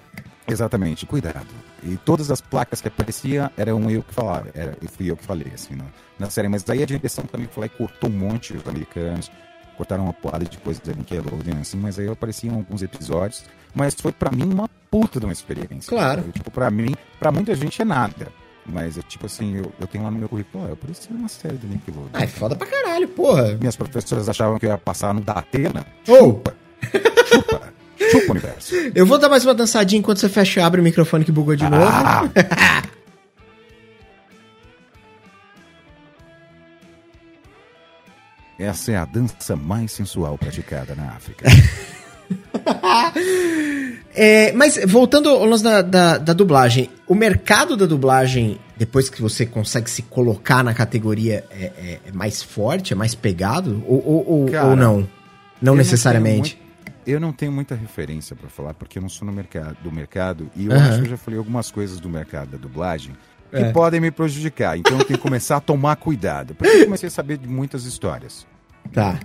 [0.47, 1.47] Exatamente, cuidado.
[1.83, 5.47] E todas as placas que apareciam eram eu que falava, era, fui eu que falei,
[5.53, 5.85] assim, na,
[6.19, 6.47] na série.
[6.49, 9.31] Mas daí a direção também foi lá e cortou um monte os americanos,
[9.77, 13.43] cortaram uma porrada de coisas da Nickelodeon, assim, mas aí apareciam alguns episódios.
[13.73, 15.89] Mas foi pra mim uma puta de uma experiência.
[15.89, 16.23] Claro.
[16.33, 18.27] Tipo, pra mim, pra muita gente é nada.
[18.66, 21.28] Mas, é tipo assim, eu, eu tenho lá no meu currículo, ó, eu apareci numa
[21.28, 22.09] série da Nickelodeon.
[22.14, 23.57] Ah, é foda pra caralho, porra.
[23.59, 25.86] Minhas professoras achavam que eu ia passar no Datena.
[26.07, 26.41] Ou,
[27.34, 27.74] Chupa!
[28.11, 28.76] Chupa, universo!
[28.95, 31.55] eu vou dar mais uma dançadinha enquanto você fecha e abre o microfone que bugou
[31.55, 31.84] de novo.
[31.86, 32.30] Ah!
[38.57, 41.45] Essa é a dança mais sensual praticada na África.
[44.16, 49.22] É, mas voltando ao lance da, da, da dublagem, o mercado da dublagem, depois que
[49.22, 53.84] você consegue se colocar na categoria, é, é- é mais forte, é mais pegado?
[53.88, 55.09] Ou, ou, Cara, ou não?
[55.61, 56.57] Não necessariamente.
[56.57, 56.64] muito-
[57.05, 60.49] eu não tenho muita referência pra falar, porque eu não sou no mercado, do mercado.
[60.55, 60.88] E eu Aham.
[60.89, 63.14] acho que eu já falei algumas coisas do mercado da dublagem
[63.49, 63.72] que É.
[63.72, 64.78] podem me prejudicar.
[64.78, 66.55] Então eu tenho que começar a tomar cuidado.
[66.55, 68.45] Porque eu comecei a saber de muitas histórias.
[68.93, 69.20] Tá.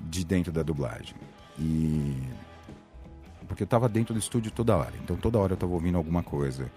[0.00, 1.14] de dentro da dublagem.
[1.58, 2.14] E.
[3.52, 4.94] Porque eu tava dentro do estúdio toda hora.
[5.04, 6.72] Então toda hora eu tava ouvindo alguma coisa.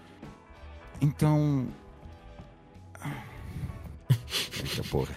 [1.00, 1.68] Então.
[4.62, 5.14] Eita porra.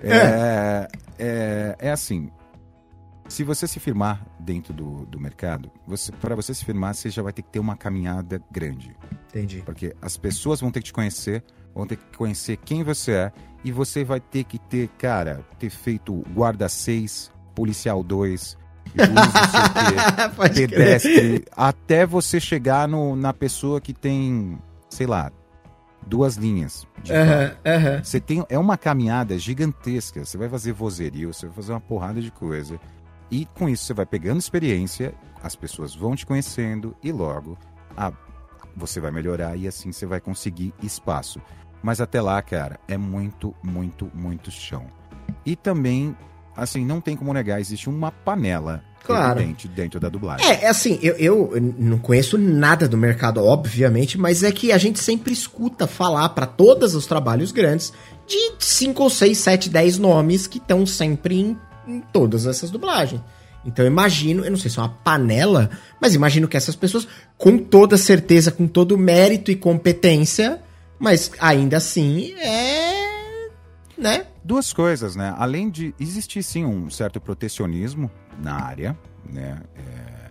[0.00, 0.88] É,
[1.18, 2.30] é, é assim.
[3.28, 7.22] Se você se firmar dentro do, do mercado, você, para você se firmar, você já
[7.22, 8.96] vai ter que ter uma caminhada grande.
[9.30, 9.62] Entendi.
[9.66, 11.42] Porque as pessoas vão ter que te conhecer,
[11.74, 13.32] vão ter que conhecer quem você é,
[13.64, 18.56] e você vai ter que ter, cara, ter feito guarda 6, policial 2,
[18.96, 25.30] sei o Pode quê, pedestre, até você chegar no, na pessoa que tem, sei lá,
[26.06, 26.86] duas linhas.
[27.64, 28.02] aham.
[28.02, 30.24] Você tem, é uma caminhada gigantesca.
[30.24, 32.78] Você vai fazer vozerio, você vai fazer uma porrada de coisa.
[33.30, 37.56] E com isso você vai pegando experiência, as pessoas vão te conhecendo e logo
[37.96, 38.12] a,
[38.76, 41.40] você vai melhorar e assim você vai conseguir espaço.
[41.82, 44.86] Mas até lá, cara, é muito, muito, muito chão.
[45.46, 46.14] E também,
[46.56, 49.40] assim, não tem como negar, existe uma panela Claro.
[49.40, 50.46] evidente dentro da dublagem.
[50.46, 54.78] É, é assim, eu, eu não conheço nada do mercado, obviamente, mas é que a
[54.78, 57.92] gente sempre escuta falar pra todos os trabalhos grandes
[58.26, 61.56] de 5 ou 6, 7, 10 nomes que estão sempre em,
[61.88, 63.20] em todas essas dublagens.
[63.64, 65.70] Então eu imagino, eu não sei se é uma panela,
[66.00, 67.06] mas imagino que essas pessoas,
[67.36, 70.60] com toda certeza, com todo mérito e competência,
[70.98, 72.89] mas ainda assim é.
[74.00, 74.26] Né?
[74.42, 75.34] Duas coisas, né?
[75.36, 78.10] Além de existir sim um certo protecionismo
[78.42, 78.98] na área,
[79.30, 79.60] né?
[79.76, 80.30] É,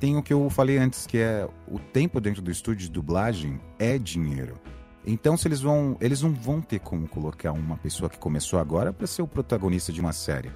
[0.00, 3.60] Tem o que eu falei antes, que é o tempo dentro do estúdio de dublagem
[3.78, 4.54] é dinheiro.
[5.06, 8.92] Então, se eles vão, eles não vão ter como colocar uma pessoa que começou agora
[8.92, 10.50] para ser o protagonista de uma série.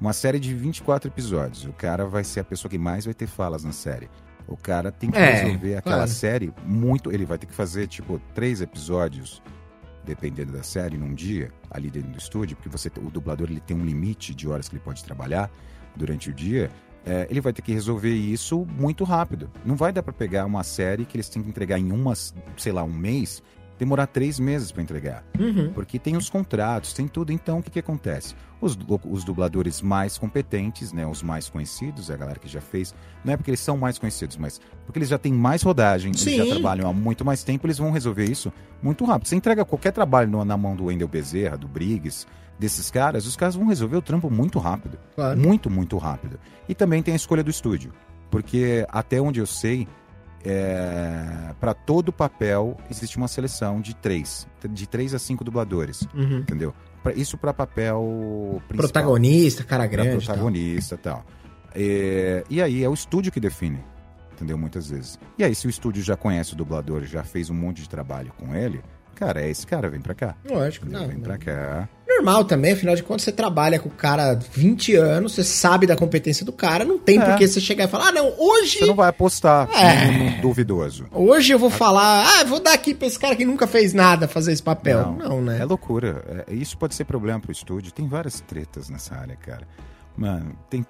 [0.00, 1.64] Uma série de 24 episódios.
[1.64, 4.10] O cara vai ser a pessoa que mais vai ter falas na série.
[4.48, 6.10] O cara tem que É, resolver aquela claro.
[6.10, 7.12] série muito.
[7.12, 9.42] Ele vai ter que fazer, tipo, três episódios
[10.04, 13.76] dependendo da série, num dia, ali dentro do estúdio, porque você, o dublador ele tem
[13.76, 15.50] um limite de horas que ele pode trabalhar
[15.96, 16.70] durante o dia.
[17.04, 19.50] é, ele vai ter que resolver isso muito rápido.
[19.64, 22.72] Não vai dar para pegar uma série que eles têm que entregar em umas, sei
[22.72, 23.42] lá, um mês,
[23.84, 25.24] demorar três meses para entregar.
[25.38, 25.72] Uhum.
[25.72, 27.32] Porque tem os contratos, tem tudo.
[27.32, 28.34] Então, o que, que acontece?
[28.60, 32.94] Os, os dubladores mais competentes, né, os mais conhecidos, a galera que já fez,
[33.24, 36.30] não é porque eles são mais conhecidos, mas porque eles já têm mais rodagem, Sim.
[36.34, 39.26] eles já trabalham há muito mais tempo, eles vão resolver isso muito rápido.
[39.26, 42.24] Você entrega qualquer trabalho no- na mão do Wendel Bezerra, do Briggs,
[42.58, 44.96] desses caras, os caras vão resolver o trampo muito rápido.
[45.16, 45.40] Claro.
[45.40, 46.38] Muito, muito rápido.
[46.68, 47.92] E também tem a escolha do estúdio.
[48.30, 49.86] Porque até onde eu sei,
[51.60, 54.46] para todo papel existe uma seleção de três.
[54.70, 56.02] De três a cinco dubladores.
[56.14, 56.38] Uhum.
[56.38, 56.74] Entendeu?
[57.02, 58.76] Pra- isso para papel principal.
[58.76, 60.10] Protagonista, cara grande.
[60.10, 60.34] tal.
[60.34, 61.24] protagonista e tal.
[61.74, 63.80] É, e aí é o estúdio que define.
[64.32, 64.58] Entendeu?
[64.58, 65.18] Muitas vezes.
[65.38, 68.32] E aí, se o estúdio já conhece o dublador, já fez um monte de trabalho
[68.36, 68.82] com ele,
[69.12, 70.34] cara, é esse cara, vem pra cá.
[70.48, 71.06] Lógico, não.
[71.06, 71.88] vem pra cá.
[72.08, 75.86] Normal também, afinal de contas, você trabalha com o cara há 20 anos, você sabe
[75.86, 77.24] da competência do cara, não tem É.
[77.24, 78.78] por que você chegar e falar, ah, não, hoje.
[78.80, 80.40] Você não vai apostar É.
[80.42, 81.06] duvidoso.
[81.10, 84.28] Hoje eu vou falar, ah, vou dar aqui pra esse cara que nunca fez nada
[84.28, 85.16] fazer esse papel.
[85.18, 85.58] Não, né?
[85.60, 86.44] É loucura.
[86.48, 87.92] É, isso pode ser problema pro estúdio.
[87.92, 89.66] Tem várias tretas nessa área, cara.
[90.16, 90.84] Mano, tem.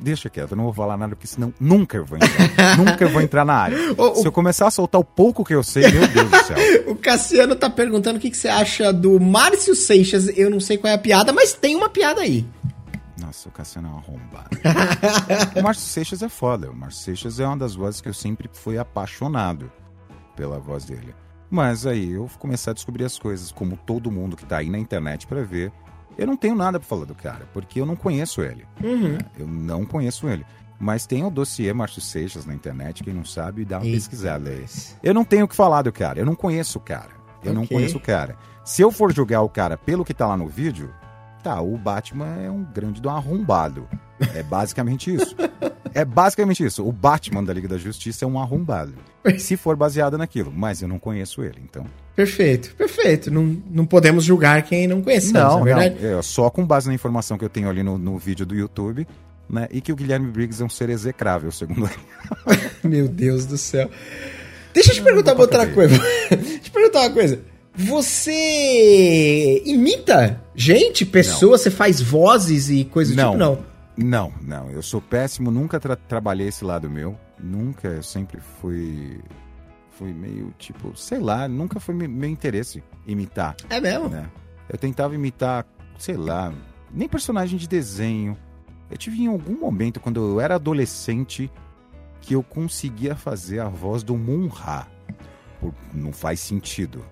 [0.00, 2.76] Deixa quieto, eu não vou falar nada, porque senão nunca eu vou entrar.
[2.78, 3.76] nunca eu vou entrar na área.
[3.96, 6.56] O- Se eu começar a soltar o pouco que eu sei, meu Deus do céu.
[6.88, 10.28] O Cassiano tá perguntando o que, que você acha do Márcio Seixas.
[10.38, 12.46] Eu não sei qual é a piada, mas tem uma piada aí.
[13.20, 14.56] Nossa, o Cassiano é um arrombado.
[15.58, 16.70] o Márcio Seixas é foda.
[16.70, 19.70] O Márcio Seixas é uma das vozes que eu sempre fui apaixonado
[20.36, 21.14] pela voz dele.
[21.50, 24.78] Mas aí eu comecei a descobrir as coisas, como todo mundo que tá aí na
[24.78, 25.72] internet pra ver.
[26.18, 28.66] Eu não tenho nada pra falar do cara, porque eu não conheço ele.
[28.82, 29.16] Uhum.
[29.38, 30.44] Eu não conheço ele.
[30.80, 33.96] Mas tem o dossiê Márcio Seixas na internet, quem não sabe, dá uma Eita.
[33.96, 34.64] pesquisada aí.
[35.02, 37.16] Eu não tenho o que falar do cara, eu não conheço o cara.
[37.44, 37.76] Eu não Ok.
[37.76, 38.36] conheço o cara.
[38.64, 40.92] Se eu for julgar o cara pelo que tá lá no vídeo,
[41.42, 43.86] tá, o Batman é um grande do arrombado.
[44.34, 45.34] É basicamente isso.
[45.94, 46.86] É basicamente isso.
[46.86, 48.94] O Batman da Liga da Justiça é um arrombado.
[49.38, 51.84] Se for baseado naquilo, mas eu não conheço ele, então.
[52.18, 53.30] Perfeito, perfeito.
[53.30, 55.96] Não, não podemos julgar quem não conhece, Não, é verdade?
[56.02, 56.18] não.
[56.18, 59.06] É só com base na informação que eu tenho ali no, no vídeo do YouTube,
[59.48, 59.68] né?
[59.70, 62.60] E que o Guilherme Briggs é um ser execrável, segundo ele.
[62.82, 63.88] Meu Deus do céu.
[64.74, 65.96] Deixa eu te perguntar vou outra coisa.
[66.28, 67.38] Deixa eu te perguntar uma coisa.
[67.72, 73.30] Você imita gente, pessoas, você faz vozes e coisas do Não.
[73.30, 73.38] tipo?
[73.44, 73.64] Não.
[73.96, 74.70] Não, não.
[74.72, 77.16] Eu sou péssimo, nunca tra- trabalhei esse lado meu.
[77.38, 79.20] Nunca, eu sempre fui.
[79.98, 84.08] Fui meio tipo, sei lá, nunca foi me- meu interesse imitar, É mesmo?
[84.08, 84.30] né?
[84.68, 85.66] Eu tentava imitar,
[85.98, 86.52] sei lá,
[86.92, 88.36] nem personagem de desenho.
[88.88, 91.50] Eu tive em algum momento, quando eu era adolescente,
[92.20, 94.86] que eu conseguia fazer a voz do Munra.
[95.92, 97.04] Não faz sentido.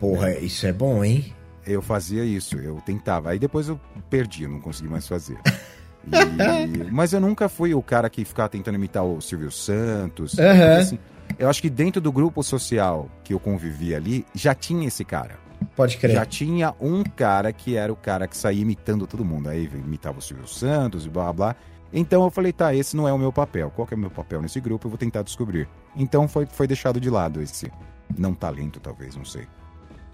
[0.00, 1.32] Porra, isso é bom, hein?
[1.64, 3.30] Eu fazia isso, eu tentava.
[3.30, 3.78] Aí depois eu
[4.10, 5.38] perdi, eu não consegui mais fazer.
[6.08, 10.36] E- Mas eu nunca fui o cara que ficava tentando imitar o Silvio Santos.
[10.36, 10.98] Porque, assim,
[11.38, 15.38] eu acho que dentro do grupo social que eu convivi ali, já tinha esse cara.
[15.74, 16.14] Pode crer.
[16.14, 19.48] Já tinha um cara que era o cara que saía imitando todo mundo.
[19.48, 21.56] Aí imitava o Silvio Santos e blá blá.
[21.92, 23.70] Então eu falei, tá, esse não é o meu papel.
[23.70, 24.86] Qual que é o meu papel nesse grupo?
[24.86, 25.68] Eu vou tentar descobrir.
[25.96, 27.70] Então foi, foi deixado de lado esse
[28.18, 29.46] não talento, talvez, não sei.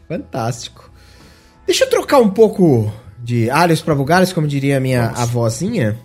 [0.09, 0.90] Fantástico.
[1.66, 5.20] Deixa eu trocar um pouco de alhos pra bugalhos, como diria a minha Vamos.
[5.20, 5.98] avózinha.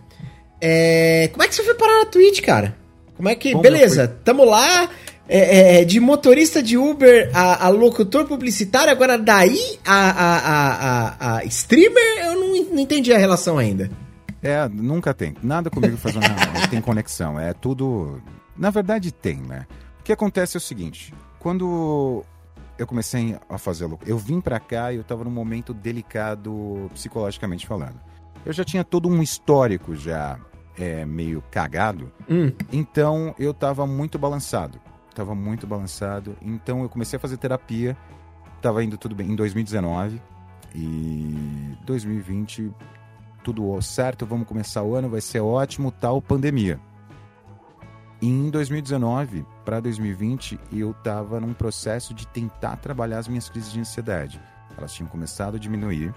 [0.62, 2.76] É, Como é que você foi parar na Twitch, cara?
[3.18, 3.52] Como é que.
[3.52, 4.90] Como Beleza, tamo lá.
[5.28, 11.38] é, é, de motorista de Uber a, a locutor publicitário, agora daí a, a, a,
[11.38, 13.92] a, streamer, eu não, não entendi a relação ainda.
[14.42, 15.36] É, nunca tem.
[15.44, 16.24] Nada comigo faz uma,
[16.70, 17.40] tem conexão.
[17.40, 18.22] É tudo.
[18.56, 19.66] Na verdade, tem, né?
[20.00, 22.24] O que acontece é o seguinte: quando
[22.78, 27.68] eu comecei a fazer eu vim pra cá e eu tava num momento delicado psicologicamente
[27.68, 28.00] falando.
[28.46, 30.40] Eu já tinha todo um histórico já
[30.78, 34.80] é, meio cagado, Hum, então eu tava muito balançado.
[35.16, 36.38] Tava muito balançado.
[36.42, 37.98] Então eu comecei a fazer terapia.
[38.62, 40.22] Tava indo tudo bem em 2019.
[40.76, 42.72] E 2020,
[43.44, 46.80] tudo certo, vamos começar o ano, vai ser ótimo, tal, pandemia.
[48.22, 53.72] E em 2019 para 2020, eu tava num processo de tentar trabalhar as minhas crises
[53.72, 54.40] de ansiedade.
[54.78, 56.14] Elas tinham começado a diminuir.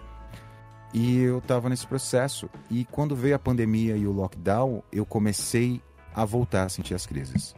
[0.92, 2.48] E eu tava nesse processo.
[2.70, 5.80] E quando veio a pandemia e o lockdown, eu comecei
[6.14, 7.54] a voltar a sentir as crises.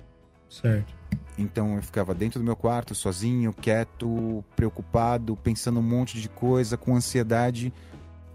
[0.49, 0.95] certo.
[1.39, 6.77] Então eu ficava dentro do meu quarto, sozinho, quieto, preocupado, pensando um monte de coisa,
[6.77, 7.73] com ansiedade.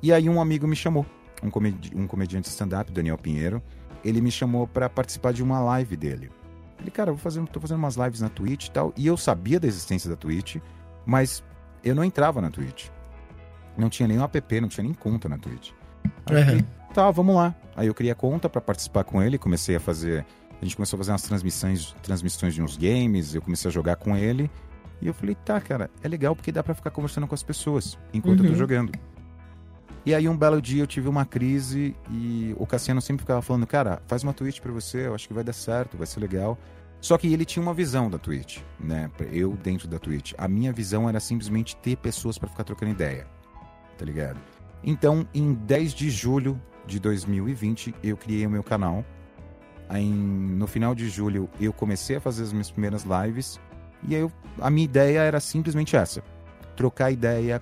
[0.01, 1.05] E aí um amigo me chamou,
[1.43, 3.61] um, comedi um comediante stand-up, Daniel Pinheiro.
[4.03, 6.31] Ele me chamou para participar de uma live dele.
[6.79, 8.93] Ele, cara, eu vou fazer, tô fazendo umas lives na Twitch e tal.
[8.95, 10.57] E eu sabia da existência da Twitch,
[11.05, 11.43] mas
[11.83, 12.89] eu não entrava na Twitch.
[13.77, 15.71] Não tinha nenhum app, não tinha nem conta na Twitch.
[16.25, 16.45] Aí Uhum.
[16.45, 17.55] falei, tá, vamos lá.
[17.75, 20.25] Aí eu criei a conta para participar com ele, comecei a fazer.
[20.59, 23.95] A gente começou a fazer umas transmissões, transmissões de uns games, eu comecei a jogar
[23.97, 24.49] com ele.
[24.99, 27.97] E eu falei, tá, cara, é legal porque dá para ficar conversando com as pessoas
[28.11, 28.45] enquanto uhum.
[28.45, 28.59] eu tô uhum.
[28.59, 28.91] jogando.
[30.05, 33.67] E aí um belo dia eu tive uma crise e o Cassiano sempre ficava falando,
[33.67, 36.57] cara, faz uma Twitch para você, eu acho que vai dar certo, vai ser legal.
[36.99, 39.11] Só que ele tinha uma visão da Twitch, né?
[39.31, 40.33] Eu dentro da Twitch.
[40.37, 43.27] A minha visão era simplesmente ter pessoas para ficar trocando ideia.
[43.97, 44.39] Tá ligado?
[44.83, 49.03] Então, em 10 de julho de 2020, eu criei o meu canal.
[49.89, 53.59] Aí, no final de julho, eu comecei a fazer as minhas primeiras lives.
[54.07, 56.23] E aí, eu, a minha ideia era simplesmente essa:
[56.75, 57.61] trocar ideia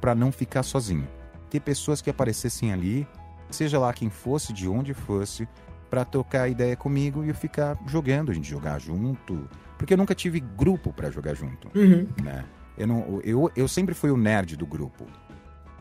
[0.00, 1.06] para não ficar sozinho.
[1.50, 3.06] Ter pessoas que aparecessem ali,
[3.50, 5.46] seja lá quem fosse, de onde fosse,
[5.90, 9.48] para trocar ideia comigo e eu ficar jogando, a gente jogar junto.
[9.76, 11.68] Porque eu nunca tive grupo para jogar junto.
[11.76, 12.06] Uhum.
[12.22, 12.44] Né?
[12.78, 15.06] Eu, não, eu, eu sempre fui o nerd do grupo.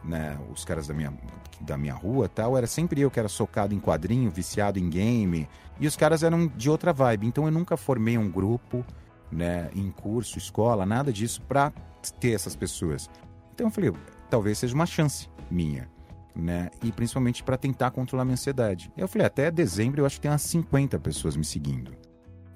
[0.04, 0.38] Né?
[0.52, 1.14] Os caras da minha,
[1.60, 5.48] da minha rua tal, era sempre eu que era socado em quadrinho, viciado em game.
[5.80, 7.28] E os caras eram de outra vibe.
[7.28, 8.86] Então eu nunca formei um grupo,
[9.32, 11.72] né, em curso, escola, nada disso para
[12.20, 13.10] ter essas pessoas.
[13.54, 13.92] Então eu falei,
[14.30, 15.88] talvez seja uma chance minha
[16.36, 16.70] né?
[16.84, 18.92] E principalmente para tentar controlar minha ansiedade.
[18.98, 21.92] Eu falei, até dezembro eu acho que tem umas 50 pessoas me seguindo.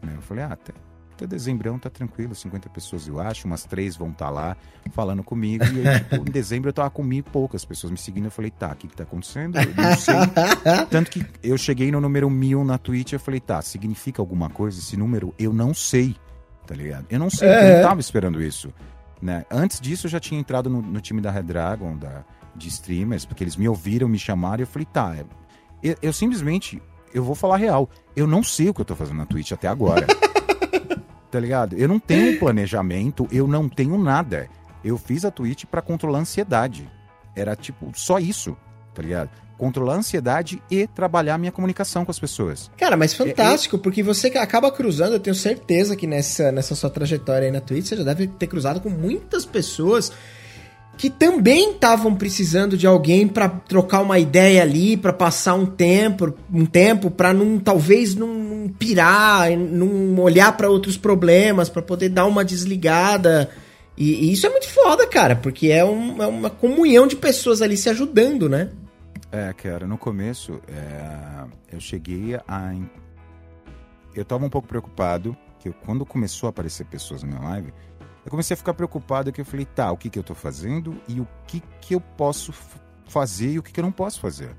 [0.01, 0.13] Né?
[0.15, 0.73] Eu falei, ah, até,
[1.15, 4.57] até dezembro tá tranquilo, 50 pessoas eu acho, umas três vão estar tá lá
[4.91, 5.63] falando comigo.
[5.63, 8.25] E aí, tipo, em dezembro eu tava com mil e poucas pessoas me seguindo.
[8.25, 9.57] Eu falei, tá, o que que tá acontecendo?
[9.57, 10.15] Eu não sei.
[10.91, 14.77] Tanto que eu cheguei no número mil na Twitch, eu falei, tá, significa alguma coisa
[14.77, 15.33] esse número?
[15.39, 16.15] Eu não sei,
[16.67, 17.05] tá ligado?
[17.09, 17.71] Eu não sei, é.
[17.71, 18.73] eu não tava esperando isso.
[19.21, 19.45] Né?
[19.49, 23.25] Antes disso eu já tinha entrado no, no time da Red Dragon, da, de streamers,
[23.25, 25.15] porque eles me ouviram, me chamaram e eu falei, tá,
[25.81, 26.81] eu, eu simplesmente,
[27.13, 29.67] eu vou falar real, eu não sei o que eu tô fazendo na Twitch até
[29.67, 30.05] agora.
[31.35, 31.75] tá ligado?
[31.75, 34.47] Eu não tenho planejamento, eu não tenho nada.
[34.85, 36.89] Eu fiz a Twitch para controlar a ansiedade.
[37.35, 38.55] Era tipo, só isso,
[38.93, 39.29] tá ligado?
[39.57, 42.71] Controlar a ansiedade e trabalhar a minha comunicação com as pessoas.
[42.77, 46.89] Cara, mas fantástico, é, porque você acaba cruzando, eu tenho certeza que nessa, nessa sua
[46.89, 50.13] trajetória aí na Twitch, você já deve ter cruzado com muitas pessoas
[50.97, 56.33] que também estavam precisando de alguém para trocar uma ideia ali, para passar um tempo,
[56.51, 62.25] um tempo para não talvez não pirar, não olhar para outros problemas, para poder dar
[62.25, 63.49] uma desligada.
[63.97, 67.61] E, e, isso é muito foda, cara, porque é, um, é, uma comunhão de pessoas
[67.61, 68.69] ali se ajudando, né?
[69.31, 72.73] É, cara, no começo é, eu cheguei a.
[74.15, 77.73] Eu tava um pouco preocupado, que quando começou a aparecer pessoas na minha live,
[78.25, 80.99] eu comecei a ficar preocupado que eu falei, tá, o que, que eu tô fazendo
[81.07, 82.51] e o que, que eu posso
[83.07, 84.49] fazer e o que, que eu não posso fazer.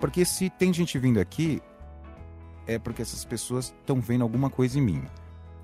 [0.00, 1.60] Porque se tem gente vindo aqui,
[2.66, 5.04] é porque essas pessoas estão vendo alguma coisa em mim.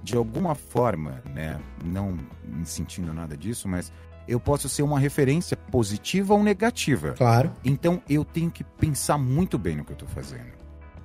[0.03, 3.93] De alguma forma, né, não me sentindo nada disso, mas
[4.27, 7.13] eu posso ser uma referência positiva ou negativa.
[7.13, 7.53] Claro.
[7.65, 10.59] Então eu tenho que pensar muito bem no que eu tô fazendo.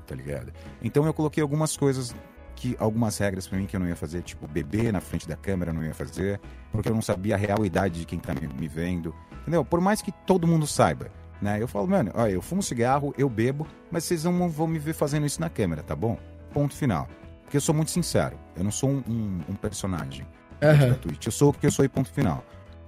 [0.08, 0.52] Tá ligado?
[0.82, 2.14] Então eu coloquei algumas coisas
[2.56, 5.36] que algumas regras para mim que eu não ia fazer, tipo beber na frente da
[5.36, 6.40] câmera eu não ia fazer,
[6.72, 9.14] porque eu não sabia a real idade de quem tá me, me vendo.
[9.42, 9.66] Entendeu?
[9.66, 11.10] Por mais que todo mundo saiba,
[11.42, 11.62] né?
[11.62, 14.94] Eu falo, mano, olha, eu fumo cigarro, eu bebo, mas vocês não vão me ver
[14.94, 16.18] fazendo isso na câmera, tá bom?
[16.54, 17.08] Ponto final.
[17.44, 20.26] Porque eu sou muito sincero, eu não sou um, um, um personagem
[20.62, 20.90] uhum.
[20.90, 22.44] da Twitch, eu sou o que eu sou e ponto final.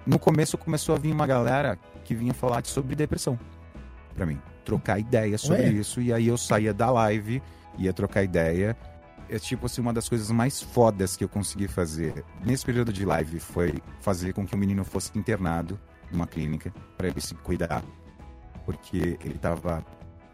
[0.05, 3.37] No começo começou a vir uma galera que vinha falar sobre depressão
[4.15, 5.69] para mim, trocar ideia sobre Ué?
[5.69, 7.43] isso, e aí eu saía da live,
[7.77, 8.75] ia trocar ideia,
[9.29, 13.05] é tipo assim, uma das coisas mais fodas que eu consegui fazer nesse período de
[13.05, 15.79] live foi fazer com que o menino fosse internado
[16.11, 17.83] numa clínica para ele se cuidar.
[18.65, 19.85] Porque ele tava,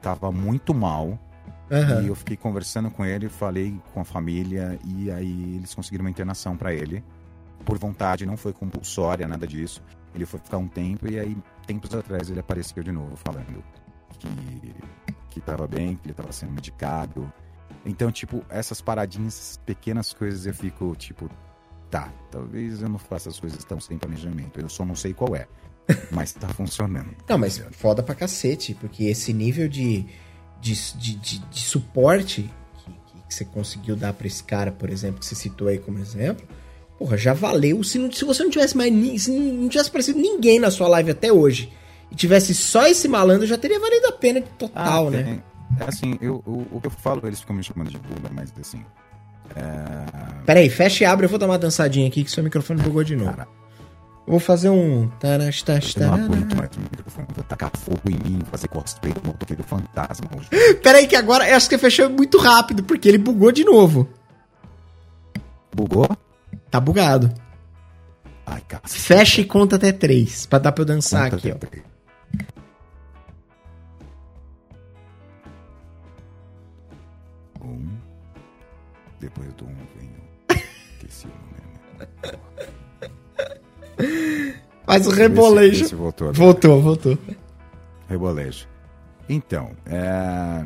[0.02, 1.20] tava muito mal.
[1.70, 2.02] Uhum.
[2.04, 6.10] E eu fiquei conversando com ele, falei com a família e aí eles conseguiram uma
[6.10, 7.04] internação para ele.
[7.66, 9.82] Por vontade, não foi compulsória, nada disso.
[10.14, 13.64] Ele foi ficar um tempo e aí, tempos atrás, ele apareceu de novo falando
[14.22, 14.76] que,
[15.30, 17.32] que tava bem, que ele tava sendo medicado,
[17.86, 21.30] então, tipo, essas paradinhas, essas pequenas coisas eu fico, tipo,
[21.90, 24.60] tá, talvez eu não faça as coisas tão sem planejamento.
[24.60, 25.48] Eu só não sei qual é.
[26.12, 27.10] Mas tá funcionando.
[27.28, 30.06] Não, mas foda pra cacete, porque esse nível de,
[30.60, 32.50] de, de, de, de suporte
[33.08, 36.00] que, que, você conseguiu dar pra esse cara, por exemplo, que você citou aí como
[36.00, 36.48] exemplo,
[36.98, 37.84] porra, já valeu.
[37.84, 39.24] Se, não, se você não tivesse mais.
[39.24, 41.74] Se não tivesse aparecido ninguém na sua live até hoje
[42.12, 45.44] e tivesse só esse malandro, já teria valido a pena total, ah, né?
[45.80, 48.54] É assim, eu, o, o que eu falo, eles ficam me chamando de Buda, mas
[48.60, 48.84] assim.
[49.56, 50.44] É...
[50.46, 53.16] Peraí, fecha e abre, eu vou dar uma dançadinha aqui que seu microfone bugou de
[53.16, 53.34] novo.
[53.34, 53.48] Cara,
[54.26, 55.08] Vou fazer um.
[55.20, 57.28] Taras, taras, eu não aguento mais microfone.
[57.36, 60.30] Vou tacar fogo em mim, fazer cosplay do motoqueiro fantasma.
[60.82, 64.08] Peraí, que agora eu acho que fechou muito rápido, porque ele bugou de novo.
[65.76, 66.08] Bugou?
[66.70, 67.34] Tá bugado.
[68.46, 68.84] Ai, cara.
[68.86, 71.56] Fecha e conta até três, pra dar pra eu dançar conta aqui, ó.
[71.56, 71.84] Três.
[79.22, 80.54] Depois do 1 vem o.
[80.94, 81.62] Esqueci o número.
[84.86, 85.86] Faz o rebolejo.
[85.86, 86.34] Esse voltou.
[86.34, 87.18] Voltou, voltou.
[88.10, 88.68] Rebolejo.
[89.30, 90.66] Então, é,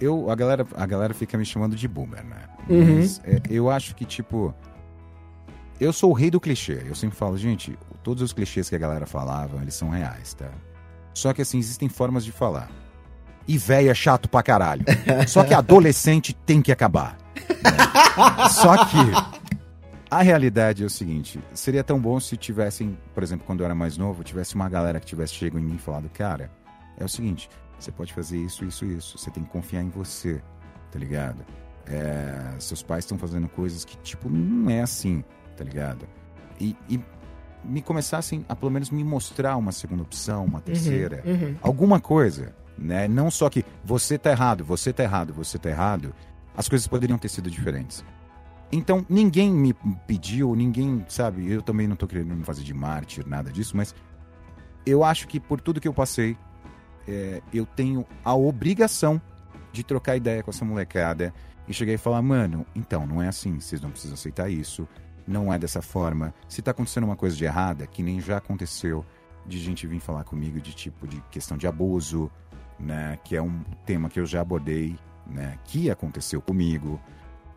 [0.00, 2.42] eu, a, galera, a galera fica me chamando de boomer, né?
[2.68, 2.98] Uhum.
[2.98, 4.54] Mas é, eu acho que, tipo.
[5.80, 6.82] Eu sou o rei do clichê.
[6.86, 10.50] Eu sempre falo, gente, todos os clichês que a galera falava, eles são reais, tá?
[11.12, 12.70] Só que, assim, existem formas de falar.
[13.48, 14.84] E véia é chato pra caralho.
[15.28, 17.16] Só que adolescente tem que acabar.
[18.50, 19.36] Só que.
[20.10, 23.74] A realidade é o seguinte: seria tão bom se tivessem, por exemplo, quando eu era
[23.74, 26.50] mais novo, tivesse uma galera que tivesse chegado em mim e falado, cara,
[26.96, 29.18] é o seguinte, você pode fazer isso, isso, isso.
[29.18, 30.40] Você tem que confiar em você,
[30.90, 31.44] tá ligado?
[31.86, 35.24] É, seus pais estão fazendo coisas que, tipo, não é assim,
[35.56, 36.06] tá ligado?
[36.58, 37.00] E, e
[37.64, 41.56] me começassem a, pelo menos, me mostrar uma segunda opção, uma terceira, uhum.
[41.60, 43.06] alguma coisa, né?
[43.08, 46.14] Não só que você tá errado, você tá errado, você tá errado.
[46.56, 48.04] As coisas poderiam ter sido diferentes.
[48.72, 49.72] Então, ninguém me
[50.06, 53.94] pediu, ninguém, sabe, eu também não tô querendo me fazer de mártir, nada disso, mas
[54.84, 56.36] eu acho que por tudo que eu passei,
[57.06, 59.20] é, eu tenho a obrigação
[59.72, 61.32] de trocar ideia com essa molecada
[61.68, 64.88] e chegar e falar, mano, então, não é assim, vocês não precisam aceitar isso,
[65.26, 66.34] não é dessa forma.
[66.48, 69.04] Se tá acontecendo uma coisa de errada, que nem já aconteceu,
[69.44, 72.30] de gente vir falar comigo de tipo de questão de abuso,
[72.78, 77.00] né, que é um tema que eu já abordei, né, que aconteceu comigo,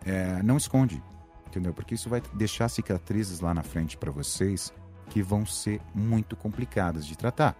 [0.05, 1.01] é, não esconde,
[1.47, 1.73] entendeu?
[1.73, 4.73] Porque isso vai deixar cicatrizes lá na frente para vocês
[5.09, 7.55] que vão ser muito complicadas de tratar,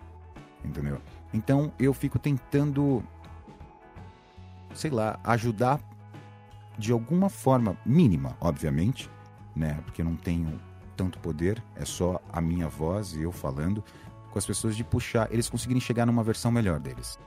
[0.64, 1.02] entendeu?
[1.34, 3.04] Então eu fico tentando,
[4.74, 5.80] sei lá, ajudar
[6.78, 9.10] de alguma forma mínima, obviamente,
[9.56, 9.80] né?
[9.84, 10.60] Porque eu não tenho
[10.96, 13.84] tanto poder, é só a minha voz e eu falando
[14.32, 17.20] com as pessoas de puxar, eles conseguirem chegar numa versão melhor deles.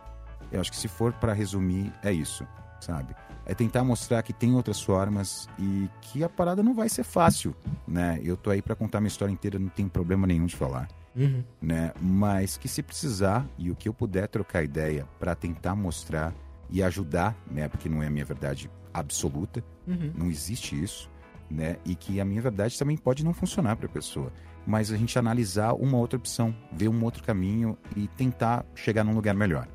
[0.50, 2.46] Eu acho que se for para resumir, é isso,
[2.82, 3.14] sabe?
[3.46, 7.54] É tentar mostrar que tem outras formas e que a parada não vai ser fácil,
[7.86, 8.20] né?
[8.22, 11.42] Eu tô aí para contar minha história inteira, não tem problema nenhum de falar, Uhum.
[11.60, 11.92] né?
[12.00, 16.32] Mas que se precisar e o que eu puder trocar ideia para tentar mostrar
[16.70, 17.68] e ajudar, né?
[17.68, 20.12] Porque não é a minha verdade absoluta, Uhum.
[20.16, 21.10] não existe isso,
[21.50, 21.76] né?
[21.84, 24.32] E que a minha verdade também pode não funcionar para a pessoa,
[24.66, 29.14] mas a gente analisar uma outra opção, ver um outro caminho e tentar chegar num
[29.14, 29.66] lugar melhor.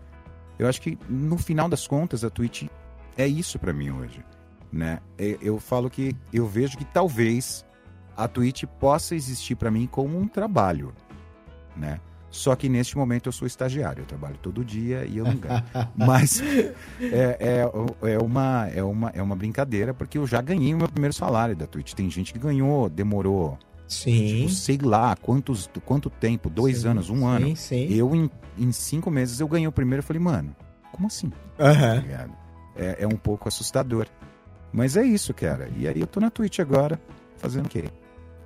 [0.57, 2.67] Eu acho que no final das contas a Twitch
[3.17, 4.23] é isso para mim hoje,
[4.71, 4.99] né?
[5.19, 7.65] E- Eu falo que eu vejo que talvez
[8.15, 10.93] a Twitch possa existir para mim como um trabalho,
[11.75, 11.99] né?
[12.29, 15.63] Só que neste momento eu sou estagiário, eu trabalho todo dia e eu não ganho.
[15.95, 16.41] Mas
[17.01, 20.89] é, é, é, uma, é, uma, é uma brincadeira, porque eu já ganhei o meu
[20.89, 21.93] primeiro salário da Twitch.
[21.93, 23.57] Tem gente que ganhou, demorou,
[23.87, 24.27] Sim.
[24.27, 27.55] tipo, sei lá, quantos, quanto tempo, dois Sim, anos, um sim, ano.
[27.55, 30.01] Sim, Eu, em, em cinco meses, eu ganhei o primeiro.
[30.01, 30.53] Eu falei, mano,
[30.91, 31.29] como assim?
[31.29, 31.99] tá Aham.
[32.01, 32.31] ligado?
[32.77, 34.05] É, é um pouco assustador.
[34.71, 35.69] Mas é isso, cara.
[35.77, 36.99] E aí eu tô na Twitch agora,
[37.37, 37.85] fazendo o quê?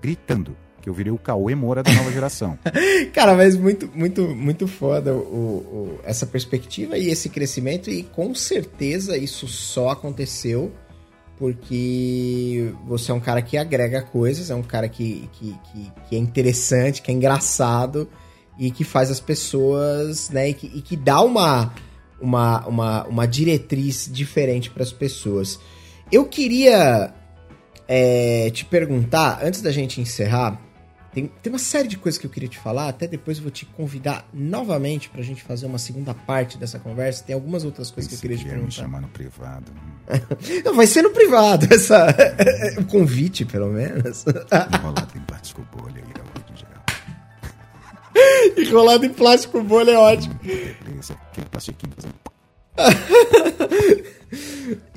[0.02, 0.56] Gritando.
[0.82, 2.58] Que eu virei o Cauê Moura da nova geração.
[3.14, 8.34] Cara, mas muito, muito, muito foda o, o- essa perspectiva e esse crescimento, e com
[8.34, 10.72] certeza isso só aconteceu
[11.38, 16.16] porque você é um cara que agrega coisas, é um cara que, que, que, que
[16.16, 18.08] é interessante, que é engraçado
[18.60, 21.74] e que faz as pessoas, né, e que, e que dá uma,
[22.22, 25.60] uma, uma, uma diretriz diferente para as pessoas.
[26.12, 27.14] Eu queria
[27.88, 30.62] é, te perguntar, antes da gente encerrar,
[31.14, 33.52] tem, tem uma série de coisas que eu queria te falar, até depois eu vou
[33.52, 37.24] te convidar novamente pra gente fazer uma segunda parte dessa conversa.
[37.26, 38.82] Tem algumas outras coisas que eu queria te queria me perguntar.
[38.84, 39.72] chamar no privado.
[40.64, 42.16] Não, vai ser no privado, essa,
[42.80, 44.24] o convite, pelo menos.
[44.26, 45.22] Enrolado em
[45.78, 46.02] bolha
[48.58, 50.40] Enrolado em plástico bolha é ótimo.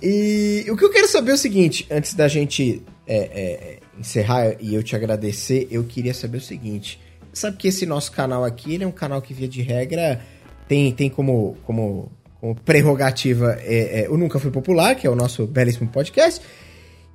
[0.03, 4.57] E o que eu quero saber é o seguinte, antes da gente é, é, encerrar
[4.61, 7.01] e eu te agradecer, eu queria saber o seguinte.
[7.33, 10.21] Sabe que esse nosso canal aqui, ele é um canal que, via de regra,
[10.69, 15.17] tem, tem como, como, como prerrogativa é, é, o Nunca Foi Popular, que é o
[15.17, 16.41] nosso belíssimo podcast,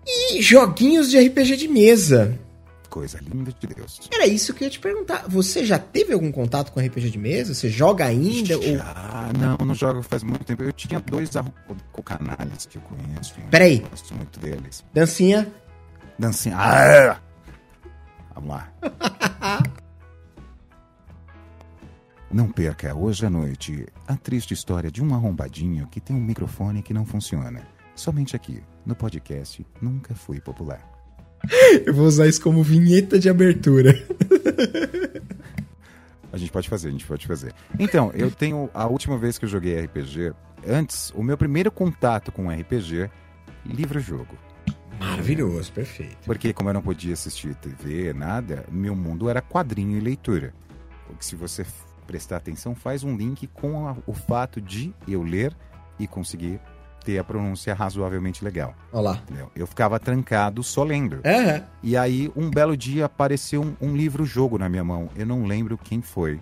[0.06, 2.38] e joguinhos de RPG de mesa.
[2.90, 4.00] Coisa linda de Deus.
[4.12, 5.26] Era isso que eu ia te perguntar.
[5.28, 7.54] Você já teve algum contato com RPG de mesa?
[7.54, 8.58] Você joga ainda?
[8.58, 8.64] Ou...
[8.82, 10.64] Ah, não, não jogo faz muito tempo.
[10.64, 11.30] Eu tinha dois
[12.04, 13.36] canais que eu conheço.
[13.38, 13.80] eu Peraí.
[13.80, 14.84] Gosto muito deles.
[14.94, 15.48] Dancinha?
[16.18, 16.58] Dancinha.
[16.58, 17.20] Ah!
[18.34, 18.74] Vamos lá.
[22.32, 26.84] Não perca hoje à noite a triste história de um arrombadinho que tem um microfone
[26.84, 27.64] que não funciona.
[27.96, 30.99] Somente aqui, no podcast Nunca Fui Popular.
[31.86, 33.94] Eu vou usar isso como vinheta de abertura.
[36.32, 37.54] A gente pode fazer, a gente pode fazer.
[37.80, 40.32] Então, eu tenho a última vez que eu joguei RPG,
[40.68, 43.10] antes, o meu primeiro contato com RPG,
[43.66, 44.38] livro-jogo.
[45.00, 46.18] Maravilhoso, perfeito.
[46.26, 50.54] Porque como eu não podia assistir TV, nada, meu mundo era quadrinho e leitura.
[51.08, 51.66] Porque se você
[52.06, 55.56] prestar atenção, faz um link com a, o fato de eu ler
[55.98, 56.60] e conseguir
[57.10, 58.76] ter a pronúncia razoavelmente legal.
[58.94, 59.14] Olha lá.
[59.24, 59.52] Entendeu?
[59.56, 61.20] Eu ficava trancado só lendo.
[61.24, 65.10] É, E aí, um belo dia, apareceu um, um livro-jogo na minha mão.
[65.16, 66.40] Eu não lembro quem foi.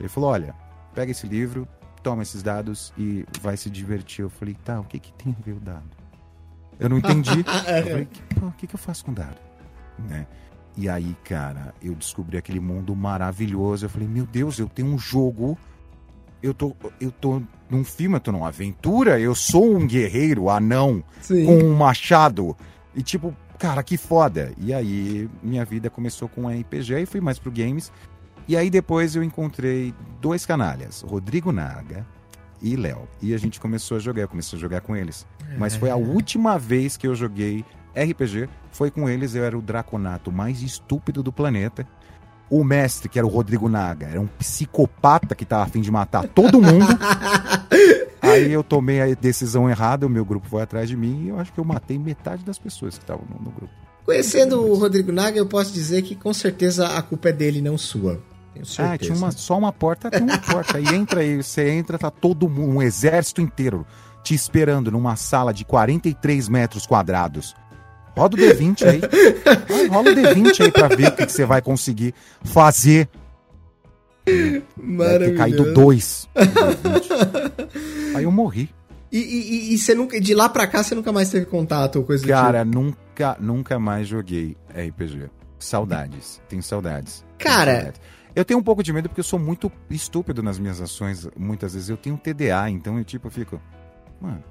[0.00, 0.54] Ele falou: Olha,
[0.94, 1.68] pega esse livro,
[2.02, 4.22] toma esses dados e vai se divertir.
[4.24, 5.84] Eu falei: Tá, o que, que tem a ver o dado?
[6.80, 7.40] Eu não entendi.
[7.46, 9.36] eu falei: "Que- O que, que eu faço com dado?
[9.98, 10.26] Né?
[10.76, 13.86] E aí, cara, eu descobri aquele mundo maravilhoso.
[13.86, 15.56] Eu falei: Meu Deus, eu tenho um jogo.
[16.42, 19.18] Eu tô, eu tô num filme, eu tô numa aventura.
[19.18, 21.44] Eu sou um guerreiro anão Sim.
[21.46, 22.56] com um machado.
[22.94, 24.52] E tipo, cara, que foda.
[24.58, 27.92] E aí minha vida começou com RPG e fui mais pro games.
[28.46, 32.06] E aí depois eu encontrei dois canalhas, Rodrigo Naga
[32.62, 33.06] e Léo.
[33.20, 35.26] E a gente começou a jogar, eu comecei a jogar com eles.
[35.58, 39.62] Mas foi a última vez que eu joguei RPG, foi com eles, eu era o
[39.62, 41.86] draconato mais estúpido do planeta.
[42.50, 45.90] O mestre, que era o Rodrigo Naga, era um psicopata que tava a fim de
[45.90, 46.86] matar todo mundo.
[48.20, 51.38] Aí eu tomei a decisão errada, o meu grupo foi atrás de mim e eu
[51.38, 53.72] acho que eu matei metade das pessoas que estavam no, no grupo.
[54.04, 57.76] Conhecendo o Rodrigo Naga, eu posso dizer que com certeza a culpa é dele, não
[57.76, 58.20] sua.
[58.54, 58.94] Tenho certeza.
[58.94, 60.80] Ah, tinha uma, só uma porta, tem uma porta.
[60.80, 63.86] E entra aí, você entra, tá todo mundo, um exército inteiro
[64.22, 67.54] te esperando numa sala de 43 metros quadrados.
[68.18, 69.00] Roda o D20 aí.
[69.68, 72.14] Vai, rola o D20 aí pra ver o que, que você vai conseguir
[72.44, 73.08] fazer.
[74.26, 75.74] Deve ter caído Maravilhoso.
[75.74, 76.28] dois.
[76.34, 76.42] no
[77.00, 78.16] D20.
[78.16, 78.68] Aí eu morri.
[79.10, 82.04] E, e, e- você nunca, de lá pra cá, você nunca mais teve contato ou
[82.04, 85.30] coisa Cara, nunca, nunca mais joguei RPG.
[85.58, 86.40] Saudades.
[86.48, 87.24] Tenho saudades.
[87.38, 88.00] Tenho Cara- saudades.
[88.36, 91.26] Eu tenho um pouco de medo porque eu sou muito estúpido nas minhas ações.
[91.36, 93.60] Muitas vezes eu tenho TDA, então eu tipo fico.
[94.20, 94.44] Mano.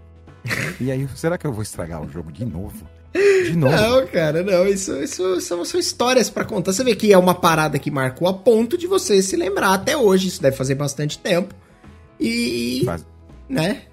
[0.82, 2.86] E aí, será que eu vou estragar o jogo de novo?
[3.14, 3.76] De novo?
[3.76, 4.68] Não, cara, não.
[4.68, 6.72] Isso, isso são, são histórias pra contar.
[6.74, 9.96] Você vê que é uma parada que marcou a ponto de você se lembrar até
[9.98, 10.28] hoje.
[10.28, 11.56] Isso deve fazer bastante tempo.
[12.20, 12.82] E.
[12.86, 13.06] Faz,
[13.50, 13.84] Né?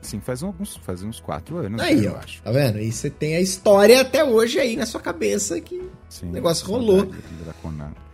[0.00, 2.18] sim, faz uns, faz uns quatro anos, Aí, eu ó.
[2.18, 2.40] acho.
[2.42, 2.78] Tá vendo?
[2.78, 5.82] E você tem a história até hoje aí na sua cabeça que.
[6.08, 7.10] Sim, O negócio rolou.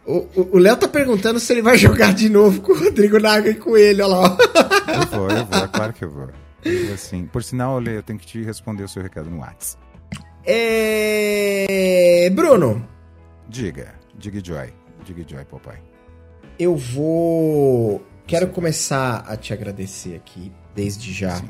[0.07, 3.55] O Léo tá perguntando se ele vai jogar de novo com o Rodrigo Naga e
[3.55, 4.37] com ele, olha lá.
[4.37, 4.93] ó.
[4.93, 6.29] Eu vou, eu vou, é claro que eu vou.
[6.65, 7.27] Eu vou sim.
[7.27, 9.83] Por sinal, Lê, eu tenho que te responder o seu recado no WhatsApp.
[10.47, 12.31] É.
[12.31, 12.87] Bruno,
[13.49, 14.73] Diga, diga Joy.
[15.05, 15.79] Diga Joy, papai.
[16.59, 18.05] eu vou.
[18.27, 21.49] Quero começar a te agradecer aqui, desde já, Sim.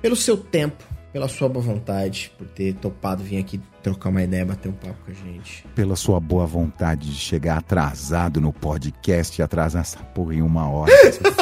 [0.00, 4.44] pelo seu tempo, pela sua boa vontade, por ter topado vir aqui trocar uma ideia,
[4.44, 5.64] bater um papo com a gente.
[5.74, 10.68] Pela sua boa vontade de chegar atrasado no podcast e atrasar essa porra em uma
[10.68, 10.92] hora.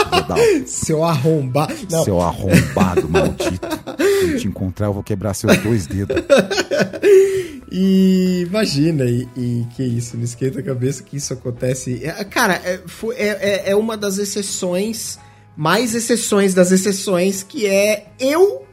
[0.66, 1.69] Seu, arrombar.
[1.90, 3.66] Não, seu arrombado maldito.
[4.20, 6.16] Se eu te encontrar, eu vou quebrar seus dois dedos.
[7.70, 12.01] E imagina, e, e que isso, não esquenta a cabeça que isso acontece.
[12.03, 12.81] É, cara, é,
[13.15, 15.19] é- é- é uma das exceções,
[15.55, 18.66] mais exceções das exceções, que é eu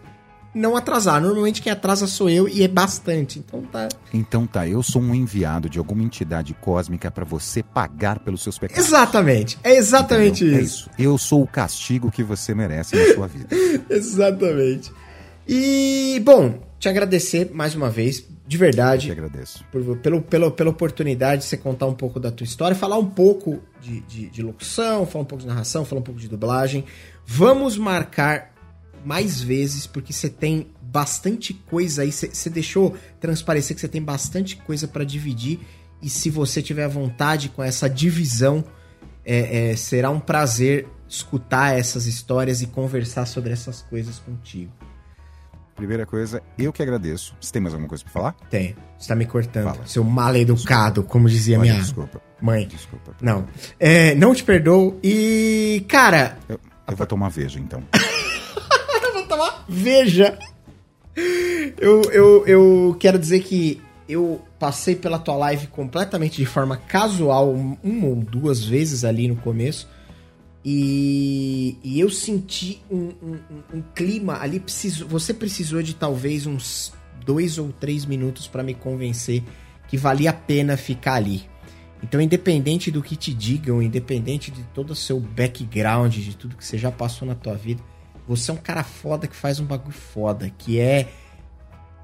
[0.55, 1.21] não atrasar.
[1.21, 3.37] Normalmente quem atrasa sou eu e é bastante.
[3.39, 3.89] Então tá.
[4.13, 8.57] Então tá, eu sou um enviado de alguma entidade cósmica pra você pagar pelos seus
[8.57, 8.83] pecados.
[8.87, 9.59] Exatamente.
[9.63, 10.59] É exatamente Entendeu?
[10.61, 10.89] É isso.
[10.97, 13.49] Eu sou o castigo que você merece na sua vida.
[13.89, 14.91] Exatamente.
[15.47, 19.11] E, bom, te agradecer mais uma vez, de Eu te verdade.
[19.11, 19.63] agradeço.
[19.71, 23.05] por- pelo, pelo, pela oportunidade de você contar um pouco da tua história, falar um
[23.05, 26.83] pouco de, de, de locução, falar um pouco de narração, falar um pouco de dublagem.
[27.27, 28.54] Vamos marcar
[29.05, 32.11] mais vezes, porque você tem bastante coisa aí.
[32.11, 35.59] Você, deixou transparecer que você tem bastante coisa para dividir.
[36.01, 38.63] E se você tiver vontade com essa divisão,
[39.23, 44.71] é, é, será um prazer escutar essas histórias e conversar sobre essas coisas contigo.
[45.75, 47.35] Primeira coisa, eu que agradeço.
[47.39, 48.31] Você tem mais alguma coisa pra falar?
[48.49, 48.75] Tem.
[48.97, 49.65] Você tá me cortando.
[49.65, 49.85] Fala.
[49.85, 52.21] Seu mal educado, como dizia Olha, minha desculpa.
[52.41, 52.65] mãe.
[52.65, 53.13] Desculpa.
[53.21, 53.45] Não.
[53.77, 54.97] É, não te perdoo.
[55.03, 56.57] E, cara, Eu,
[56.87, 57.83] eu vou tomar veja, então.
[59.37, 59.65] vou tomar.
[59.67, 60.37] Veja.
[61.79, 67.51] Eu, eu, eu quero dizer que eu passei pela tua live completamente de forma casual,
[67.53, 69.87] um- uma ou duas vezes ali no começo.
[70.63, 74.59] E, e eu senti um, um- um- um clima ali.
[74.59, 76.91] Preciso, você precisou de talvez uns
[77.25, 79.43] dois ou três minutos para me convencer
[79.87, 81.43] que valia a pena ficar ali.
[82.03, 86.65] Então, independente do que te digam, independente de todo o seu background, de tudo que
[86.65, 87.81] você já passou na tua vida,
[88.27, 91.09] você é um cara foda que faz um bagulho foda, que é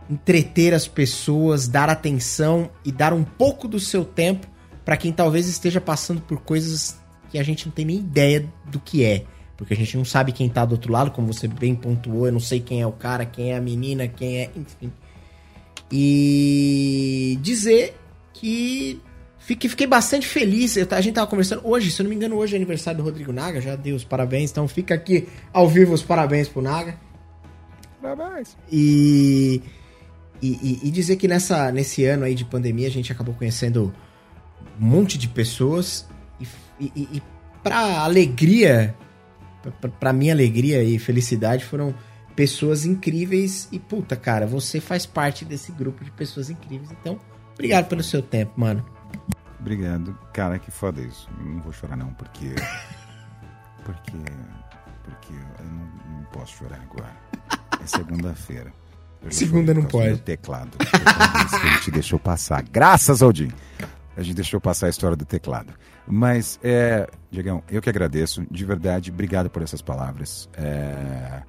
[0.09, 4.47] entreter as pessoas, dar atenção e dar um pouco do seu tempo
[4.83, 6.99] pra quem talvez esteja passando por coisas
[7.29, 9.23] que a gente não tem nem ideia do que é.
[9.55, 12.31] Porque a gente não sabe quem tá do outro lado, como você bem pontuou, eu
[12.31, 14.51] não sei quem é o cara, quem é a menina, quem é.
[14.55, 14.91] Enfim.
[15.91, 17.95] E dizer
[18.33, 18.99] que
[19.51, 20.77] fiquei, fiquei bastante feliz.
[20.77, 23.03] Eu, a gente tava conversando hoje, se eu não me engano, hoje é aniversário do
[23.03, 23.59] Rodrigo Naga.
[23.59, 26.95] Já dei os parabéns, então fica aqui ao vivo os parabéns pro Naga.
[28.01, 28.57] Parabéns.
[28.71, 29.61] E,
[30.41, 33.93] e, e, dizer que nessa, nesse ano aí de pandemia a gente acabou conhecendo
[34.79, 36.07] um monte de pessoas
[36.39, 37.23] e, e, e
[37.61, 38.95] pra alegria,
[39.79, 41.93] pra, pra minha alegria e felicidade, foram
[42.35, 46.89] pessoas incríveis e puta, cara, você faz parte desse grupo de pessoas incríveis.
[46.91, 47.19] Então,
[47.53, 48.83] obrigado pelo seu tempo, mano.
[49.61, 50.17] Obrigado.
[50.33, 51.29] Cara, que foda isso.
[51.39, 52.55] Não vou chorar não, porque
[53.85, 54.17] porque
[55.03, 57.15] porque eu não, não posso chorar agora.
[57.81, 58.73] É segunda-feira.
[59.29, 60.19] Segunda não pode.
[60.21, 60.77] teclado.
[60.79, 62.63] a gente deixou passar.
[62.63, 63.51] Graças ao Jim.
[64.17, 65.73] A gente deixou passar a história do teclado.
[66.07, 68.43] Mas, é, Diegão, eu que agradeço.
[68.49, 70.49] De verdade, obrigado por essas palavras.
[70.55, 71.43] É,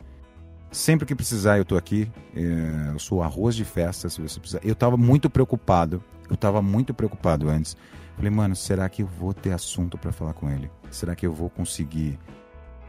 [0.72, 2.10] Sempre que precisar, eu tô aqui.
[2.34, 4.60] É, eu sou arroz de festa, se você precisar.
[4.64, 6.02] Eu tava muito preocupado.
[6.30, 7.76] Eu tava muito preocupado antes.
[8.16, 10.70] Falei, mano, será que eu vou ter assunto para falar com ele?
[10.90, 12.18] Será que eu vou conseguir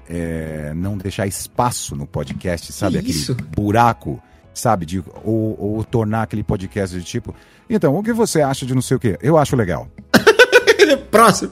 [0.07, 3.01] é, não deixar espaço no podcast, sabe?
[3.01, 3.31] Que isso?
[3.31, 4.21] Aquele buraco,
[4.53, 4.85] sabe?
[4.85, 7.33] De, ou, ou tornar aquele podcast de tipo.
[7.69, 9.17] Então, o que você acha de não sei o quê?
[9.21, 9.87] Eu acho legal.
[11.09, 11.51] Próximo.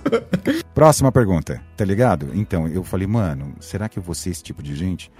[0.73, 2.29] Próxima pergunta, tá ligado?
[2.33, 5.11] Então, eu falei, mano, será que eu vou ser esse tipo de gente?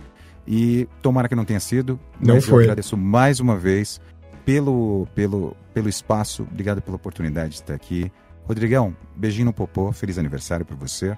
[0.46, 2.00] E tomara que não tenha sido.
[2.20, 2.64] Não foi.
[2.64, 4.02] Eu agradeço mais uma vez
[4.44, 6.44] pelo, pelo, pelo espaço.
[6.44, 8.12] Obrigado pela oportunidade de estar aqui.
[8.52, 9.92] Rodrigão, beijinho no popô.
[9.92, 11.18] Feliz aniversário para você.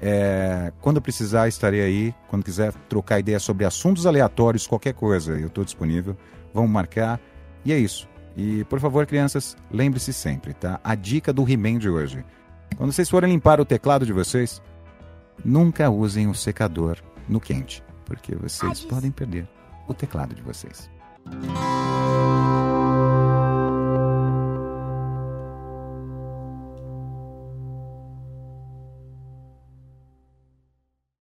[0.00, 2.14] É, quando precisar, estarei aí.
[2.28, 6.16] Quando quiser trocar ideia sobre assuntos aleatórios, qualquer coisa, eu estou disponível.
[6.52, 7.20] Vamos marcar.
[7.64, 8.08] E é isso.
[8.36, 10.80] E, por favor, crianças, lembre-se sempre, tá?
[10.82, 12.24] A dica do He-Man de hoje.
[12.76, 14.60] Quando vocês forem limpar o teclado de vocês,
[15.44, 16.98] nunca usem o secador
[17.28, 17.82] no quente
[18.12, 19.48] porque vocês podem perder
[19.88, 20.90] o teclado de vocês.